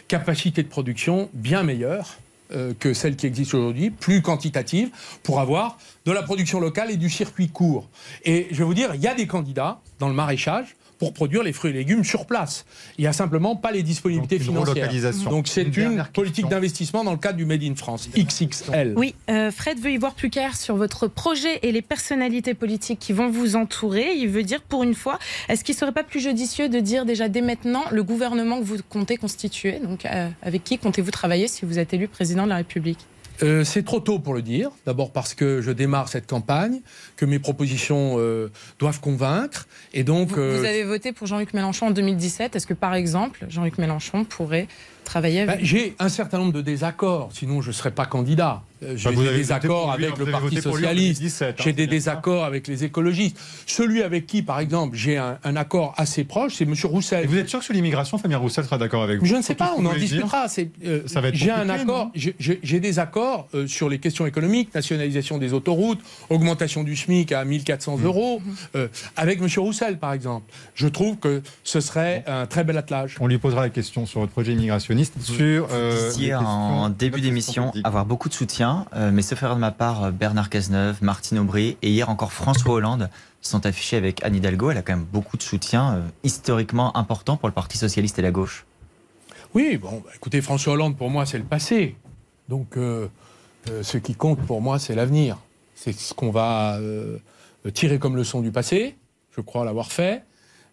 capacités 0.07 0.63
de 0.63 0.69
production 0.69 1.29
bien 1.33 1.65
meilleures 1.65 2.19
que 2.79 2.95
celles 2.95 3.17
qui 3.17 3.27
existent 3.27 3.59
aujourd'hui, 3.59 3.91
plus 3.91 4.23
quantitatives, 4.23 4.91
pour 5.25 5.41
avoir 5.41 5.79
de 6.05 6.13
la 6.13 6.23
production 6.23 6.61
locale 6.61 6.93
et 6.93 6.97
du 6.97 7.11
circuit 7.11 7.49
court. 7.49 7.89
Et 8.25 8.47
je 8.53 8.59
vais 8.59 8.65
vous 8.65 8.75
dire, 8.75 8.95
il 8.95 9.01
y 9.01 9.09
a 9.09 9.15
des 9.15 9.27
candidats 9.27 9.81
dans 9.99 10.09
le 10.09 10.15
maraîchage 10.15 10.77
pour 11.05 11.13
produire 11.13 11.43
les 11.43 11.53
fruits 11.53 11.71
et 11.71 11.75
légumes 11.75 12.03
sur 12.03 12.25
place. 12.25 12.65
Il 12.97 13.03
n'y 13.03 13.07
a 13.07 13.13
simplement 13.13 13.57
pas 13.57 13.73
les 13.73 13.83
disponibilités 13.83 14.39
Donc, 14.39 14.47
financières. 14.47 15.13
Donc 15.29 15.49
c'est 15.49 15.63
Une 15.77 16.05
politique 16.15 16.49
d'investissement 16.49 17.05
dans 17.05 17.13
le 17.13 17.19
cadre 17.19 17.37
du 17.37 17.45
Made 17.45 17.63
in 17.63 17.75
France, 17.75 18.09
XXL. 18.17 18.95
Oui, 18.97 19.15
euh, 19.29 19.51
Fred 19.51 19.79
veut 19.79 19.91
y 19.91 19.99
voir 19.99 20.15
plus 20.15 20.31
clair 20.31 20.57
sur 20.57 20.77
votre 20.77 21.07
projet 21.07 21.59
et 21.63 21.73
les 21.73 21.83
personnalités 21.83 22.55
politiques 22.55 22.99
qui 22.99 23.13
vont 23.13 23.29
vous 23.29 23.55
entourer. 23.57 24.15
Il 24.17 24.29
veut 24.29 24.45
dire, 24.45 24.63
pour 24.63 24.83
une 24.83 24.95
fois, 24.95 25.19
est-ce 25.49 25.63
qu'il 25.63 25.75
ne 25.75 25.79
serait 25.79 25.93
pas 25.93 26.05
plus 26.05 26.21
judicieux 26.21 26.69
de 26.69 26.81
dire 26.81 27.05
déjà 27.05 27.29
dès 27.29 27.43
maintenant 27.43 27.85
le 27.91 28.03
gouvernement 28.03 28.59
que 28.59 28.65
vous 28.65 28.79
comptez 28.89 29.17
constituer? 29.19 29.81
Donc, 29.81 30.07
euh, 30.07 30.29
avec 30.43 30.65
qui 30.65 30.79
comptez-vous 30.79 31.11
travailler 31.11 31.49
si 31.49 31.67
vous 31.67 31.79
êtes 31.79 31.93
élu 31.93 32.09
président 32.09 32.45
de 32.45 32.49
la 32.49 32.57
République? 32.57 33.07
Euh, 33.43 33.65
c'est 33.65 33.85
trop 33.85 34.01
tôt 34.01 34.19
pour 34.19 34.35
le 34.35 34.43
dire. 34.43 34.71
D'abord 34.87 35.13
parce 35.13 35.35
que 35.35 35.61
je 35.61 35.71
démarre 35.71 36.09
cette 36.09 36.27
campagne, 36.27 36.81
que 37.17 37.25
mes 37.25 37.39
propositions 37.39 38.17
euh, 38.19 38.51
doivent 38.79 39.01
convaincre. 39.01 39.67
Et 39.93 40.05
donc, 40.05 40.31
vous, 40.31 40.41
euh, 40.41 40.59
vous 40.59 40.65
avez 40.65 40.85
voté 40.85 41.13
pour 41.13 41.27
Jean-Luc 41.27 41.53
Mélenchon 41.55 41.87
en 41.87 41.91
2017. 41.91 42.57
Est-ce 42.57 42.67
que, 42.67 42.75
par 42.75 42.95
exemple, 42.95 43.45
Jean-Luc 43.49 43.79
Mélenchon 43.79 44.25
pourrait 44.25 44.69
travailler 45.05 45.41
avec 45.43 45.59
ben, 45.59 45.65
j'ai 45.65 45.95
un 45.99 46.09
certain 46.09 46.39
nombre 46.39 46.53
de 46.53 46.61
désaccords, 46.61 47.31
sinon 47.33 47.61
je 47.63 47.69
ne 47.69 47.73
serais 47.73 47.91
pas 47.93 48.07
candidat. 48.07 48.63
Euh, 48.83 48.95
J'ai 48.97 49.09
Bah, 49.11 49.15
vous 49.15 49.23
des 49.25 49.37
désaccords 49.37 49.97
lui, 49.97 50.05
avec 50.05 50.19
vous 50.19 50.27
le 50.27 50.33
Parti 50.33 50.57
Socialiste, 50.61 51.21
2017, 51.21 51.49
hein, 51.59 51.63
j'ai 51.65 51.73
des 51.73 51.85
ça. 51.85 51.91
désaccords 51.91 52.45
avec 52.45 52.67
les 52.69 52.85
écologistes. 52.85 53.39
Celui 53.67 54.03
avec 54.03 54.27
qui, 54.27 54.43
par 54.43 54.61
exemple, 54.61 54.97
j'ai 54.97 55.17
un, 55.17 55.39
un 55.43 55.57
accord 55.57 55.95
assez 55.97 56.25
proche, 56.25 56.55
c'est 56.57 56.65
M. 56.65 56.75
Roussel. 56.85 57.25
Et 57.25 57.27
vous 57.27 57.39
êtes 57.39 57.49
sûr 57.49 57.61
que 57.61 57.65
sur 57.65 57.73
l'immigration, 57.73 58.19
Fabien 58.19 58.37
Roussel 58.39 58.65
sera 58.65 58.77
d'accord 58.77 59.03
avec 59.03 59.21
vous 59.21 59.27
Je 59.27 59.37
ne 59.37 59.43
sais 59.43 59.55
pas, 59.55 59.75
on 59.79 59.87
en 59.87 59.95
discutera. 59.95 60.47
Euh, 60.85 61.03
Ça 61.07 61.21
va 61.21 61.29
être 61.29 61.35
j'ai 61.35 61.51
un 61.51 61.69
accord, 61.71 62.11
j'ai- 62.15 62.35
j'ai 62.39 62.61
j'ai 62.63 62.81
des 62.81 62.99
accords 62.99 63.49
euh, 63.55 63.67
sur 63.67 63.89
les 63.89 63.99
questions 63.99 64.27
économiques, 64.27 64.75
nationalisation 64.75 65.39
des 65.39 65.53
autoroutes, 65.55 66.01
augmentation 66.29 66.83
du 66.85 66.97
SMIC 66.97 67.33
à 67.33 67.45
1400 67.45 67.97
Mmh. 67.99 68.05
euros, 68.05 68.43
euh, 68.77 68.89
avec 69.17 69.41
M. 69.41 69.49
Roussel, 69.59 69.99
par 69.99 70.13
exemple. 70.13 70.53
Je 70.75 70.89
trouve 70.89 71.17
que 71.17 71.43
ce 71.63 71.81
serait 71.81 72.25
un 72.27 72.47
très 72.47 72.65
bel 72.65 72.77
attelage. 72.77 73.17
On 73.21 73.27
lui 73.29 73.39
posera 73.39 73.63
la 73.63 73.71
question 73.71 74.05
sur 74.07 74.21
votre 74.21 74.33
projet 74.33 74.55
immigrationniste. 74.95 75.21
Sur 75.21 75.69
euh, 75.73 76.09
disiez 76.11 76.35
en 76.35 76.89
début 76.89 77.21
d'émission 77.21 77.73
avoir 77.85 78.07
beaucoup 78.07 78.29
de 78.29 78.35
soutien, 78.35 78.87
euh, 78.95 79.11
mais 79.13 79.23
sauf 79.23 79.43
erreur 79.43 79.57
de 79.57 79.61
ma 79.61 79.71
part, 79.71 80.05
euh, 80.05 80.11
Bernard 80.11 80.51
Cazeneuve, 80.51 81.03
Martine 81.03 81.39
Aubry 81.39 81.77
et 81.83 81.91
hier 81.91 82.09
encore 82.09 82.33
François 82.33 82.75
Hollande 82.75 83.11
sont 83.41 83.67
affichés 83.67 83.97
avec 83.97 84.25
Anne 84.25 84.37
Hidalgo. 84.37 84.71
Elle 84.71 84.79
a 84.79 84.83
quand 84.83 84.97
même 84.97 85.05
beaucoup 85.05 85.37
de 85.37 85.43
soutien 85.43 85.95
euh, 85.95 86.01
historiquement 86.23 86.97
important 86.97 87.37
pour 87.37 87.49
le 87.49 87.55
Parti 87.55 87.79
Socialiste 87.79 88.19
et 88.19 88.23
la 88.23 88.31
gauche. 88.31 88.65
Oui, 89.55 89.77
bon, 89.77 90.03
bah, 90.05 90.11
écoutez, 90.15 90.41
François 90.41 90.73
Hollande, 90.73 90.97
pour 90.97 91.11
moi, 91.11 91.27
c'est 91.27 91.39
le 91.39 91.45
passé. 91.45 91.97
Donc, 92.49 92.77
euh, 92.77 93.09
euh, 93.71 93.83
ce 93.83 93.99
qui 93.99 94.15
compte 94.15 94.41
pour 94.41 94.61
moi, 94.61 94.79
c'est 94.79 94.95
l'avenir. 94.95 95.39
C'est 95.75 95.93
ce 95.93 96.15
qu'on 96.15 96.31
va 96.31 96.77
euh, 96.79 97.19
tirer 97.73 97.99
comme 97.99 98.17
leçon 98.17 98.41
du 98.41 98.51
passé, 98.51 98.97
je 99.37 99.41
crois 99.41 99.65
l'avoir 99.65 99.93
fait, 99.93 100.25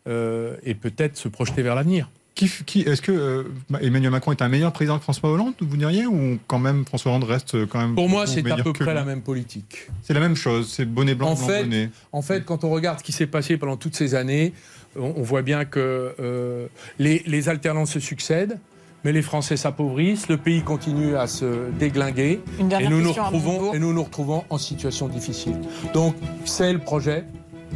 euh, 0.08 0.56
et 0.64 0.74
peut-être 0.74 1.18
se 1.18 1.28
projeter 1.28 1.62
vers 1.62 1.76
l'avenir. 1.76 2.10
Qui, 2.48 2.50
qui- 2.66 2.82
Est-ce 2.82 3.02
que 3.04 3.12
euh, 3.12 3.44
Emmanuel 3.82 4.10
Macron 4.12 4.32
est 4.32 4.42
un 4.42 4.48
meilleur 4.50 4.72
président 4.74 4.98
que 4.98 5.04
François 5.04 5.30
Hollande, 5.32 5.54
vous 5.62 5.78
diriez, 5.78 6.08
ou 6.08 6.40
quand 6.48 6.58
même 6.60 6.86
François 6.86 7.12
Hollande 7.12 7.26
reste 7.26 7.54
euh, 7.54 7.68
quand 7.68 7.80
même 7.80 7.94
Pour 7.94 8.10
moi, 8.10 8.26
c'est 8.26 8.40
à 8.50 8.56
peu 8.58 8.74
près 8.74 8.86
lui 8.86 8.94
la 8.96 9.06
même 9.06 9.22
politique. 9.22 9.88
C'est 10.02 10.14
la 10.16 10.20
même 10.20 10.36
chose, 10.36 10.68
c'est 10.72 10.86
bonnet 10.86 11.14
blanc, 11.14 11.30
En 11.32 11.36
blanc 11.36 11.46
fait, 11.48 11.64
bonnet. 11.64 11.90
En 12.12 12.22
fait, 12.24 12.44
quand 12.44 12.64
on 12.64 12.72
regarde 12.72 12.98
ce 13.00 13.04
qui 13.04 13.12
s'est 13.12 13.28
passé 13.28 13.58
pendant 13.58 13.78
toutes 13.78 13.96
ces 13.96 14.16
années, 14.16 14.54
on, 14.98 15.14
on 15.18 15.22
voit 15.22 15.44
bien 15.44 15.66
que 15.66 16.16
euh, 16.20 16.66
les, 16.98 17.22
les 17.28 17.48
alternances 17.48 17.92
se 17.92 18.00
succèdent, 18.00 18.58
mais 19.04 19.12
les 19.12 19.22
Français 19.22 19.56
s'appauvrissent, 19.58 20.28
le 20.28 20.38
pays 20.38 20.62
continue 20.64 21.16
à 21.16 21.28
se 21.28 21.70
déglinguer, 21.80 22.40
Une 22.60 22.66
et 22.66 22.70
dernière 22.70 22.90
nous, 22.90 22.98
nous 23.02 23.06
question 23.06 23.24
à 23.24 23.26
retrouvons, 23.28 23.52
Montebourg. 23.54 23.76
et 23.76 23.80
nous 23.80 23.94
nous 23.94 24.04
retrouvons 24.04 24.44
en 24.50 24.58
situation 24.58 25.08
difficile. 25.08 25.56
Donc, 25.94 26.16
c'est 26.46 26.74
le 26.74 26.80
projet 26.80 27.24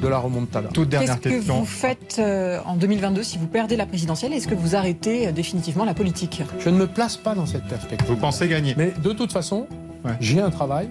de 0.01 0.07
la 0.07 0.17
remontada. 0.17 0.69
Toute 0.73 0.89
Qu'est-ce 0.89 1.05
dernière 1.05 1.19
que 1.21 1.29
question. 1.29 1.59
vous 1.59 1.65
faites 1.65 2.17
euh, 2.19 2.59
en 2.65 2.75
2022 2.75 3.23
si 3.23 3.37
vous 3.37 3.47
perdez 3.47 3.75
la 3.77 3.85
présidentielle 3.85 4.33
Est-ce 4.33 4.47
que 4.47 4.55
vous 4.55 4.75
arrêtez 4.75 5.27
euh, 5.27 5.31
définitivement 5.31 5.85
la 5.85 5.93
politique? 5.93 6.41
Je 6.59 6.69
ne 6.69 6.77
me 6.77 6.87
place 6.87 7.17
pas 7.17 7.33
dans 7.35 7.45
cette 7.45 7.65
perspective. 7.65 8.07
Vous 8.07 8.15
pensez 8.17 8.47
gagner 8.47 8.73
Mais 8.77 8.93
de 9.01 9.11
toute 9.13 9.31
façon, 9.31 9.67
Ouais. 10.03 10.11
j'ai 10.19 10.39
un 10.39 10.51
travail 10.51 10.89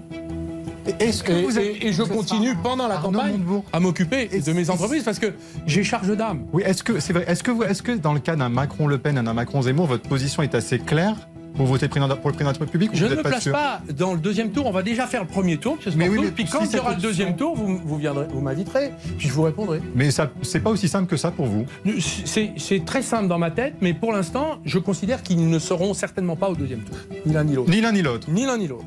Est-ce 0.99 1.23
et, 1.31 1.63
et- 1.63 1.87
et 1.89 1.93
je 1.93 2.03
continue 2.03 2.55
pendant 2.57 2.89
la 2.89 2.97
Arnaud 2.97 3.13
campagne 3.19 3.33
Montebourg. 3.39 3.65
à 3.73 3.81
m'occuper 3.81 4.27
de 4.29 4.53
mes 4.53 4.69
entreprises 4.71 5.03
parce 5.05 5.19
que 5.19 5.33
j'ai 5.67 5.83
charge 5.85 6.15
d'âme. 6.17 6.47
Oui, 6.53 6.63
est-ce 6.67 6.83
que 6.83 6.99
c'est 7.01 7.13
vrai 7.13 7.25
Est-ce 7.29 7.43
que 7.43 7.51
vous, 7.51 7.63
est-ce 7.63 7.83
que 7.83 7.93
dans 7.93 8.13
le 8.13 8.21
cas 8.21 8.37
d'un 8.37 8.49
Macron-Le 8.49 8.99
Pen 8.99 9.17
et 9.17 9.23
d'un 9.23 9.33
Macron-Zemmour, 9.35 9.87
votre 9.87 10.09
position 10.09 10.43
est 10.43 10.55
assez 10.55 10.79
claire? 10.79 11.15
Pour 11.57 11.67
voter 11.67 11.89
président- 11.89 12.09
pour 12.17 12.31
le 12.31 12.35
président 12.35 12.53
de 12.53 12.59
la 12.59 12.65
République 12.65 12.91
Je 12.95 13.05
vous 13.05 13.11
ne 13.11 13.17
me 13.17 13.23
place 13.23 13.49
pas 13.49 13.81
dans 13.97 14.13
le 14.15 14.19
deuxième 14.19 14.51
tour. 14.51 14.67
On 14.67 14.71
va 14.73 14.83
déjà 14.83 15.07
faire 15.07 15.23
le 15.23 15.29
premier 15.29 15.57
tour, 15.59 15.79
Mais 15.97 16.09
oui, 16.09 16.19
mais 16.23 16.31
puis 16.31 16.45
quand 16.45 16.61
il 16.65 16.77
y 16.77 16.79
aura 16.79 16.95
le 16.95 17.01
deuxième 17.01 17.37
tour, 17.37 17.55
vous, 17.57 17.79
vous 17.85 17.97
viendrez, 17.97 18.27
vous 18.31 18.41
m'inviterez, 18.41 18.93
puis 19.19 19.29
je 19.29 19.33
vous 19.33 19.43
répondrai. 19.43 19.81
Mais 19.95 20.11
ça, 20.11 20.31
c'est 20.43 20.61
pas 20.61 20.71
aussi 20.71 20.89
simple 20.89 21.09
que 21.09 21.17
ça 21.17 21.31
pour 21.31 21.47
vous. 21.47 21.67
C'est 22.01 22.53
c'est 22.57 22.85
très 22.85 23.03
simple 23.03 23.29
dans 23.29 23.39
ma 23.39 23.51
tête, 23.51 23.75
mais 23.81 23.95
pour 23.95 24.13
l'instant, 24.13 24.59
je 24.65 24.79
considère 24.79 25.23
qu'ils 25.23 25.49
ne 25.49 25.59
seront 25.59 25.95
certainement 25.95 26.37
pas 26.37 26.49
au 26.49 26.55
deuxième 26.55 26.81
tour. 26.81 26.97
Ni 27.27 27.33
l'un 27.33 27.45
ni 27.45 27.55
l'autre. 27.55 27.71
Ni 27.71 27.81
l'un 27.81 27.93
ni 27.93 28.03
l'autre. 28.03 28.29
Ni 28.31 28.45
l'un 28.47 28.59
ni 28.59 28.69
l'autre. 28.69 28.85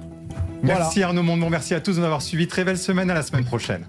Merci 0.63 1.03
Arnaud 1.03 1.24
Montebourg, 1.24 1.51
merci 1.51 1.74
à 1.76 1.80
tous 1.80 1.93
de 1.93 1.99
nous 1.99 2.05
avoir 2.05 2.22
suivis. 2.22 2.47
Très 2.47 2.63
belle 2.63 2.78
semaine, 2.78 3.09
à 3.11 3.13
la 3.13 3.22
semaine 3.24 3.45
prochaine. 3.45 3.86